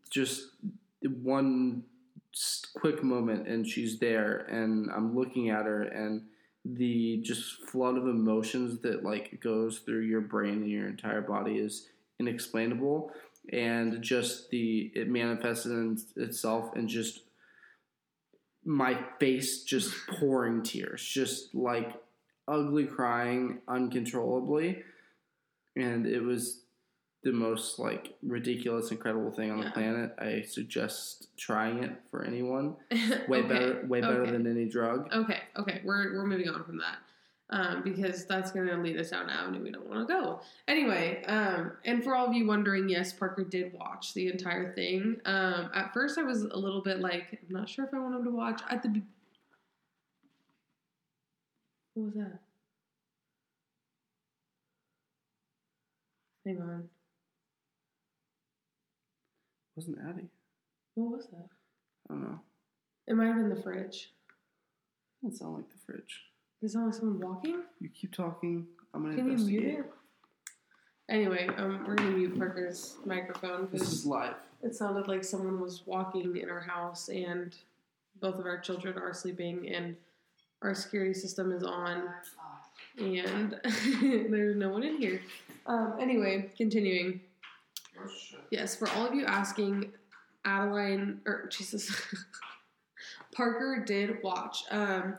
just 0.09 0.51
one 1.23 1.83
quick 2.75 3.03
moment, 3.03 3.47
and 3.47 3.65
she's 3.67 3.97
there, 3.97 4.45
and 4.49 4.89
I'm 4.95 5.15
looking 5.15 5.49
at 5.49 5.65
her, 5.65 5.83
and 5.83 6.23
the 6.65 7.17
just 7.23 7.63
flood 7.63 7.97
of 7.97 8.07
emotions 8.07 8.79
that 8.81 9.03
like 9.03 9.39
goes 9.41 9.79
through 9.79 10.01
your 10.01 10.21
brain 10.21 10.55
and 10.63 10.69
your 10.69 10.87
entire 10.87 11.21
body 11.21 11.57
is 11.57 11.87
inexplainable, 12.19 13.11
and 13.53 14.01
just 14.01 14.49
the 14.49 14.91
it 14.93 15.09
manifests 15.09 15.65
in 15.65 15.97
itself 16.17 16.75
and 16.75 16.89
just 16.89 17.21
my 18.67 18.99
face 19.19 19.63
just 19.63 19.95
pouring 20.19 20.61
tears, 20.61 21.03
just 21.03 21.55
like 21.55 21.93
ugly 22.47 22.85
crying 22.85 23.59
uncontrollably 23.67 24.83
and 25.77 26.05
it 26.07 26.21
was 26.21 26.63
the 27.23 27.31
most 27.31 27.79
like 27.79 28.15
ridiculous, 28.23 28.91
incredible 28.91 29.31
thing 29.31 29.51
on 29.51 29.59
the 29.59 29.69
planet. 29.71 30.13
I 30.19 30.41
suggest 30.41 31.27
trying 31.37 31.83
it 31.83 31.91
for 32.09 32.23
anyone. 32.23 32.75
Way 33.27 33.39
Okay, 33.39 33.47
better, 33.47 33.85
way 33.87 34.01
better 34.01 34.21
okay. 34.23 34.31
than 34.31 34.47
any 34.47 34.65
drug. 34.65 35.11
Okay, 35.13 35.39
okay, 35.57 35.81
we're 35.83 36.13
we're 36.13 36.25
moving 36.25 36.49
on 36.49 36.63
from 36.63 36.77
that. 36.77 36.97
Um, 37.49 37.81
because 37.81 38.25
that's 38.25 38.51
going 38.51 38.67
to 38.67 38.75
lead 38.75 38.97
us 38.99 39.11
down 39.11 39.23
an 39.23 39.29
avenue 39.29 39.63
we 39.63 39.71
don't 39.71 39.87
want 39.89 40.05
to 40.05 40.13
go. 40.13 40.41
Anyway, 40.67 41.23
um, 41.27 41.71
and 41.85 42.03
for 42.03 42.13
all 42.13 42.27
of 42.27 42.33
you 42.33 42.45
wondering, 42.45 42.89
yes, 42.89 43.13
Parker 43.13 43.45
did 43.45 43.71
watch 43.71 44.13
the 44.13 44.27
entire 44.27 44.73
thing. 44.73 45.15
Um, 45.23 45.69
at 45.73 45.93
first, 45.93 46.17
I 46.17 46.23
was 46.23 46.41
a 46.43 46.57
little 46.57 46.81
bit 46.81 46.99
like, 46.99 47.39
I'm 47.47 47.55
not 47.55 47.69
sure 47.69 47.85
if 47.85 47.93
I 47.93 47.99
want 47.99 48.15
him 48.15 48.25
to 48.25 48.31
watch. 48.31 48.61
At 48.69 48.83
the 48.83 48.89
be- 48.89 49.03
what 51.93 52.05
was 52.07 52.13
that? 52.15 52.39
Hang 56.45 56.61
on, 56.61 56.89
Wasn't 59.75 59.97
Addie? 60.07 60.27
what 60.95 61.11
was 61.17 61.27
that? 61.27 61.47
I 62.09 62.13
don't 62.13 62.23
know. 62.23 62.39
It 63.07 63.15
might 63.15 63.27
have 63.27 63.35
been 63.37 63.49
the 63.49 63.61
fridge. 63.61 64.11
Doesn't 65.23 65.37
sound 65.37 65.55
like 65.55 65.69
the 65.69 65.77
fridge. 65.85 66.23
Is 66.61 66.73
sound 66.73 66.85
like 66.87 66.95
someone 66.95 67.19
walking? 67.19 67.61
You 67.79 67.89
keep 67.89 68.13
talking. 68.15 68.65
I'm 68.93 69.03
gonna 69.03 69.15
Can 69.15 69.25
you 69.31 69.37
mute 69.37 69.63
investigate. 69.63 69.79
it? 69.79 69.91
Anyway, 71.09 71.47
um, 71.57 71.85
we're 71.87 71.95
gonna 71.95 72.11
mute 72.11 72.37
Parker's 72.37 72.95
microphone 73.05 73.61
This 73.71 73.81
because 73.81 73.93
is 73.93 74.05
live. 74.05 74.33
it 74.63 74.75
sounded 74.75 75.07
like 75.07 75.23
someone 75.23 75.59
was 75.61 75.83
walking 75.85 76.35
in 76.37 76.49
our 76.49 76.59
house, 76.59 77.09
and 77.09 77.55
both 78.19 78.39
of 78.39 78.45
our 78.45 78.57
children 78.59 78.97
are 78.97 79.13
sleeping, 79.13 79.69
and 79.73 79.95
our 80.63 80.73
security 80.73 81.13
system 81.13 81.51
is 81.51 81.63
on, 81.63 82.09
and 82.97 83.59
there's 84.01 84.55
no 84.55 84.69
one 84.69 84.83
in 84.83 84.97
here. 84.97 85.21
Um, 85.67 85.93
anyway, 85.99 86.49
continuing. 86.57 87.21
Yes, 88.51 88.75
for 88.75 88.89
all 88.91 89.05
of 89.07 89.13
you 89.13 89.25
asking, 89.25 89.91
Adaline 90.45 91.19
or 91.25 91.47
Jesus, 91.49 92.01
Parker 93.33 93.83
did 93.85 94.21
watch. 94.23 94.63
Um, 94.71 95.15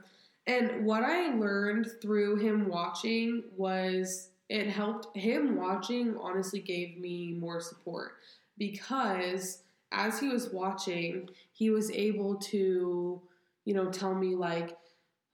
and 0.48 0.86
what 0.86 1.02
I 1.02 1.34
learned 1.34 1.88
through 2.00 2.36
him 2.36 2.68
watching 2.68 3.44
was 3.56 4.30
it 4.48 4.66
helped 4.68 5.14
him 5.14 5.56
watching 5.56 6.16
honestly 6.16 6.60
gave 6.60 6.98
me 6.98 7.36
more 7.38 7.60
support 7.60 8.12
because 8.56 9.62
as 9.92 10.18
he 10.18 10.28
was 10.28 10.48
watching, 10.50 11.28
he 11.52 11.68
was 11.68 11.90
able 11.90 12.36
to, 12.36 13.20
you 13.66 13.74
know, 13.74 13.90
tell 13.90 14.14
me 14.14 14.34
like 14.34 14.76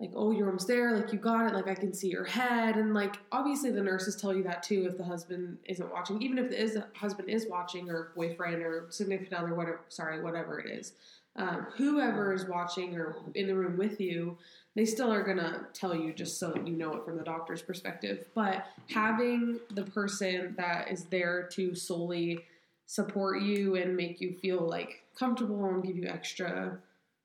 like 0.00 0.10
oh 0.16 0.32
you're 0.32 0.48
almost 0.48 0.66
there 0.66 0.96
like 0.96 1.12
you 1.12 1.18
got 1.20 1.46
it 1.46 1.54
like 1.54 1.68
i 1.68 1.74
can 1.74 1.94
see 1.94 2.08
your 2.08 2.24
head. 2.24 2.76
And 2.76 2.92
like 2.92 3.16
obviously 3.30 3.70
the 3.70 3.80
nurses 3.80 4.16
tell 4.16 4.34
you 4.34 4.42
that 4.42 4.64
too 4.64 4.86
if 4.90 4.98
the 4.98 5.04
husband 5.04 5.58
isn't 5.64 5.92
watching 5.92 6.20
even 6.20 6.38
if 6.38 6.50
the 6.50 6.88
husband 6.96 7.30
is 7.30 7.46
watching 7.48 7.88
or 7.88 8.10
boyfriend 8.16 8.62
or 8.62 8.86
significant 8.90 9.34
other 9.34 9.54
whatever 9.54 9.80
sorry 9.88 10.20
whatever 10.20 10.58
it 10.58 10.68
is 10.68 10.94
um, 11.36 11.66
whoever 11.76 12.32
is 12.32 12.46
watching 12.46 12.96
or 12.96 13.16
in 13.34 13.46
the 13.46 13.54
room 13.54 13.76
with 13.76 14.00
you 14.00 14.36
they 14.76 14.84
still 14.84 15.12
are 15.12 15.22
gonna 15.22 15.66
tell 15.72 15.94
you 15.94 16.12
just 16.12 16.38
so 16.38 16.54
you 16.64 16.72
know 16.72 16.94
it 16.94 17.04
from 17.04 17.16
the 17.16 17.24
doctor's 17.24 17.62
perspective 17.62 18.26
but 18.34 18.66
having 18.88 19.58
the 19.70 19.84
person 19.84 20.54
that 20.56 20.90
is 20.90 21.04
there 21.04 21.48
to 21.50 21.74
solely 21.74 22.44
support 22.86 23.40
you 23.40 23.76
and 23.76 23.96
make 23.96 24.20
you 24.20 24.36
feel 24.40 24.60
like 24.60 25.02
comfortable 25.18 25.64
and 25.64 25.82
give 25.82 25.96
you 25.96 26.06
extra 26.06 26.78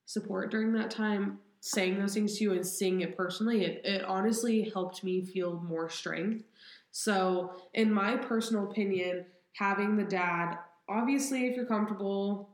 support 0.05 0.49
during 0.49 0.73
that 0.73 0.89
time 0.89 1.39
saying 1.61 1.99
those 1.99 2.13
things 2.13 2.37
to 2.37 2.45
you 2.45 2.53
and 2.53 2.65
seeing 2.65 3.01
it 3.01 3.17
personally, 3.17 3.65
it, 3.65 3.81
it 3.85 4.03
honestly 4.05 4.69
helped 4.73 5.03
me 5.03 5.21
feel 5.21 5.61
more 5.67 5.89
strength. 5.89 6.43
So, 6.91 7.61
in 7.73 7.91
my 7.91 8.15
personal 8.15 8.69
opinion, 8.69 9.25
having 9.53 9.95
the 9.95 10.03
dad, 10.03 10.57
obviously, 10.87 11.47
if 11.47 11.55
you're 11.55 11.65
comfortable 11.65 12.49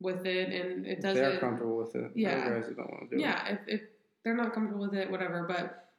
with 0.00 0.24
it 0.26 0.52
and 0.52 0.86
it 0.86 1.00
doesn't, 1.00 1.22
they're 1.22 1.38
comfortable 1.38 1.76
with 1.76 1.94
it. 1.94 2.10
Yeah. 2.14 2.44
Don't 2.44 2.78
want 2.78 3.10
to 3.10 3.16
do 3.16 3.16
it. 3.16 3.20
yeah, 3.20 3.48
if, 3.48 3.58
if 3.66 3.80
they're 4.24 4.36
not 4.36 4.54
comfortable 4.54 4.82
with 4.86 4.94
it, 4.94 5.10
whatever. 5.10 5.44
But 5.46 5.90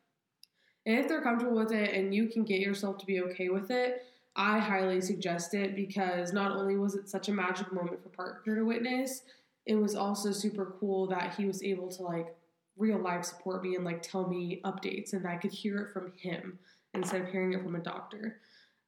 if 0.85 1.07
they're 1.07 1.21
comfortable 1.21 1.55
with 1.55 1.71
it 1.71 1.93
and 1.93 2.13
you 2.13 2.27
can 2.27 2.43
get 2.43 2.59
yourself 2.59 2.97
to 2.99 3.05
be 3.05 3.21
okay 3.21 3.49
with 3.49 3.69
it, 3.69 4.05
I 4.35 4.59
highly 4.59 5.01
suggest 5.01 5.53
it 5.53 5.75
because 5.75 6.33
not 6.33 6.51
only 6.51 6.77
was 6.77 6.95
it 6.95 7.09
such 7.09 7.29
a 7.29 7.33
magical 7.33 7.75
moment 7.75 8.01
for 8.01 8.09
Parker 8.09 8.55
to 8.55 8.63
witness, 8.63 9.23
it 9.65 9.75
was 9.75 9.95
also 9.95 10.31
super 10.31 10.73
cool 10.79 11.07
that 11.07 11.35
he 11.35 11.45
was 11.45 11.61
able 11.63 11.89
to 11.89 12.01
like 12.01 12.35
real 12.77 12.97
life 12.97 13.25
support 13.25 13.61
me 13.61 13.75
and 13.75 13.85
like 13.85 14.01
tell 14.01 14.27
me 14.27 14.61
updates 14.63 15.13
and 15.13 15.27
I 15.27 15.35
could 15.35 15.51
hear 15.51 15.77
it 15.79 15.93
from 15.93 16.13
him 16.17 16.57
instead 16.93 17.21
of 17.21 17.27
hearing 17.27 17.53
it 17.53 17.61
from 17.61 17.75
a 17.75 17.79
doctor. 17.79 18.37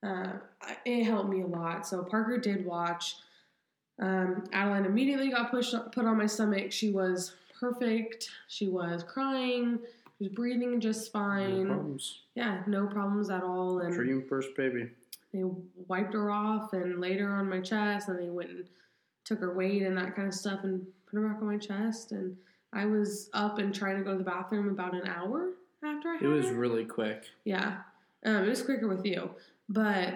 Uh, 0.02 0.34
it 0.86 1.04
helped 1.04 1.30
me 1.30 1.42
a 1.42 1.46
lot. 1.46 1.86
So 1.88 2.04
Parker 2.04 2.38
did 2.38 2.66
watch. 2.66 3.16
Um, 4.02 4.44
Adaline 4.54 4.86
immediately 4.86 5.30
got 5.30 5.52
pushed 5.52 5.76
put 5.92 6.06
on 6.06 6.18
my 6.18 6.26
stomach. 6.26 6.72
She 6.72 6.92
was 6.92 7.34
perfect. 7.60 8.30
She 8.48 8.68
was 8.68 9.04
crying. 9.04 9.80
She 10.18 10.26
was 10.26 10.34
breathing 10.34 10.80
just 10.80 11.14
No 11.14 11.20
fine. 11.22 11.68
problems. 11.68 12.22
yeah, 12.36 12.64
no 12.68 12.88
problems 12.88 13.30
at 13.30 13.44
all. 13.44 13.80
And 13.80 13.94
Dream 13.94 14.24
first 14.28 14.56
baby. 14.56 14.90
they 15.34 15.44
wiped 15.88 16.14
her 16.14 16.32
off 16.32 16.74
and 16.74 17.00
laid 17.00 17.20
her 17.20 17.34
on 17.36 17.50
my 17.50 17.60
chest 17.62 18.08
and 18.10 18.20
they 18.20 18.30
went 18.30 18.50
and 18.50 18.66
took 19.26 19.40
her 19.40 19.54
weight 19.54 19.84
and 19.84 19.98
that 19.98 20.16
kind 20.16 20.28
of 20.28 20.34
stuff 20.34 20.64
and 20.64 20.86
put 21.10 21.18
her 21.20 21.28
back 21.28 21.38
on 21.42 21.48
my 21.48 21.58
chest 21.58 22.12
and 22.12 22.36
I 22.74 22.86
was 22.86 23.30
up 23.34 23.58
and 23.60 23.74
trying 23.74 23.98
to 23.98 24.04
go 24.04 24.12
to 24.14 24.18
the 24.18 24.24
bathroom 24.24 24.68
about 24.70 24.94
an 24.96 25.08
hour 25.08 25.50
after 25.84 26.10
I 26.10 26.14
had 26.16 26.24
It 26.24 26.28
was 26.28 26.48
really 26.48 26.84
quick. 26.86 27.26
yeah 27.46 27.78
um, 28.26 28.44
it 28.44 28.50
was 28.50 28.62
quicker 28.62 28.88
with 28.88 29.06
you 29.06 29.30
but 29.70 30.14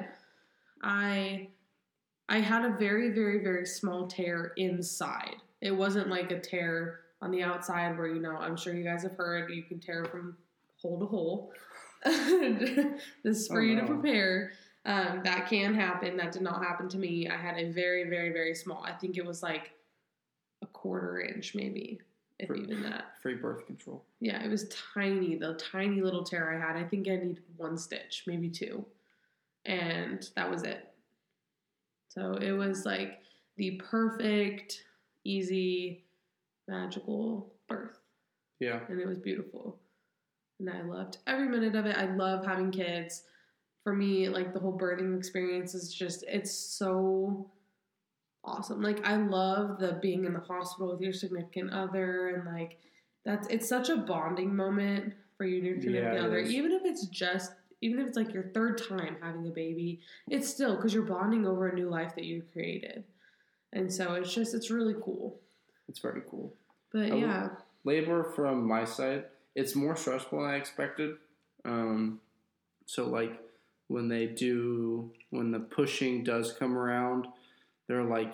I 0.83 1.47
I 2.29 2.39
had 2.39 2.65
a 2.65 2.75
very 2.77 3.09
very 3.11 3.43
very 3.43 3.65
small 3.65 4.07
tear 4.07 4.53
inside 4.57 5.35
it 5.61 5.71
wasn't 5.71 6.09
like 6.09 6.31
a 6.31 6.39
tear 6.39 7.01
on 7.21 7.31
the 7.31 7.41
outside 7.43 7.97
where 7.97 8.07
you 8.07 8.21
know 8.21 8.35
I'm 8.37 8.55
sure 8.57 8.73
you 8.75 8.83
guys 8.83 9.03
have 9.03 9.13
heard 9.15 9.49
you 9.51 9.63
can 9.63 9.79
tear 9.79 10.05
from 10.05 10.37
hole 10.81 10.99
to 10.99 11.05
hole 11.05 11.51
this 12.05 13.01
is 13.23 13.47
for 13.47 13.59
Oh, 13.59 13.63
you 13.63 13.79
to 13.79 13.85
prepare 13.85 14.51
um, 14.85 15.19
that 15.25 15.49
can 15.49 15.73
happen. 15.73 16.15
That 16.15 16.31
did 16.31 16.43
not 16.43 16.63
happen 16.63 16.87
to 16.89 16.97
me. 16.97 17.27
I 17.27 17.35
had 17.35 17.57
a 17.57 17.71
very, 17.73 18.05
very, 18.09 18.31
very 18.31 18.55
small. 18.55 18.81
I 18.85 18.93
think 18.93 19.17
it 19.17 19.25
was 19.25 19.43
like 19.43 19.71
a 20.61 20.65
quarter 20.67 21.19
inch, 21.19 21.55
maybe 21.55 21.99
if 22.39 22.47
For- 22.47 22.55
even 22.55 22.83
that. 22.83 23.19
Free 23.21 23.33
birth 23.35 23.65
control. 23.65 24.05
Yeah, 24.21 24.41
it 24.41 24.49
was 24.49 24.69
tiny. 24.93 25.35
The 25.35 25.55
tiny 25.55 25.99
little 26.01 26.23
tear 26.23 26.55
I 26.55 26.59
had. 26.65 26.77
I 26.77 26.87
think 26.87 27.09
I 27.09 27.17
needed 27.17 27.41
one 27.57 27.77
stitch, 27.77 28.23
maybe 28.27 28.49
two, 28.49 28.85
and 29.65 30.25
that 30.37 30.49
was 30.49 30.63
it. 30.63 30.87
So 32.09 32.33
it 32.33 32.51
was 32.51 32.85
like 32.85 33.19
the 33.57 33.81
perfect, 33.83 34.83
easy, 35.23 36.05
magical 36.67 37.53
birth, 37.67 37.99
Yeah. 38.59 38.79
and 38.89 38.99
it 38.99 39.07
was 39.07 39.19
beautiful. 39.19 39.79
And 40.59 40.69
I 40.69 40.81
loved 40.81 41.17
every 41.27 41.47
minute 41.47 41.75
of 41.75 41.85
it. 41.85 41.97
I 41.97 42.05
love 42.15 42.45
having 42.45 42.71
kids. 42.71 43.23
For 43.83 43.95
me, 43.95 44.27
like 44.27 44.53
the 44.53 44.59
whole 44.59 44.77
birthing 44.77 45.17
experience 45.17 45.73
is 45.73 45.93
just 45.93 46.23
it's 46.27 46.51
so 46.51 47.49
awesome. 48.43 48.81
Like 48.81 49.05
I 49.05 49.15
love 49.15 49.79
the 49.79 49.93
being 50.01 50.25
in 50.25 50.33
the 50.33 50.39
hospital 50.41 50.91
with 50.91 50.99
your 51.01 51.13
significant 51.13 51.71
other 51.71 52.29
and 52.29 52.45
like 52.45 52.79
that's 53.23 53.47
it's 53.47 53.67
such 53.69 53.87
a 53.89 53.95
bonding 53.97 54.53
moment 54.53 55.13
for 55.37 55.45
you 55.45 55.57
and 55.57 55.65
your 55.67 55.75
significant 55.79 56.15
Yeah, 56.15 56.25
other. 56.25 56.39
Even 56.39 56.71
if 56.73 56.81
it's 56.83 57.05
just 57.07 57.53
even 57.81 57.99
if 57.99 58.07
it's 58.07 58.17
like 58.17 58.33
your 58.33 58.43
third 58.53 58.81
time 58.89 59.17
having 59.21 59.47
a 59.47 59.51
baby, 59.51 59.99
it's 60.29 60.49
still 60.49 60.75
because 60.75 60.93
you're 60.93 61.03
bonding 61.03 61.45
over 61.45 61.67
a 61.67 61.75
new 61.75 61.89
life 61.89 62.15
that 62.15 62.23
you 62.23 62.43
created. 62.53 63.03
And 63.73 63.91
so 63.91 64.13
it's 64.13 64.33
just 64.33 64.53
it's 64.53 64.71
really 64.71 64.95
cool. 65.01 65.39
It's 65.87 65.99
very 65.99 66.21
cool. 66.29 66.53
But 66.91 67.17
yeah, 67.17 67.49
labor 67.87 68.23
from 68.35 68.67
my 68.67 68.83
side 68.83 69.23
it's 69.55 69.73
more 69.75 69.95
stressful 69.95 70.41
than 70.41 70.49
i 70.49 70.55
expected 70.55 71.15
um, 71.65 72.19
so 72.85 73.05
like 73.07 73.41
when 73.87 74.07
they 74.07 74.25
do 74.25 75.11
when 75.31 75.51
the 75.51 75.59
pushing 75.59 76.23
does 76.23 76.51
come 76.51 76.77
around 76.77 77.27
they're 77.87 78.03
like 78.03 78.33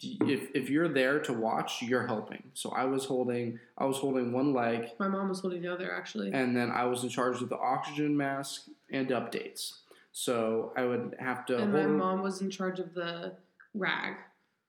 if, 0.00 0.48
if 0.54 0.70
you're 0.70 0.88
there 0.88 1.18
to 1.20 1.32
watch 1.32 1.82
you're 1.82 2.06
helping 2.06 2.42
so 2.54 2.70
i 2.70 2.84
was 2.84 3.04
holding 3.04 3.58
i 3.78 3.84
was 3.84 3.96
holding 3.98 4.32
one 4.32 4.52
leg 4.52 4.88
my 4.98 5.08
mom 5.08 5.28
was 5.28 5.40
holding 5.40 5.62
the 5.62 5.72
other 5.72 5.92
actually. 5.94 6.32
and 6.32 6.56
then 6.56 6.70
i 6.70 6.84
was 6.84 7.02
in 7.02 7.08
charge 7.08 7.40
of 7.42 7.48
the 7.48 7.58
oxygen 7.58 8.16
mask 8.16 8.62
and 8.90 9.08
updates 9.08 9.72
so 10.12 10.72
i 10.76 10.84
would 10.84 11.14
have 11.18 11.44
to 11.46 11.56
and 11.58 11.72
my 11.72 11.86
mom 11.86 12.22
was 12.22 12.40
in 12.40 12.50
charge 12.50 12.78
of 12.80 12.94
the 12.94 13.32
rag. 13.74 14.14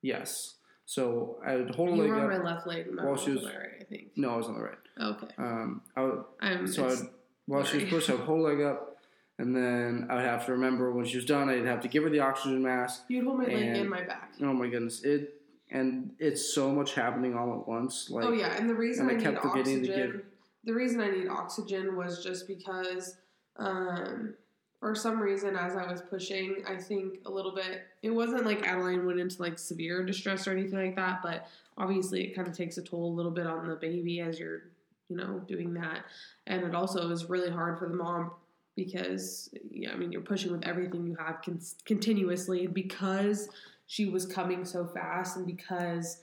yes 0.01 0.55
so 0.85 1.37
i 1.45 1.55
would 1.55 1.73
hold 1.75 1.89
a 1.89 1.95
You 1.95 2.01
leg 2.03 2.09
were 2.11 2.21
on 2.33 2.43
my 2.43 2.51
left 2.51 2.67
leg, 2.67 2.91
my 2.93 3.03
mom 3.03 3.17
she 3.17 3.31
was 3.31 3.39
on 3.39 3.45
was- 3.45 3.53
my 3.53 3.59
right, 3.59 3.69
I 3.81 3.83
think. 3.85 4.07
no 4.15 4.29
i 4.31 4.35
was 4.37 4.47
on 4.47 4.55
the 4.55 4.63
right 4.63 4.77
Okay. 5.01 5.27
um, 5.37 5.81
I 5.97 6.01
would, 6.03 6.23
I'm 6.39 6.67
So 6.67 6.85
I 6.85 6.87
would, 6.87 6.99
while 7.47 7.63
she 7.65 7.79
was 7.83 7.89
pushed, 7.89 8.09
I 8.09 8.13
would 8.13 8.23
hold 8.23 8.41
leg 8.43 8.61
up, 8.61 8.94
and 9.37 9.55
then 9.55 10.07
I 10.09 10.15
would 10.15 10.23
have 10.25 10.45
to 10.45 10.53
remember 10.53 10.91
when 10.91 11.05
she 11.05 11.17
was 11.17 11.25
done, 11.25 11.49
I'd 11.49 11.65
have 11.65 11.81
to 11.81 11.87
give 11.87 12.03
her 12.03 12.09
the 12.09 12.19
oxygen 12.21 12.61
mask. 12.63 13.03
You'd 13.09 13.25
hold 13.25 13.39
my 13.39 13.45
leg 13.45 13.53
and- 13.55 13.77
and 13.77 13.89
my 13.89 14.01
back. 14.03 14.31
Oh 14.41 14.53
my 14.53 14.67
goodness, 14.67 15.03
it 15.03 15.41
and 15.71 16.13
it's 16.19 16.53
so 16.53 16.71
much 16.71 16.93
happening 16.93 17.35
all 17.35 17.59
at 17.59 17.67
once. 17.67 18.09
Like, 18.09 18.25
oh 18.25 18.31
yeah, 18.31 18.55
and 18.55 18.69
the 18.69 18.75
reason 18.75 19.09
and 19.09 19.11
I 19.11 19.13
I 19.13 19.17
need 19.17 19.23
kept 19.33 19.41
forgetting 19.43 19.83
to 19.83 19.89
oxygen, 19.89 20.11
give- 20.11 20.25
the 20.63 20.73
reason 20.73 21.01
I 21.01 21.09
need 21.09 21.27
oxygen 21.27 21.95
was 21.95 22.23
just 22.23 22.47
because, 22.47 23.17
um, 23.57 24.33
for 24.79 24.93
some 24.95 25.19
reason, 25.19 25.55
as 25.55 25.75
I 25.75 25.89
was 25.91 26.01
pushing, 26.01 26.63
I 26.67 26.77
think 26.77 27.19
a 27.25 27.31
little 27.31 27.53
bit. 27.53 27.81
It 28.03 28.11
wasn't 28.11 28.45
like 28.45 28.65
Adaline 28.67 29.05
went 29.05 29.19
into 29.19 29.41
like 29.41 29.57
severe 29.57 30.03
distress 30.03 30.47
or 30.47 30.51
anything 30.51 30.77
like 30.79 30.95
that, 30.95 31.21
but 31.23 31.47
obviously 31.77 32.23
it 32.25 32.35
kind 32.35 32.47
of 32.47 32.55
takes 32.55 32.77
a 32.77 32.81
toll 32.83 33.11
a 33.11 33.15
little 33.15 33.31
bit 33.31 33.47
on 33.47 33.67
the 33.67 33.75
baby 33.75 34.21
as 34.21 34.39
you're, 34.39 34.63
you 35.09 35.17
know, 35.17 35.39
doing 35.47 35.73
that, 35.75 36.05
and 36.47 36.63
it 36.63 36.75
also 36.75 37.09
is 37.09 37.29
really 37.29 37.49
hard 37.49 37.79
for 37.79 37.87
the 37.89 37.95
mom 37.95 38.31
because 38.75 39.49
yeah, 39.71 39.91
I 39.91 39.95
mean 39.95 40.11
you're 40.11 40.21
pushing 40.21 40.51
with 40.51 40.65
everything 40.65 41.05
you 41.05 41.15
have 41.15 41.41
con- 41.43 41.61
continuously 41.85 42.67
because 42.67 43.49
she 43.87 44.05
was 44.05 44.25
coming 44.25 44.65
so 44.65 44.85
fast 44.85 45.37
and 45.37 45.45
because 45.45 46.21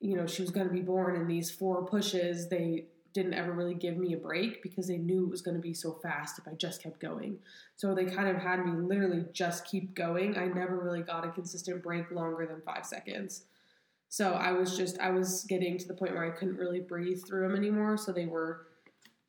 you 0.00 0.16
know 0.16 0.26
she 0.26 0.42
was 0.42 0.50
going 0.50 0.66
to 0.66 0.72
be 0.72 0.80
born 0.80 1.16
in 1.16 1.26
these 1.26 1.50
four 1.50 1.84
pushes 1.84 2.48
they 2.48 2.86
didn't 3.14 3.34
ever 3.34 3.52
really 3.52 3.74
give 3.74 3.96
me 3.96 4.12
a 4.12 4.16
break 4.16 4.60
because 4.60 4.88
they 4.88 4.98
knew 4.98 5.24
it 5.24 5.30
was 5.30 5.40
going 5.40 5.54
to 5.54 5.62
be 5.62 5.72
so 5.72 5.92
fast 6.02 6.36
if 6.38 6.48
I 6.48 6.54
just 6.54 6.82
kept 6.82 6.98
going. 6.98 7.38
So 7.76 7.94
they 7.94 8.06
kind 8.06 8.28
of 8.28 8.42
had 8.42 8.66
me 8.66 8.72
literally 8.72 9.24
just 9.32 9.64
keep 9.64 9.94
going. 9.94 10.36
I 10.36 10.46
never 10.46 10.76
really 10.80 11.02
got 11.02 11.24
a 11.24 11.30
consistent 11.30 11.80
break 11.80 12.10
longer 12.10 12.44
than 12.44 12.60
5 12.62 12.84
seconds. 12.84 13.44
So 14.08 14.32
I 14.34 14.52
was 14.52 14.76
just 14.76 14.98
I 14.98 15.10
was 15.10 15.44
getting 15.48 15.78
to 15.78 15.88
the 15.88 15.94
point 15.94 16.12
where 16.12 16.24
I 16.24 16.30
couldn't 16.30 16.56
really 16.56 16.80
breathe 16.80 17.24
through 17.26 17.48
them 17.48 17.56
anymore, 17.56 17.96
so 17.96 18.12
they 18.12 18.26
were 18.26 18.66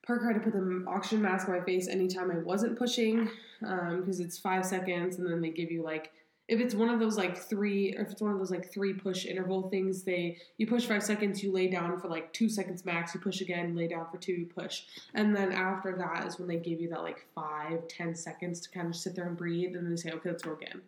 Parker 0.06 0.26
had 0.32 0.36
to 0.36 0.40
put 0.40 0.54
the 0.54 0.86
oxygen 0.88 1.22
mask 1.22 1.48
on 1.50 1.58
my 1.58 1.64
face 1.64 1.88
anytime 1.88 2.32
I 2.32 2.38
wasn't 2.38 2.78
pushing 2.78 3.30
because 3.60 4.20
it's 4.20 4.38
five 4.38 4.66
seconds, 4.66 5.18
and 5.18 5.30
then 5.30 5.42
they 5.42 5.50
give 5.50 5.72
you 5.72 5.84
like 5.84 6.12
if 6.48 6.60
it's 6.60 6.76
one 6.76 6.90
of 6.90 7.00
those 7.00 7.18
like 7.18 7.36
three, 7.38 7.96
or 7.98 8.02
if 8.04 8.12
it's 8.12 8.22
one 8.22 8.32
of 8.32 8.38
those 8.38 8.52
like 8.52 8.72
three 8.72 8.94
push 8.94 9.26
interval 9.26 9.68
things, 9.70 10.04
they 10.04 10.38
you 10.58 10.68
push 10.68 10.86
five 10.86 11.02
seconds, 11.02 11.42
you 11.42 11.52
lay 11.52 11.68
down 11.68 12.00
for 12.00 12.08
like 12.08 12.32
two 12.34 12.50
seconds 12.50 12.86
max, 12.86 13.16
you 13.16 13.20
push 13.20 13.42
again, 13.42 13.76
lay 13.76 13.88
down 13.88 14.06
for 14.12 14.18
two, 14.18 14.34
you 14.34 14.46
push, 14.46 14.84
and 15.16 15.36
then 15.36 15.52
after 15.52 15.96
that 15.98 16.28
is 16.28 16.38
when 16.38 16.48
they 16.48 16.58
give 16.58 16.80
you 16.80 16.90
that 16.90 17.02
like 17.02 17.26
five, 17.34 17.88
ten 17.88 18.14
seconds 18.14 18.60
to 18.60 18.70
kind 18.70 18.88
of 18.88 18.96
sit 18.96 19.16
there 19.16 19.28
and 19.28 19.36
breathe, 19.36 19.76
and 19.76 19.92
they 19.92 19.96
say, 19.96 20.12
okay, 20.12 20.30
let's 20.30 20.44
go 20.44 20.54
again. 20.54 20.82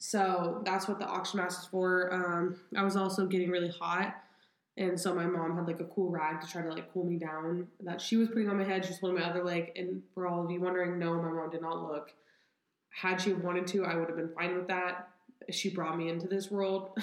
So 0.00 0.62
that's 0.64 0.88
what 0.88 0.98
the 0.98 1.06
oxygen 1.06 1.40
mask 1.44 1.62
is 1.62 1.66
for. 1.66 2.12
Um, 2.12 2.56
I 2.76 2.82
was 2.82 2.96
also 2.96 3.26
getting 3.26 3.50
really 3.50 3.70
hot. 3.70 4.16
And 4.78 4.98
so 4.98 5.12
my 5.12 5.26
mom 5.26 5.56
had 5.56 5.66
like 5.66 5.80
a 5.80 5.84
cool 5.84 6.08
rag 6.08 6.40
to 6.40 6.46
try 6.46 6.62
to 6.62 6.68
like 6.68 6.92
cool 6.94 7.04
me 7.04 7.16
down 7.16 7.66
that 7.80 8.00
she 8.00 8.16
was 8.16 8.28
putting 8.28 8.48
on 8.48 8.56
my 8.56 8.64
head. 8.64 8.84
She 8.84 8.92
was 8.92 9.00
holding 9.00 9.18
my 9.18 9.28
other 9.28 9.42
leg. 9.42 9.72
And 9.74 10.02
for 10.14 10.28
all 10.28 10.44
of 10.44 10.50
you 10.52 10.60
wondering, 10.60 11.00
no, 11.00 11.20
my 11.20 11.30
mom 11.30 11.50
did 11.50 11.62
not 11.62 11.82
look. 11.82 12.12
Had 12.90 13.20
she 13.20 13.32
wanted 13.32 13.66
to, 13.68 13.84
I 13.84 13.96
would 13.96 14.08
have 14.08 14.16
been 14.16 14.32
fine 14.32 14.54
with 14.54 14.68
that. 14.68 15.08
She 15.50 15.70
brought 15.70 15.98
me 15.98 16.10
into 16.10 16.28
this 16.28 16.50
world. 16.50 16.96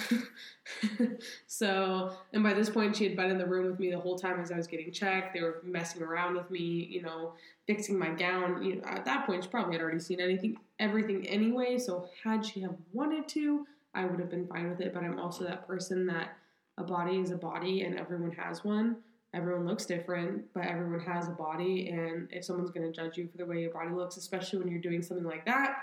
so, 1.47 2.15
and 2.32 2.43
by 2.43 2.53
this 2.53 2.69
point, 2.69 2.95
she 2.95 3.03
had 3.03 3.15
been 3.17 3.30
in 3.30 3.38
the 3.38 3.45
room 3.45 3.71
with 3.71 3.80
me 3.80 3.91
the 3.91 3.99
whole 3.99 4.17
time 4.17 4.39
as 4.39 4.51
I 4.51 4.55
was 4.57 4.67
getting 4.67 4.91
checked. 4.91 5.34
They 5.34 5.41
were 5.41 5.61
messing 5.63 6.01
around 6.01 6.36
with 6.36 6.49
me, 6.49 6.59
you 6.59 7.01
know, 7.01 7.34
fixing 7.67 7.99
my 7.99 8.11
gown. 8.11 8.63
You 8.63 8.76
know, 8.76 8.84
at 8.86 9.03
that 9.03 9.26
point, 9.26 9.43
she 9.43 9.49
probably 9.49 9.73
had 9.73 9.82
already 9.82 9.99
seen 9.99 10.21
anything, 10.21 10.57
everything 10.80 11.28
anyway. 11.28 11.78
So, 11.78 12.07
had 12.23 12.45
she 12.45 12.61
have 12.61 12.76
wanted 12.93 13.28
to, 13.30 13.65
I 13.93 14.05
would 14.05 14.19
have 14.19 14.30
been 14.30 14.47
fine 14.47 14.69
with 14.69 14.80
it. 14.80 14.93
But 14.93 15.03
I'm 15.03 15.19
also 15.19 15.43
that 15.45 15.67
person 15.67 16.05
that 16.07 16.38
a 16.78 16.84
body 16.84 17.17
is 17.17 17.32
a 17.32 17.38
body 17.38 17.82
and 17.82 17.97
everyone 17.97 18.32
has 18.32 18.63
one. 18.63 18.97
Everyone 19.34 19.65
looks 19.65 19.86
different, 19.86 20.45
but 20.53 20.65
everyone 20.65 21.01
has 21.01 21.28
a 21.28 21.32
body. 21.32 21.89
And 21.89 22.28
if 22.32 22.45
someone's 22.45 22.71
going 22.71 22.91
to 22.91 22.93
judge 22.93 23.17
you 23.17 23.28
for 23.28 23.38
the 23.38 23.45
way 23.45 23.59
your 23.59 23.71
body 23.71 23.91
looks, 23.91 24.17
especially 24.17 24.59
when 24.59 24.69
you're 24.69 24.80
doing 24.82 25.01
something 25.01 25.26
like 25.26 25.45
that, 25.45 25.80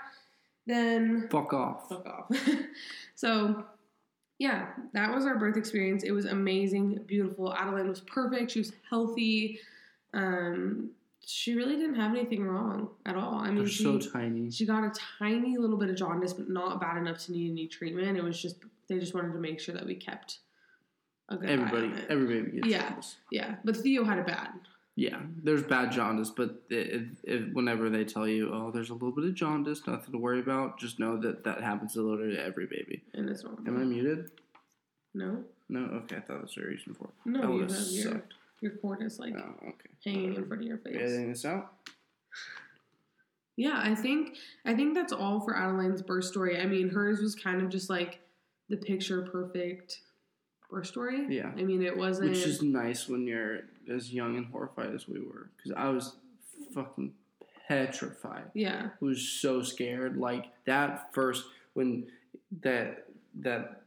then 0.65 1.27
fuck 1.29 1.53
off. 1.53 1.87
fuck 1.87 2.05
off. 2.07 2.31
so, 3.15 3.63
yeah, 4.39 4.69
that 4.93 5.13
was 5.13 5.25
our 5.25 5.37
birth 5.37 5.57
experience. 5.57 6.03
It 6.03 6.11
was 6.11 6.25
amazing, 6.25 7.03
beautiful. 7.05 7.53
Adaline 7.53 7.89
was 7.89 8.01
perfect. 8.01 8.51
She 8.51 8.59
was 8.59 8.71
healthy. 8.89 9.59
Um, 10.13 10.91
she 11.25 11.55
really 11.55 11.75
didn't 11.75 11.95
have 11.95 12.11
anything 12.11 12.43
wrong 12.43 12.89
at 13.05 13.15
all. 13.15 13.35
I 13.35 13.47
mean, 13.47 13.59
They're 13.59 13.67
she, 13.67 13.83
so 13.83 13.99
tiny. 13.99 14.51
she 14.51 14.65
got 14.65 14.83
a 14.83 14.91
tiny 15.19 15.57
little 15.57 15.77
bit 15.77 15.89
of 15.89 15.95
jaundice, 15.95 16.33
but 16.33 16.49
not 16.49 16.81
bad 16.81 16.97
enough 16.97 17.19
to 17.25 17.31
need 17.31 17.51
any 17.51 17.67
treatment. 17.67 18.17
It 18.17 18.23
was 18.23 18.41
just 18.41 18.57
they 18.87 18.99
just 18.99 19.13
wanted 19.13 19.33
to 19.33 19.39
make 19.39 19.59
sure 19.59 19.73
that 19.75 19.85
we 19.85 19.95
kept 19.95 20.39
a 21.33 21.37
good 21.37 21.49
Everybody, 21.49 21.93
every 22.09 22.27
baby 22.41 22.51
gets 22.57 22.67
Yeah. 22.67 22.87
jaundice. 22.89 23.17
yeah, 23.31 23.55
but 23.63 23.77
Theo 23.77 24.03
had 24.03 24.19
a 24.19 24.23
bad. 24.23 24.49
Yeah, 24.95 25.21
there's 25.43 25.63
bad 25.63 25.91
jaundice, 25.91 26.29
but 26.29 26.61
it, 26.69 27.07
it, 27.23 27.53
whenever 27.53 27.89
they 27.89 28.05
tell 28.05 28.27
you, 28.27 28.51
oh, 28.53 28.69
there's 28.71 28.91
a 28.91 28.93
little 28.93 29.11
bit 29.11 29.25
of 29.25 29.33
jaundice, 29.33 29.81
nothing 29.87 30.11
to 30.11 30.19
worry 30.19 30.39
about, 30.39 30.77
just 30.79 30.99
know 30.99 31.17
that 31.17 31.43
that 31.45 31.61
happens 31.61 31.93
to 31.93 32.01
literally 32.03 32.37
every 32.37 32.67
baby. 32.67 33.01
And 33.15 33.27
it's 33.27 33.43
normal. 33.43 33.67
Am 33.67 33.77
I 33.81 33.83
muted? 33.85 34.29
No, 35.15 35.43
No? 35.67 35.79
Okay, 36.03 36.17
I 36.17 36.19
thought 36.19 36.41
that's 36.41 36.53
the 36.55 36.61
reason 36.61 36.93
for 36.93 37.05
it. 37.05 37.13
no, 37.25 37.57
That 37.65 37.69
you 37.91 38.03
have 38.03 38.13
your 38.13 38.23
your 38.61 38.71
cord 38.77 39.01
is 39.01 39.17
like 39.19 39.33
Oh, 39.35 39.67
okay. 39.69 39.89
hanging 40.05 40.35
in 40.35 40.45
front 40.47 40.61
of 40.61 40.67
your 40.67 40.77
face. 40.77 40.95
Editing 40.95 41.29
this 41.29 41.43
out? 41.43 41.73
Yeah, 43.55 43.79
I 43.83 43.93
think 43.95 44.37
I 44.65 44.73
think 44.73 44.93
that's 44.95 45.13
all 45.13 45.39
for 45.41 45.53
Adaline's 45.55 46.01
birth 46.01 46.25
story. 46.25 46.59
I 46.59 46.65
mean, 46.65 46.89
hers 46.89 47.19
was 47.21 47.35
kind 47.35 47.61
of 47.61 47.69
just 47.69 47.89
like 47.89 48.19
the 48.69 48.77
picture 48.77 49.21
perfect 49.23 49.99
birth 50.73 50.87
story. 50.87 51.25
Yeah. 51.29 51.51
I 51.57 51.63
mean, 51.63 51.83
it 51.83 51.95
wasn't. 51.97 52.29
Which 52.29 52.45
is 52.45 52.61
nice 52.61 53.07
when 53.07 53.27
you're 53.27 53.61
as 53.93 54.13
young 54.13 54.35
and 54.37 54.45
horrified 54.47 54.93
as 54.93 55.07
we 55.07 55.19
were. 55.19 55.49
Because 55.57 55.71
I 55.77 55.89
was 55.89 56.15
fucking 56.73 57.13
petrified. 57.67 58.51
yeah, 58.53 58.89
I 59.01 59.05
was 59.05 59.21
so 59.27 59.61
scared. 59.61 60.17
Like 60.17 60.45
that 60.65 61.13
first 61.13 61.45
when 61.73 62.07
that 62.61 63.05
that 63.39 63.81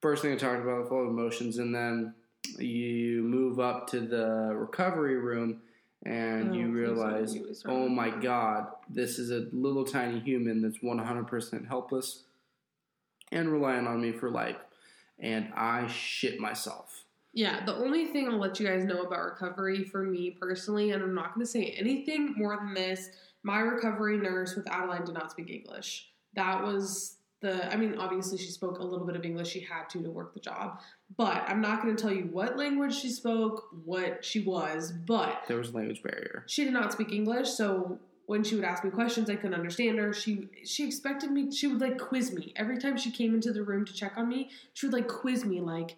first 0.00 0.22
thing 0.22 0.32
I 0.32 0.36
talked 0.36 0.62
about 0.62 0.82
the 0.84 0.88
flow 0.88 0.98
of 0.98 1.08
emotions, 1.10 1.58
and 1.58 1.74
then 1.74 2.14
you 2.58 3.22
move 3.22 3.58
up 3.58 3.86
to 3.88 4.00
the 4.00 4.52
recovery 4.54 5.16
room 5.16 5.60
and 6.06 6.50
Oh, 6.50 6.54
you 6.54 6.68
realize, 6.68 7.32
get 7.32 7.46
me 7.46 7.54
started 7.54 7.78
oh 7.78 7.88
my 7.88 8.10
god, 8.10 8.66
this 8.90 9.18
is 9.18 9.30
a 9.30 9.48
little 9.52 9.84
tiny 9.84 10.20
human 10.20 10.60
that's 10.60 10.82
one 10.82 10.98
hundred 10.98 11.26
percent 11.26 11.66
helpless 11.66 12.24
and 13.32 13.48
relying 13.50 13.86
on 13.86 14.00
me 14.02 14.12
for 14.12 14.30
life, 14.30 14.56
and 15.18 15.52
I 15.54 15.86
shit 15.88 16.38
myself. 16.40 17.04
Yeah, 17.32 17.64
the 17.64 17.74
only 17.74 18.06
thing 18.06 18.28
I'll 18.28 18.38
let 18.38 18.60
you 18.60 18.66
guys 18.66 18.84
know 18.84 19.02
about 19.02 19.18
recovery 19.24 19.82
for 19.84 20.04
me 20.04 20.30
personally, 20.40 20.92
and 20.92 21.02
I'm 21.02 21.14
not 21.14 21.34
going 21.34 21.44
to 21.44 21.50
say 21.50 21.74
anything 21.78 22.34
more 22.36 22.56
than 22.56 22.74
this, 22.74 23.08
my 23.42 23.58
recovery 23.58 24.18
nurse 24.18 24.54
with 24.54 24.70
Adaline 24.70 25.04
did 25.04 25.14
not 25.14 25.30
speak 25.32 25.50
English. 25.50 26.10
That 26.34 26.62
was 26.62 27.16
the 27.40 27.70
I 27.72 27.76
mean, 27.76 27.96
obviously 27.98 28.38
she 28.38 28.50
spoke 28.50 28.78
a 28.78 28.82
little 28.84 29.06
bit 29.06 29.16
of 29.16 29.24
English. 29.24 29.48
She 29.48 29.60
had 29.60 29.88
to 29.90 30.02
to 30.02 30.10
work 30.10 30.32
the 30.32 30.40
job, 30.40 30.80
but 31.16 31.42
I'm 31.48 31.60
not 31.60 31.82
going 31.82 31.94
to 31.94 32.00
tell 32.00 32.12
you 32.12 32.28
what 32.30 32.56
language 32.56 32.94
she 32.94 33.10
spoke, 33.10 33.64
what 33.84 34.24
she 34.24 34.40
was, 34.40 34.92
but 34.92 35.42
There 35.48 35.58
was 35.58 35.70
a 35.70 35.76
language 35.76 36.02
barrier. 36.02 36.44
she 36.46 36.64
did 36.64 36.72
not 36.72 36.92
speak 36.92 37.12
English, 37.12 37.50
so 37.50 37.98
when 38.26 38.42
she 38.42 38.54
would 38.54 38.64
ask 38.64 38.84
me 38.84 38.90
questions, 38.90 39.28
I 39.28 39.36
couldn't 39.36 39.54
understand 39.54 39.98
her. 39.98 40.12
She 40.12 40.48
she 40.64 40.86
expected 40.86 41.30
me. 41.30 41.50
She 41.50 41.66
would 41.66 41.80
like 41.80 41.98
quiz 41.98 42.32
me 42.32 42.52
every 42.56 42.78
time 42.78 42.96
she 42.96 43.10
came 43.10 43.34
into 43.34 43.52
the 43.52 43.62
room 43.62 43.84
to 43.84 43.92
check 43.92 44.14
on 44.16 44.28
me. 44.28 44.50
She 44.72 44.86
would 44.86 44.92
like 44.92 45.08
quiz 45.08 45.44
me 45.44 45.60
like, 45.60 45.96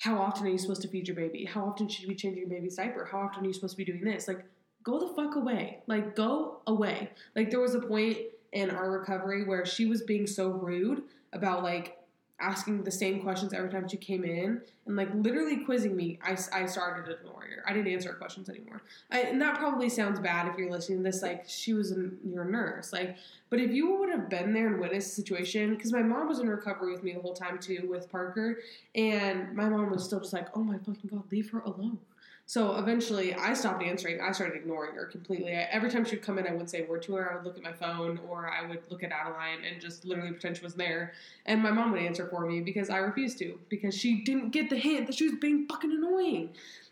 how 0.00 0.18
often 0.18 0.46
are 0.46 0.50
you 0.50 0.58
supposed 0.58 0.82
to 0.82 0.88
feed 0.88 1.06
your 1.06 1.16
baby? 1.16 1.44
How 1.44 1.64
often 1.64 1.88
should 1.88 2.02
you 2.02 2.08
be 2.08 2.14
changing 2.14 2.40
your 2.40 2.50
baby's 2.50 2.76
diaper? 2.76 3.08
How 3.10 3.18
often 3.18 3.44
are 3.44 3.46
you 3.46 3.52
supposed 3.52 3.76
to 3.76 3.84
be 3.84 3.90
doing 3.90 4.04
this? 4.04 4.26
Like, 4.26 4.44
go 4.82 4.98
the 4.98 5.14
fuck 5.14 5.36
away. 5.36 5.82
Like, 5.86 6.16
go 6.16 6.60
away. 6.66 7.10
Like, 7.36 7.50
there 7.50 7.60
was 7.60 7.74
a 7.74 7.80
point 7.80 8.18
in 8.52 8.70
our 8.70 8.90
recovery 8.90 9.44
where 9.44 9.64
she 9.64 9.86
was 9.86 10.02
being 10.02 10.26
so 10.26 10.50
rude 10.50 11.02
about 11.32 11.62
like 11.62 11.96
asking 12.42 12.82
the 12.82 12.90
same 12.90 13.22
questions 13.22 13.54
every 13.54 13.70
time 13.70 13.88
she 13.88 13.96
came 13.96 14.24
in 14.24 14.60
and 14.86 14.96
like 14.96 15.08
literally 15.14 15.64
quizzing 15.64 15.94
me. 15.94 16.18
I, 16.22 16.36
I 16.52 16.66
started 16.66 17.10
ignoring 17.10 17.52
her. 17.52 17.62
I 17.66 17.72
didn't 17.72 17.92
answer 17.92 18.10
her 18.10 18.16
questions 18.16 18.48
anymore. 18.48 18.82
I, 19.10 19.20
and 19.20 19.40
that 19.40 19.56
probably 19.58 19.88
sounds 19.88 20.18
bad 20.18 20.48
if 20.48 20.58
you're 20.58 20.70
listening 20.70 20.98
to 20.98 21.04
this. 21.04 21.22
Like 21.22 21.44
she 21.46 21.72
was 21.72 21.94
your 22.24 22.44
nurse, 22.44 22.92
like. 22.92 23.16
But 23.48 23.60
if 23.60 23.70
you 23.70 23.98
would 23.98 24.08
have 24.08 24.30
been 24.30 24.54
there 24.54 24.66
and 24.68 24.80
witnessed 24.80 25.14
the 25.14 25.22
situation, 25.22 25.74
because 25.74 25.92
my 25.92 26.02
mom 26.02 26.26
was 26.26 26.38
in 26.38 26.48
recovery 26.48 26.90
with 26.90 27.02
me 27.02 27.12
the 27.12 27.20
whole 27.20 27.34
time 27.34 27.58
too, 27.58 27.86
with 27.88 28.10
Parker, 28.10 28.58
and 28.94 29.54
my 29.54 29.68
mom 29.68 29.90
was 29.90 30.04
still 30.04 30.20
just 30.20 30.32
like, 30.32 30.48
"Oh 30.56 30.62
my 30.62 30.78
fucking 30.78 31.10
god, 31.10 31.24
leave 31.30 31.50
her 31.50 31.60
alone." 31.60 31.98
So 32.46 32.76
eventually, 32.76 33.34
I 33.34 33.54
stopped 33.54 33.82
answering. 33.82 34.20
I 34.20 34.32
started 34.32 34.56
ignoring 34.56 34.94
her 34.94 35.06
completely. 35.06 35.52
I, 35.52 35.68
every 35.70 35.90
time 35.90 36.04
she 36.04 36.16
would 36.16 36.24
come 36.24 36.38
in, 36.38 36.46
I 36.46 36.50
wouldn't 36.50 36.70
say 36.70 36.84
a 36.84 36.86
word 36.86 37.02
to 37.02 37.14
her. 37.14 37.32
I 37.32 37.36
would 37.36 37.44
look 37.44 37.56
at 37.56 37.62
my 37.62 37.72
phone, 37.72 38.20
or 38.28 38.50
I 38.50 38.66
would 38.66 38.82
look 38.90 39.02
at 39.02 39.10
Adaline 39.10 39.64
and 39.64 39.80
just 39.80 40.04
literally 40.04 40.32
pretend 40.32 40.56
she 40.56 40.64
was 40.64 40.74
there. 40.74 41.12
And 41.46 41.62
my 41.62 41.70
mom 41.70 41.92
would 41.92 42.02
answer 42.02 42.26
for 42.26 42.44
me 42.44 42.60
because 42.60 42.90
I 42.90 42.98
refused 42.98 43.38
to, 43.38 43.58
because 43.68 43.96
she 43.96 44.22
didn't 44.22 44.50
get 44.50 44.68
the 44.68 44.76
hint 44.76 45.06
that 45.06 45.14
she 45.14 45.28
was 45.28 45.38
being 45.40 45.66
fucking 45.66 45.92
annoying. 45.92 46.50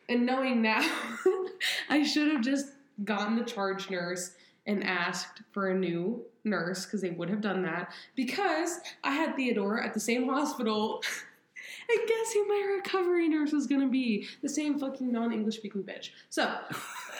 And 0.09 0.25
knowing 0.25 0.63
now, 0.63 0.89
I 1.91 2.05
should 2.05 2.33
have 2.33 2.43
just 2.43 2.69
gotten 3.05 3.37
the 3.37 3.45
charge 3.45 3.91
nurse 3.91 4.33
and 4.67 4.85
asked 4.85 5.43
for 5.53 5.69
a 5.69 5.75
new 5.75 6.23
nurse 6.45 6.85
because 6.85 7.01
they 7.01 7.11
would 7.11 7.29
have 7.29 7.41
done 7.41 7.63
that 7.63 7.93
because 8.15 8.81
I 9.05 9.13
had 9.13 9.37
Theodore 9.37 9.83
at 9.83 9.95
the 9.95 10.01
same 10.01 10.29
hospital. 10.29 11.03
and 11.99 12.09
guess 12.09 12.32
who 12.32 12.47
my 12.49 12.74
recovery 12.76 13.28
nurse 13.28 13.53
was 13.53 13.66
gonna 13.66 13.88
be? 13.88 14.26
The 14.43 14.49
same 14.49 14.78
fucking 14.78 15.11
non 15.11 15.32
English 15.32 15.57
speaking 15.57 15.82
bitch. 15.82 16.11
So, 16.28 16.57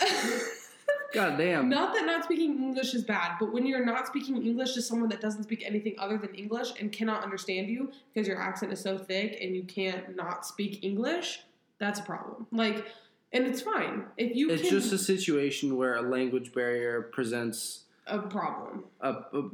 God 1.13 1.37
damn. 1.39 1.69
not 1.69 1.93
that 1.95 2.07
not 2.07 2.25
speaking 2.25 2.53
English 2.63 2.95
is 2.95 3.03
bad, 3.05 3.33
but 3.41 3.53
when 3.53 3.67
you're 3.67 3.85
not 3.85 4.07
speaking 4.07 4.37
English 4.45 4.75
to 4.75 4.83
someone 4.83 5.09
that 5.11 5.21
doesn't 5.21 5.43
speak 5.45 5.65
anything 5.67 5.95
other 5.99 6.17
than 6.19 6.35
English 6.35 6.69
and 6.81 6.93
cannot 6.93 7.23
understand 7.25 7.69
you 7.69 7.91
because 8.13 8.29
your 8.29 8.41
accent 8.41 8.73
is 8.73 8.81
so 8.81 8.97
thick 8.97 9.39
and 9.41 9.55
you 9.55 9.65
can't 9.65 10.15
not 10.17 10.47
speak 10.47 10.85
English, 10.85 11.41
that's 11.79 11.99
a 12.01 12.03
problem. 12.03 12.47
Like, 12.53 12.87
and 13.33 13.47
it's 13.47 13.61
fine 13.61 14.05
if 14.17 14.37
you 14.37 14.51
It's 14.51 14.63
can. 14.63 14.71
just 14.71 14.93
a 14.93 14.99
situation 14.99 15.77
where 15.77 15.97
a 15.97 16.03
language 16.03 16.53
barrier 16.53 17.03
presents 17.03 17.85
a 18.07 18.19
problem. 18.19 18.85
a, 19.01 19.11
a 19.11 19.51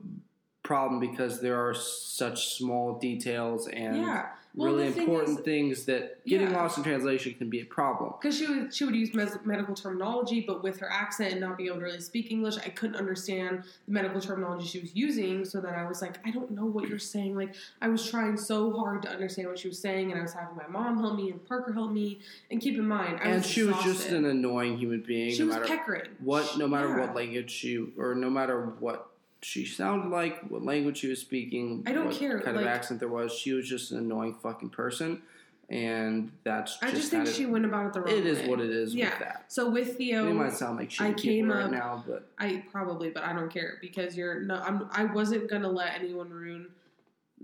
problem 0.63 0.99
because 0.99 1.41
there 1.41 1.57
are 1.65 1.75
such 1.75 2.57
small 2.57 2.99
details 2.99 3.69
and 3.69 3.99
yeah. 3.99 4.27
Well, 4.57 4.73
really 4.73 4.87
the 4.89 4.93
thing 4.95 5.03
important 5.05 5.39
is- 5.41 5.45
things 5.45 5.85
that 5.85 6.25
getting 6.25 6.51
Yeah. 6.51 6.57
lost 6.57 6.79
in 6.79 6.85
translation 6.85 7.35
can 7.35 7.51
be 7.51 7.61
a 7.61 7.65
problem. 7.67 8.15
because 8.21 8.37
she 8.39 8.47
would 8.47 8.75
she 8.75 8.85
would 8.85 8.97
use 8.97 9.13
mes- 9.15 9.39
medical 9.45 9.75
terminology, 9.75 10.41
but 10.47 10.63
with 10.63 10.79
her 10.81 10.91
accent 10.91 11.33
and 11.33 11.41
not 11.41 11.57
being 11.59 11.69
able 11.69 11.79
to 11.81 11.85
really 11.85 12.01
speak 12.01 12.31
English, 12.31 12.57
I 12.57 12.71
couldn't 12.71 12.97
understand 12.97 13.65
the 13.87 13.93
medical 13.93 14.21
terminology 14.21 14.67
she 14.67 14.81
was 14.81 14.95
using. 14.97 15.45
So 15.45 15.61
then 15.61 15.75
I 15.75 15.87
was 15.87 16.01
like, 16.01 16.19
I 16.27 16.31
don't 16.31 16.51
know 16.53 16.65
what 16.65 16.89
you're 16.89 16.99
saying. 16.99 17.37
Like 17.37 17.55
I 17.83 17.89
was 17.89 18.09
trying 18.11 18.37
so 18.39 18.73
hard 18.73 19.03
to 19.03 19.11
understand 19.11 19.49
what 19.49 19.59
she 19.59 19.69
was 19.69 19.79
saying, 19.79 20.11
and 20.11 20.19
I 20.19 20.23
was 20.23 20.33
having 20.33 20.57
my 20.57 20.67
mom 20.69 20.99
help 21.01 21.17
me 21.17 21.31
and 21.31 21.45
Parker 21.47 21.73
help 21.73 21.93
me. 21.93 22.21
And 22.51 22.61
keep 22.61 22.77
in 22.77 22.89
mind, 22.89 23.19
I 23.23 23.27
and 23.29 23.37
was 23.43 23.47
she 23.47 23.63
was 23.63 23.77
just 23.85 24.09
an 24.11 24.25
annoying 24.25 24.79
human 24.79 25.03
being, 25.03 25.31
she 25.33 25.41
no 25.41 25.47
was 25.47 25.57
matter 25.57 25.67
peckering 25.69 26.11
what, 26.21 26.57
no 26.57 26.67
matter 26.67 26.89
Yeah. 26.89 27.01
what 27.01 27.15
language 27.15 27.51
she 27.51 27.93
or 27.99 28.15
no 28.15 28.31
matter 28.31 28.65
what 28.81 29.11
she 29.47 29.65
sounded 29.65 30.09
like, 30.11 30.41
what 30.49 30.65
language 30.65 30.97
she 30.99 31.07
was 31.07 31.21
speaking, 31.21 31.85
I 31.87 31.93
don't 31.93 32.07
what 32.07 32.17
care, 32.17 32.41
kind 32.41 32.57
of 32.57 32.67
accent 32.67 32.99
there 32.99 33.09
was. 33.09 33.33
She 33.33 33.53
was 33.53 33.69
just 33.69 33.93
an 33.93 33.99
annoying 33.99 34.35
fucking 34.43 34.71
person, 34.71 35.23
and 35.71 36.33
that's 36.43 36.79
I 36.83 36.87
just, 36.91 36.97
just 36.97 37.11
think 37.13 37.29
she 37.29 37.47
went 37.47 37.65
about 37.65 37.87
it 37.87 37.93
the 37.93 38.01
wrong 38.01 38.13
way. 38.13 38.19
It 38.19 38.27
is 38.27 38.49
what 38.49 38.59
it 38.59 38.71
is 38.71 38.93
Yeah. 38.93 39.11
with 39.11 39.19
that. 39.21 39.45
So 39.47 39.71
with 39.71 39.91
It 39.91 39.97
Theo, 39.99 40.35
might 40.35 40.53
sound 40.53 40.79
like 40.79 40.91
I 41.01 41.13
came 41.13 41.45
people 41.45 41.55
right 41.55 41.67
up- 41.67 41.71
now, 41.71 42.05
but 42.09 42.27
I 42.41 42.65
probably, 42.73 43.11
but 43.11 43.23
I 43.23 43.33
don't 43.35 43.49
care 43.49 43.79
because 43.81 44.17
you're 44.17 44.41
no. 44.41 44.57
I'm. 44.57 44.89
I 44.91 45.05
wasn't 45.05 45.49
gonna 45.49 45.71
let 45.71 45.95
anyone 45.95 46.31
ruin 46.31 46.67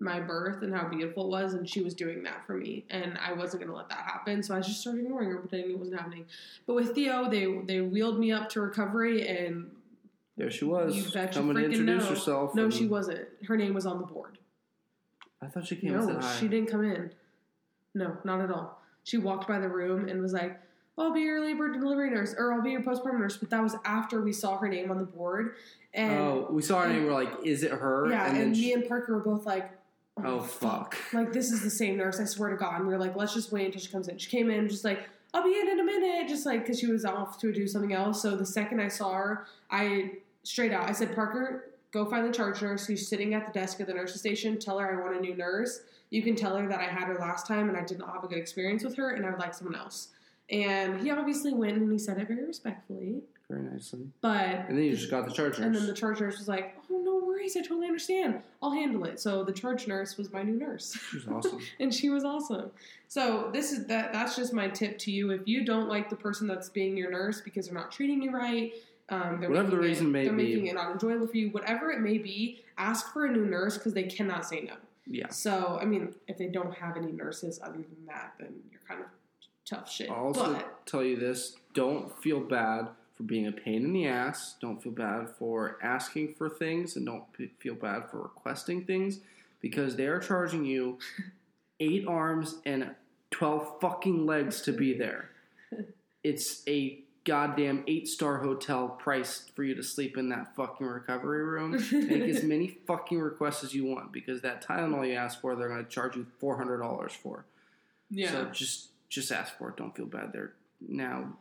my 0.00 0.18
birth 0.18 0.62
and 0.62 0.74
how 0.74 0.88
beautiful 0.88 1.26
it 1.26 1.28
was, 1.42 1.54
and 1.54 1.68
she 1.68 1.82
was 1.82 1.94
doing 1.94 2.24
that 2.24 2.44
for 2.46 2.54
me, 2.56 2.84
and 2.90 3.16
I 3.24 3.32
wasn't 3.32 3.62
gonna 3.62 3.76
let 3.76 3.88
that 3.90 3.98
happen. 3.98 4.42
So 4.42 4.56
I 4.56 4.60
just 4.60 4.80
started 4.80 5.02
ignoring 5.04 5.30
her, 5.30 5.36
pretending 5.36 5.70
it 5.70 5.78
wasn't 5.78 5.98
happening. 6.00 6.24
But 6.66 6.74
with 6.74 6.96
Theo, 6.96 7.30
they 7.30 7.46
they 7.64 7.80
wheeled 7.80 8.18
me 8.18 8.32
up 8.32 8.48
to 8.50 8.60
recovery, 8.60 9.28
and 9.28 9.70
there 10.36 10.50
she 10.50 10.64
was 10.64 10.96
You 10.96 11.10
betcha 11.12 11.40
coming 11.40 11.56
to 11.56 11.62
freaking 11.62 11.72
introduce 11.72 12.04
know. 12.04 12.10
herself. 12.10 12.54
no, 12.54 12.64
and 12.64 12.74
she 12.74 12.86
wasn't. 12.86 13.28
Her 13.46 13.56
name 13.56 13.74
was 13.74 13.86
on 13.86 13.98
the 14.00 14.06
board. 14.06 14.38
I 15.40 15.46
thought 15.46 15.66
she 15.66 15.76
came 15.76 15.90
in. 15.90 15.96
No, 16.00 16.08
and 16.08 16.22
said 16.22 16.30
hi. 16.30 16.40
she 16.40 16.48
didn't 16.48 16.70
come 16.70 16.84
in. 16.84 17.12
No, 17.94 18.16
not 18.24 18.40
at 18.40 18.50
all. 18.50 18.80
She 19.04 19.18
walked 19.18 19.48
by 19.48 19.58
the 19.58 19.68
room 19.68 20.08
and 20.08 20.22
was 20.22 20.32
like, 20.32 20.58
"I'll 20.96 21.12
be 21.12 21.20
your 21.20 21.44
labor 21.44 21.66
and 21.72 21.80
delivery 21.80 22.10
nurse, 22.10 22.34
or 22.38 22.52
I'll 22.52 22.62
be 22.62 22.70
your 22.70 22.82
postpartum 22.82 23.18
nurse." 23.18 23.36
But 23.36 23.50
that 23.50 23.62
was 23.62 23.74
after 23.84 24.22
we 24.22 24.32
saw 24.32 24.56
her 24.58 24.68
name 24.68 24.90
on 24.90 24.98
the 24.98 25.04
board, 25.04 25.56
and 25.92 26.12
oh, 26.18 26.48
we 26.50 26.62
saw 26.62 26.82
her 26.82 26.88
name. 26.88 27.04
We're 27.04 27.12
like, 27.12 27.30
is 27.44 27.62
it 27.64 27.72
her? 27.72 28.08
yeah, 28.08 28.28
and, 28.28 28.36
then 28.36 28.50
me 28.52 28.56
she- 28.62 28.72
and 28.72 28.88
Parker 28.88 29.14
were 29.14 29.20
both 29.20 29.44
like, 29.44 29.70
oh, 30.18 30.22
oh 30.24 30.40
fuck. 30.40 30.96
Like 31.12 31.32
this 31.32 31.50
is 31.50 31.62
the 31.62 31.70
same 31.70 31.96
nurse. 31.96 32.20
I 32.20 32.24
swear 32.24 32.50
to 32.50 32.56
God. 32.56 32.76
And 32.76 32.86
we 32.86 32.94
were 32.94 33.00
like, 33.00 33.16
let's 33.16 33.34
just 33.34 33.50
wait 33.52 33.66
until 33.66 33.80
she 33.80 33.90
comes 33.90 34.08
in. 34.08 34.16
She 34.18 34.30
came 34.30 34.48
in 34.48 34.68
just 34.68 34.84
like, 34.84 35.00
I'll 35.34 35.42
be 35.42 35.58
in 35.58 35.68
in 35.68 35.80
a 35.80 35.84
minute, 35.84 36.28
just 36.28 36.44
like 36.44 36.60
because 36.62 36.78
she 36.78 36.86
was 36.86 37.04
off 37.04 37.38
to 37.40 37.52
do 37.52 37.66
something 37.66 37.92
else. 37.92 38.20
So 38.22 38.36
the 38.36 38.44
second 38.46 38.80
I 38.80 38.88
saw 38.88 39.12
her, 39.14 39.46
I 39.70 40.12
straight 40.42 40.72
out 40.72 40.88
I 40.88 40.92
said, 40.92 41.14
Parker, 41.14 41.70
go 41.90 42.04
find 42.04 42.26
the 42.26 42.32
charge 42.32 42.60
nurse. 42.60 42.86
She's 42.86 43.08
sitting 43.08 43.32
at 43.34 43.46
the 43.46 43.52
desk 43.58 43.80
at 43.80 43.86
the 43.86 43.94
nurse's 43.94 44.20
station. 44.20 44.58
Tell 44.58 44.78
her 44.78 44.98
I 44.98 45.02
want 45.02 45.16
a 45.16 45.20
new 45.20 45.34
nurse. 45.34 45.80
You 46.10 46.22
can 46.22 46.36
tell 46.36 46.54
her 46.56 46.68
that 46.68 46.78
I 46.80 46.84
had 46.84 47.04
her 47.08 47.18
last 47.18 47.46
time 47.46 47.68
and 47.70 47.78
I 47.78 47.84
did 47.84 47.98
not 47.98 48.12
have 48.14 48.24
a 48.24 48.28
good 48.28 48.36
experience 48.38 48.84
with 48.84 48.94
her, 48.96 49.10
and 49.12 49.24
I 49.24 49.30
would 49.30 49.38
like 49.38 49.54
someone 49.54 49.74
else. 49.76 50.08
And 50.50 51.00
he 51.00 51.10
obviously 51.10 51.54
went 51.54 51.78
and 51.78 51.90
he 51.90 51.98
said 51.98 52.18
it 52.18 52.28
very 52.28 52.44
respectfully, 52.44 53.22
Very 53.48 53.62
nicely. 53.62 54.00
but 54.20 54.66
And 54.68 54.76
then 54.76 54.84
you 54.84 54.94
just 54.94 55.10
got 55.10 55.24
the 55.26 55.32
charge 55.32 55.58
nurse. 55.58 55.64
and 55.66 55.74
then 55.74 55.86
the 55.86 55.94
charge 55.94 56.20
nurse 56.20 56.36
was 56.36 56.48
like, 56.48 56.76
"Oh, 56.90 56.98
no 57.02 57.21
worries. 57.42 57.56
I 57.56 57.60
totally 57.60 57.86
understand. 57.86 58.42
I'll 58.62 58.72
handle 58.72 59.04
it." 59.04 59.20
So 59.20 59.44
the 59.44 59.52
charge 59.52 59.86
nurse 59.86 60.16
was 60.16 60.32
my 60.32 60.42
new 60.42 60.54
nurse. 60.54 60.98
She 61.10 61.16
was 61.16 61.28
awesome. 61.28 61.60
and 61.80 61.92
she 61.92 62.10
was 62.10 62.24
awesome. 62.24 62.70
So 63.08 63.50
this 63.52 63.72
is 63.72 63.86
that. 63.86 64.12
That's 64.12 64.36
just 64.36 64.52
my 64.52 64.68
tip 64.68 64.98
to 64.98 65.10
you. 65.10 65.30
If 65.30 65.42
you 65.46 65.64
don't 65.64 65.88
like 65.88 66.08
the 66.08 66.16
person 66.16 66.46
that's 66.46 66.68
being 66.68 66.96
your 66.96 67.10
nurse 67.10 67.40
because 67.40 67.66
they're 67.66 67.74
not 67.74 67.92
treating 67.92 68.22
you 68.22 68.30
right, 68.30 68.72
um, 69.08 69.40
they're 69.40 69.50
Whatever 69.50 69.70
the 69.70 69.78
reason 69.78 70.06
it, 70.06 70.10
may 70.10 70.24
they're 70.24 70.32
be. 70.32 70.44
making 70.44 70.66
it 70.68 70.74
not 70.74 70.92
enjoyable 70.92 71.26
for 71.26 71.36
you. 71.36 71.50
Whatever 71.50 71.90
it 71.90 72.00
may 72.00 72.18
be, 72.18 72.62
ask 72.78 73.12
for 73.12 73.26
a 73.26 73.30
new 73.30 73.44
nurse 73.44 73.76
because 73.76 73.94
they 73.94 74.04
cannot 74.04 74.46
say 74.46 74.62
no. 74.62 74.74
Yeah. 75.06 75.28
So 75.28 75.78
I 75.80 75.84
mean, 75.84 76.14
if 76.28 76.38
they 76.38 76.46
don't 76.46 76.74
have 76.74 76.96
any 76.96 77.12
nurses 77.12 77.60
other 77.62 77.72
than 77.72 78.06
that, 78.06 78.34
then 78.38 78.54
you're 78.70 78.80
kind 78.88 79.00
of 79.00 79.06
tough 79.64 79.90
shit. 79.90 80.10
I'll 80.10 80.26
also 80.26 80.54
but 80.54 80.86
tell 80.86 81.02
you 81.02 81.16
this: 81.16 81.56
don't 81.74 82.16
feel 82.22 82.40
bad 82.40 82.88
for 83.22 83.26
being 83.28 83.46
a 83.46 83.52
pain 83.52 83.84
in 83.84 83.92
the 83.92 84.06
ass. 84.06 84.56
Don't 84.60 84.82
feel 84.82 84.92
bad 84.92 85.28
for 85.38 85.78
asking 85.82 86.34
for 86.34 86.48
things, 86.48 86.96
and 86.96 87.06
don't 87.06 87.32
p- 87.32 87.50
feel 87.60 87.74
bad 87.74 88.10
for 88.10 88.22
requesting 88.22 88.84
things 88.84 89.20
because 89.60 89.96
they 89.96 90.06
are 90.06 90.18
charging 90.18 90.64
you 90.64 90.98
eight 91.80 92.06
arms 92.06 92.56
and 92.66 92.94
twelve 93.30 93.80
fucking 93.80 94.26
legs 94.26 94.60
to 94.62 94.72
be 94.72 94.94
there. 94.94 95.30
It's 96.24 96.62
a 96.68 97.00
goddamn 97.24 97.82
eight 97.88 98.06
star 98.06 98.38
hotel 98.38 98.88
price 98.88 99.50
for 99.56 99.64
you 99.64 99.74
to 99.74 99.82
sleep 99.82 100.16
in 100.16 100.28
that 100.28 100.54
fucking 100.54 100.86
recovery 100.86 101.42
room. 101.44 101.72
Make 101.90 102.22
as 102.28 102.44
many 102.44 102.68
fucking 102.86 103.18
requests 103.18 103.64
as 103.64 103.74
you 103.74 103.86
want 103.86 104.12
because 104.12 104.40
that 104.42 104.64
Tylenol 104.64 105.04
you 105.08 105.14
ask 105.14 105.40
for, 105.40 105.56
they're 105.56 105.68
going 105.68 105.82
to 105.84 105.90
charge 105.90 106.14
you 106.14 106.26
four 106.38 106.56
hundred 106.56 106.78
dollars 106.78 107.12
for. 107.12 107.44
yeah, 108.08 108.30
So 108.30 108.44
just 108.52 108.90
just 109.08 109.32
ask 109.32 109.58
for 109.58 109.70
it. 109.70 109.76
Don't 109.76 109.96
feel 109.96 110.06
bad 110.06 110.32
there. 110.32 110.52
Now, 110.80 111.32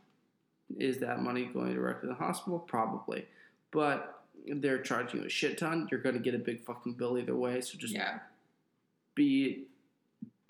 is 0.79 0.99
that 0.99 1.21
money 1.21 1.45
going 1.45 1.73
directly 1.73 2.07
to 2.09 2.15
the 2.15 2.19
hospital? 2.23 2.59
Probably, 2.59 3.25
but 3.71 4.23
they're 4.47 4.81
charging 4.81 5.21
you 5.21 5.25
a 5.25 5.29
shit 5.29 5.57
ton. 5.57 5.87
You're 5.91 6.01
going 6.01 6.15
to 6.15 6.21
get 6.21 6.33
a 6.33 6.39
big 6.39 6.63
fucking 6.63 6.93
bill 6.93 7.17
either 7.17 7.35
way. 7.35 7.61
So 7.61 7.77
just 7.77 7.93
yeah. 7.93 8.19
be 9.15 9.65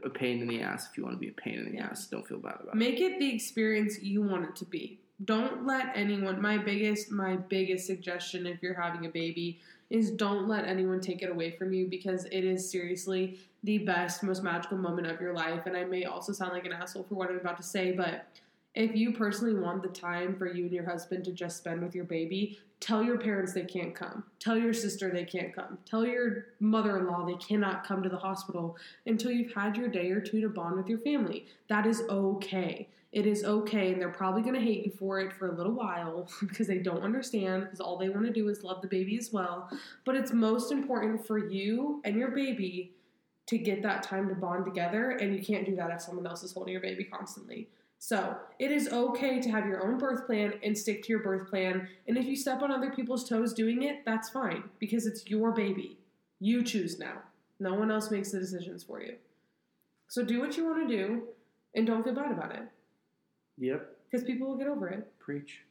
a 0.04 0.10
pain 0.10 0.42
in 0.42 0.48
the 0.48 0.62
ass 0.62 0.88
if 0.90 0.98
you 0.98 1.04
want 1.04 1.16
to 1.16 1.20
be 1.20 1.30
a 1.30 1.34
pain 1.34 1.60
in 1.60 1.66
the 1.66 1.78
Yeah. 1.78 1.88
ass. 1.88 2.08
Don't 2.08 2.28
feel 2.28 2.40
bad 2.40 2.56
about 2.62 2.76
it. 2.76 2.76
Make 2.76 3.00
it 3.00 3.20
the 3.20 3.34
experience 3.34 4.02
you 4.02 4.22
want 4.22 4.46
it 4.46 4.56
to 4.58 4.66
be. 4.66 5.00
Don't 5.26 5.68
let 5.68 5.92
anyone 5.96 6.42
my 6.42 6.58
biggest 6.58 7.12
my 7.12 7.36
biggest 7.36 7.86
suggestion 7.86 8.48
if 8.48 8.64
you're 8.64 8.80
having 8.80 9.06
a 9.06 9.10
baby 9.10 9.60
is 9.92 10.10
don't 10.10 10.48
let 10.48 10.66
anyone 10.66 11.00
take 11.00 11.22
it 11.22 11.30
away 11.30 11.52
from 11.52 11.74
you 11.74 11.86
because 11.88 12.26
it 12.26 12.44
is 12.44 12.72
seriously 12.72 13.38
the 13.64 13.78
best 13.80 14.24
most 14.24 14.42
magical 14.42 14.78
moment 14.78 15.06
of 15.06 15.22
your 15.22 15.34
life 15.34 15.68
and 15.68 15.78
I 15.78 15.84
may 15.84 16.06
also 16.06 16.32
sound 16.32 16.54
like 16.54 16.66
an 16.66 16.74
asshole 16.74 17.04
for 17.04 17.14
what 17.16 17.30
I'm 17.30 17.38
about 17.38 17.58
to 17.58 17.64
say 17.64 17.92
but 17.92 18.26
if 18.74 18.96
you 18.96 19.14
personally 19.14 19.60
want 19.60 19.82
the 19.82 19.90
time 19.90 20.36
for 20.38 20.48
you 20.48 20.64
and 20.66 20.74
your 20.74 20.86
husband 20.86 21.26
to 21.26 21.32
just 21.32 21.58
spend 21.58 21.82
with 21.82 21.94
your 21.94 22.06
baby, 22.06 22.58
tell 22.80 23.04
your 23.04 23.18
parents 23.18 23.54
they 23.54 23.66
can't 23.66 23.94
come. 23.94 24.24
Tell 24.40 24.58
your 24.58 24.74
sister 24.74 25.10
they 25.10 25.26
can't 25.26 25.54
come. 25.54 25.78
Tell 25.86 26.06
your 26.06 26.46
mother 26.60 26.98
in 26.98 27.08
law 27.08 27.26
they 27.26 27.36
cannot 27.36 27.86
come 27.86 28.02
to 28.02 28.10
the 28.10 28.18
hospital 28.18 28.78
until 29.06 29.32
you've 29.32 29.54
had 29.54 29.76
your 29.76 29.90
day 29.90 30.12
or 30.12 30.22
two 30.22 30.40
to 30.42 30.50
bond 30.50 30.78
with 30.78 30.88
your 30.88 31.00
family. 31.00 31.48
That 31.68 31.86
is 31.86 32.02
okay. 32.10 32.88
It 33.12 33.28
is 33.28 33.44
okay, 33.44 33.92
and 33.92 34.00
they're 34.00 34.08
probably 34.08 34.42
going 34.42 34.56
to 34.56 34.62
hate 34.62 34.86
you 34.86 34.92
for 34.98 35.20
it 35.20 35.34
for 35.34 35.50
a 35.50 35.56
little 35.56 35.74
while 35.74 36.30
because 36.40 36.68
they 36.68 36.78
don't 36.78 37.04
understand, 37.04 37.64
because 37.64 37.82
all 37.82 37.98
they 37.98 38.08
want 38.08 38.26
to 38.26 38.32
do 38.32 38.48
is 38.48 38.64
love 38.64 38.82
the 38.82 38.88
baby 38.88 39.18
as 39.18 39.34
well. 39.34 39.70
But 40.06 40.16
it's 40.16 40.32
most 40.32 40.72
important 40.72 41.28
for 41.28 41.38
you 41.38 42.02
and 42.06 42.16
your 42.16 42.32
baby 42.32 42.94
to 43.48 43.58
get 43.58 43.84
that 43.84 44.02
time 44.02 44.30
to 44.30 44.36
bond 44.36 44.64
together, 44.64 45.10
and 45.10 45.36
you 45.36 45.44
can't 45.44 45.66
do 45.66 45.76
that 45.76 45.92
if 45.92 46.00
someone 46.00 46.26
else 46.26 46.42
is 46.42 46.54
holding 46.54 46.72
your 46.72 46.82
baby 46.82 47.04
constantly. 47.04 47.68
So 48.04 48.36
it 48.58 48.72
is 48.72 48.90
okay 48.90 49.40
to 49.40 49.52
have 49.52 49.68
your 49.68 49.84
own 49.84 50.00
birth 50.00 50.26
plan 50.26 50.56
and 50.64 50.76
stick 50.76 51.04
to 51.04 51.10
your 51.10 51.20
birth 51.22 51.48
plan. 51.52 51.88
And 52.08 52.18
if 52.18 52.26
you 52.26 52.36
step 52.36 52.64
on 52.64 52.72
other 52.72 52.90
people's 52.90 53.30
toes 53.30 53.54
doing 53.54 53.84
it, 53.84 54.04
that's 54.06 54.28
fine 54.28 54.64
because 54.80 55.06
it's 55.06 55.28
your 55.28 55.52
baby. 55.52 56.00
You 56.40 56.64
choose 56.64 56.98
now. 56.98 57.20
No 57.60 57.76
one 57.76 57.92
else 57.92 58.10
makes 58.10 58.32
the 58.32 58.40
decisions 58.40 58.82
for 58.84 59.04
you. 59.04 59.18
So 60.08 60.26
do 60.26 60.40
what 60.42 60.58
you 60.58 60.66
want 60.66 60.90
to 60.90 60.98
do 60.98 61.22
and 61.76 61.86
don't 61.86 62.02
feel 62.04 62.16
bad 62.16 62.32
about 62.32 62.56
it 62.56 62.64
Yep. 63.60 63.96
because 64.10 64.26
people 64.26 64.48
will 64.48 64.58
get 64.58 64.68
over 64.68 64.88
it. 64.88 65.08
Preach. 65.20 65.62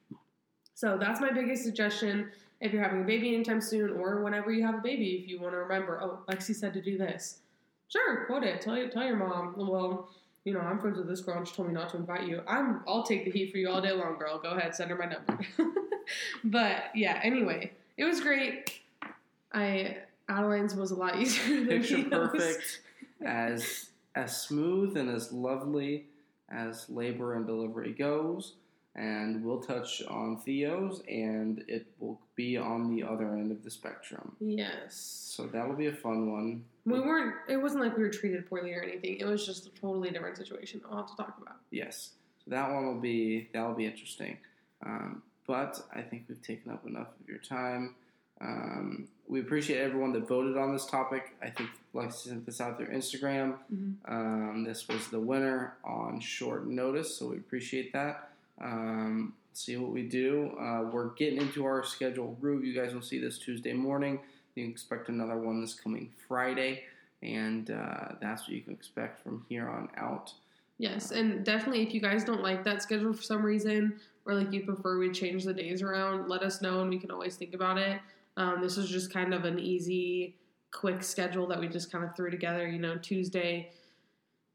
So 0.75 0.97
that's 0.99 1.21
my 1.21 1.33
biggest 1.33 1.65
suggestion 1.65 2.31
if 2.61 2.73
you're 2.73 2.83
having 2.85 3.03
a 3.03 3.07
baby 3.07 3.35
anytime 3.35 3.61
soon 3.61 3.91
or 3.91 4.23
whenever 4.23 4.53
you 4.53 4.65
have 4.65 4.77
a 4.77 4.83
baby, 4.83 5.17
if 5.21 5.29
you 5.29 5.41
want 5.41 5.55
to 5.55 5.59
remember, 5.59 6.01
oh, 6.01 6.21
Lexi 6.31 6.55
said 6.55 6.75
to 6.75 6.81
do 6.81 6.97
this. 6.97 7.41
Sure, 7.89 8.25
quote 8.27 8.45
it. 8.45 8.61
Tell, 8.61 8.77
tell 8.89 9.05
your 9.05 9.17
mom, 9.17 9.55
well, 9.57 10.11
you 10.45 10.55
know, 10.55 10.61
I'm 10.61 10.79
friends 10.79 10.99
with 10.99 11.09
this 11.09 11.21
girl 11.21 11.37
and 11.37 11.47
she 11.47 11.55
told 11.55 11.69
me 11.69 11.75
not 11.75 11.91
to 11.91 11.99
invite 11.99 12.27
you. 12.27 12.43
I'm, 12.47 12.83
I'll 12.89 13.03
take 13.03 13.25
the 13.25 13.31
heat 13.31 13.53
for 13.53 13.59
you 13.59 13.71
all 13.71 13.81
day 13.81 13.93
long, 13.93 14.19
girl. 14.19 14.39
Go 14.39 14.51
ahead, 14.51 14.75
send 14.75 14.91
her 14.91 14.97
my 14.97 15.07
number. 15.07 15.39
but 16.45 16.85
yeah, 16.95 17.21
anyway, 17.23 17.73
it 17.97 18.05
was 18.05 18.21
great. 18.21 18.81
I, 19.53 19.99
Adaline's 20.29 20.75
was 20.75 20.93
a 20.93 20.97
lot 20.97 21.19
easier 21.21 21.57
than 21.57 21.69
Picture 21.69 22.05
perfect, 22.05 22.81
as 23.25 23.91
as 24.15 24.43
smooth 24.43 24.97
and 24.97 25.09
as 25.09 25.33
lovely 25.33 26.07
as 26.51 26.89
labor 26.89 27.35
and 27.35 27.47
delivery 27.47 27.93
goes. 27.93 28.55
And 28.97 29.45
we'll 29.45 29.61
touch 29.61 30.03
on 30.03 30.39
Theo's, 30.39 31.01
and 31.09 31.65
it 31.69 31.87
will 32.01 32.21
be 32.35 32.57
on 32.57 32.95
the 32.95 33.05
other 33.05 33.35
end 33.35 33.53
of 33.53 33.63
the 33.63 33.71
spectrum. 33.71 34.35
Yes. 34.41 34.95
So 35.33 35.47
that'll 35.47 35.77
be 35.77 35.87
a 35.87 35.93
fun 35.93 36.33
one. 36.33 36.65
We 36.91 37.01
weren't, 37.01 37.35
it 37.49 37.57
wasn't 37.57 37.83
like 37.85 37.97
we 37.97 38.03
were 38.03 38.11
treated 38.11 38.49
poorly 38.49 38.73
or 38.75 38.83
anything. 38.83 39.19
It 39.19 39.27
was 39.27 39.47
just 39.47 39.67
a 39.67 39.71
totally 39.71 40.11
different 40.11 40.37
situation 40.37 40.81
I'll 40.91 40.99
have 40.99 41.11
to 41.11 41.17
talk 41.17 41.37
about. 41.41 41.57
Yes. 41.71 42.11
So 42.45 42.51
that 42.51 42.71
one 42.71 42.87
will 42.87 43.01
be 43.01 43.49
that'll 43.53 43.75
be 43.75 43.87
interesting. 43.87 44.39
Um, 44.85 45.23
but 45.47 45.81
I 45.95 46.03
think 46.03 46.25
we've 46.29 46.43
taken 46.43 46.73
up 46.73 46.87
enough 46.87 47.09
of 47.21 47.29
your 47.29 47.39
time. 47.39 47.95
Um, 48.41 49.09
we 49.29 49.41
appreciate 49.41 49.79
everyone 49.79 50.13
that 50.13 50.27
voted 50.27 50.57
on 50.57 50.73
this 50.73 50.87
topic. 50.87 51.35
I 51.43 51.51
think 51.51 51.69
Lexi 51.95 52.13
sent 52.13 52.47
this 52.47 52.61
out 52.61 52.79
through 52.79 52.89
Instagram. 52.89 53.59
Mm-hmm. 53.73 54.13
Um, 54.13 54.65
this 54.65 54.89
was 54.89 55.09
the 55.09 55.21
winner 55.21 55.75
on 55.85 56.21
short 56.21 56.67
notice, 56.67 57.17
so 57.17 57.29
we 57.29 57.37
appreciate 57.37 57.93
that. 57.93 58.31
Um, 58.61 59.35
see 59.53 59.77
what 59.77 59.93
we 59.93 60.03
do. 60.03 60.57
Uh, 60.59 60.89
we're 60.91 61.11
getting 61.11 61.41
into 61.41 61.65
our 61.65 61.85
schedule 61.85 62.37
groove. 62.41 62.65
You 62.65 62.75
guys 62.75 62.95
will 62.95 63.03
see 63.03 63.19
this 63.19 63.39
Tuesday 63.39 63.73
morning. 63.73 64.21
You 64.55 64.65
can 64.65 64.73
expect 64.73 65.09
another 65.09 65.37
one 65.37 65.61
this 65.61 65.75
coming 65.75 66.11
Friday, 66.29 66.85
and 67.23 67.71
uh, 67.71 68.15
that's 68.21 68.43
what 68.43 68.51
you 68.51 68.61
can 68.63 68.73
expect 68.73 69.23
from 69.23 69.45
here 69.49 69.69
on 69.69 69.89
out. 69.97 70.33
Yes, 70.79 71.11
and 71.11 71.45
definitely 71.45 71.83
if 71.83 71.93
you 71.93 72.01
guys 72.01 72.25
don't 72.25 72.43
like 72.43 72.65
that 72.65 72.83
schedule 72.83 73.13
for 73.13 73.23
some 73.23 73.43
reason, 73.43 74.01
or 74.25 74.35
like 74.35 74.53
you 74.53 74.65
prefer 74.65 74.99
we 74.99 75.11
change 75.11 75.45
the 75.45 75.53
days 75.53 75.83
around, 75.83 76.29
let 76.29 76.43
us 76.43 76.63
know 76.63 76.81
and 76.81 76.91
we 76.91 76.99
can 76.99 77.11
always 77.11 77.37
think 77.37 77.55
about 77.55 77.77
it. 77.79 78.01
Um, 78.37 78.63
this 78.63 78.77
was 78.77 78.89
just 78.89 79.13
kind 79.13 79.35
of 79.35 79.45
an 79.45 79.59
easy, 79.59 80.37
quick 80.71 81.03
schedule 81.03 81.47
that 81.49 81.61
we 81.61 81.69
just 81.69 81.93
kind 81.93 82.03
of 82.03 82.17
threw 82.17 82.31
together. 82.31 82.67
You 82.67 82.79
know, 82.79 82.97
Tuesday 82.97 83.71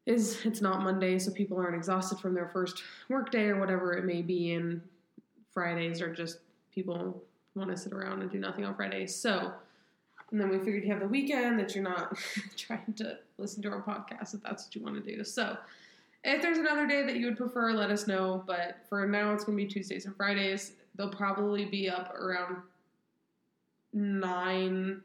is 0.06 0.44
it's 0.46 0.62
not 0.62 0.82
Monday, 0.82 1.20
so 1.20 1.32
people 1.32 1.58
aren't 1.58 1.76
exhausted 1.76 2.20
from 2.20 2.34
their 2.34 2.48
first 2.48 2.84
work 3.10 3.32
day 3.32 3.46
or 3.50 3.60
whatever 3.60 3.94
it 3.94 4.06
may 4.06 4.22
be, 4.22 4.54
and 4.54 4.82
Fridays 5.54 6.02
are 6.02 6.14
just 6.14 6.40
people 6.74 7.22
want 7.54 7.70
to 7.70 7.78
sit 7.78 7.94
around 7.94 8.22
and 8.22 8.32
do 8.32 8.40
nothing 8.40 8.66
on 8.66 8.76
Fridays. 8.76 9.16
So, 9.16 9.54
and 10.32 10.42
then 10.42 10.50
we 10.50 10.58
figured 10.58 10.84
you 10.84 10.92
have 10.92 11.00
the 11.00 11.08
weekend 11.08 11.60
that 11.60 11.76
you're 11.76 11.84
not 11.84 12.18
trying 12.58 12.94
to 12.98 13.18
listen 13.38 13.62
to 13.64 13.70
our 13.70 13.82
podcast 13.82 14.34
if 14.34 14.42
that's 14.42 14.66
what 14.66 14.76
you 14.76 14.82
want 14.82 15.04
to 15.04 15.16
do. 15.16 15.24
So, 15.24 15.58
if 16.24 16.42
there's 16.42 16.58
another 16.58 16.88
day 16.88 17.04
that 17.04 17.18
you 17.18 17.28
would 17.28 17.38
prefer, 17.38 17.72
let 17.72 17.92
us 17.92 18.08
know. 18.08 18.44
But 18.48 18.78
for 18.90 19.08
now, 19.08 19.32
it's 19.32 19.44
going 19.44 19.58
to 19.58 19.64
be 19.64 19.70
Tuesdays 19.70 20.06
and 20.06 20.16
Fridays. 20.16 20.72
They'll 20.96 21.10
probably 21.10 21.66
be 21.66 21.88
up 21.88 22.16
around 22.16 22.58
9 23.94 25.02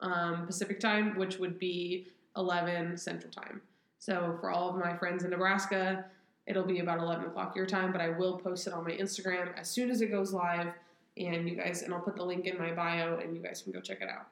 um, 0.00 0.46
Pacific 0.46 0.78
time, 0.78 1.18
which 1.18 1.38
would 1.38 1.58
be 1.58 2.06
11 2.36 2.96
Central 2.96 3.32
time. 3.32 3.60
So 3.98 4.36
for 4.40 4.50
all 4.50 4.70
of 4.70 4.76
my 4.76 4.96
friends 4.96 5.24
in 5.24 5.30
Nebraska, 5.30 6.04
it'll 6.46 6.62
be 6.64 6.78
about 6.78 7.00
11 7.00 7.26
o'clock 7.26 7.56
your 7.56 7.66
time, 7.66 7.90
but 7.90 8.00
I 8.00 8.10
will 8.10 8.38
post 8.38 8.66
it 8.66 8.72
on 8.72 8.84
my 8.84 8.92
Instagram 8.92 9.58
as 9.58 9.68
soon 9.68 9.90
as 9.90 10.00
it 10.00 10.06
goes 10.06 10.32
live. 10.32 10.68
And 11.16 11.48
you 11.48 11.56
guys, 11.56 11.82
and 11.82 11.92
I'll 11.92 12.00
put 12.00 12.16
the 12.16 12.24
link 12.24 12.46
in 12.46 12.56
my 12.56 12.72
bio, 12.72 13.18
and 13.18 13.34
you 13.34 13.42
guys 13.42 13.60
can 13.60 13.72
go 13.72 13.80
check 13.80 14.00
it 14.00 14.08
out. 14.08 14.28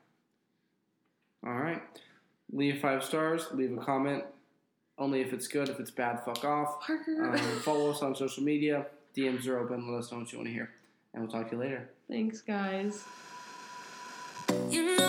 All 1.46 1.54
right. 1.54 1.82
Leave 2.52 2.80
five 2.80 3.04
stars. 3.04 3.46
Leave 3.52 3.76
a 3.76 3.80
comment. 3.82 4.24
Only 4.98 5.20
if 5.20 5.32
it's 5.32 5.46
good. 5.46 5.68
If 5.68 5.78
it's 5.78 5.90
bad, 5.90 6.24
fuck 6.24 6.44
off. 6.44 6.80
Parker. 6.80 7.32
Um, 7.32 7.38
follow 7.60 7.90
us 7.90 8.02
on 8.02 8.14
social 8.14 8.42
media. 8.42 8.86
DMs 9.16 9.46
are 9.46 9.58
open. 9.58 9.90
Let 9.90 10.00
us 10.00 10.12
know 10.12 10.18
what 10.18 10.32
you 10.32 10.38
want 10.38 10.48
to 10.48 10.54
hear. 10.54 10.70
And 11.14 11.22
we'll 11.22 11.32
talk 11.32 11.50
to 11.50 11.56
you 11.56 11.62
later. 11.62 11.90
Thanks, 12.08 12.40
guys. 12.40 13.04
You 14.70 14.96
know 14.96 15.08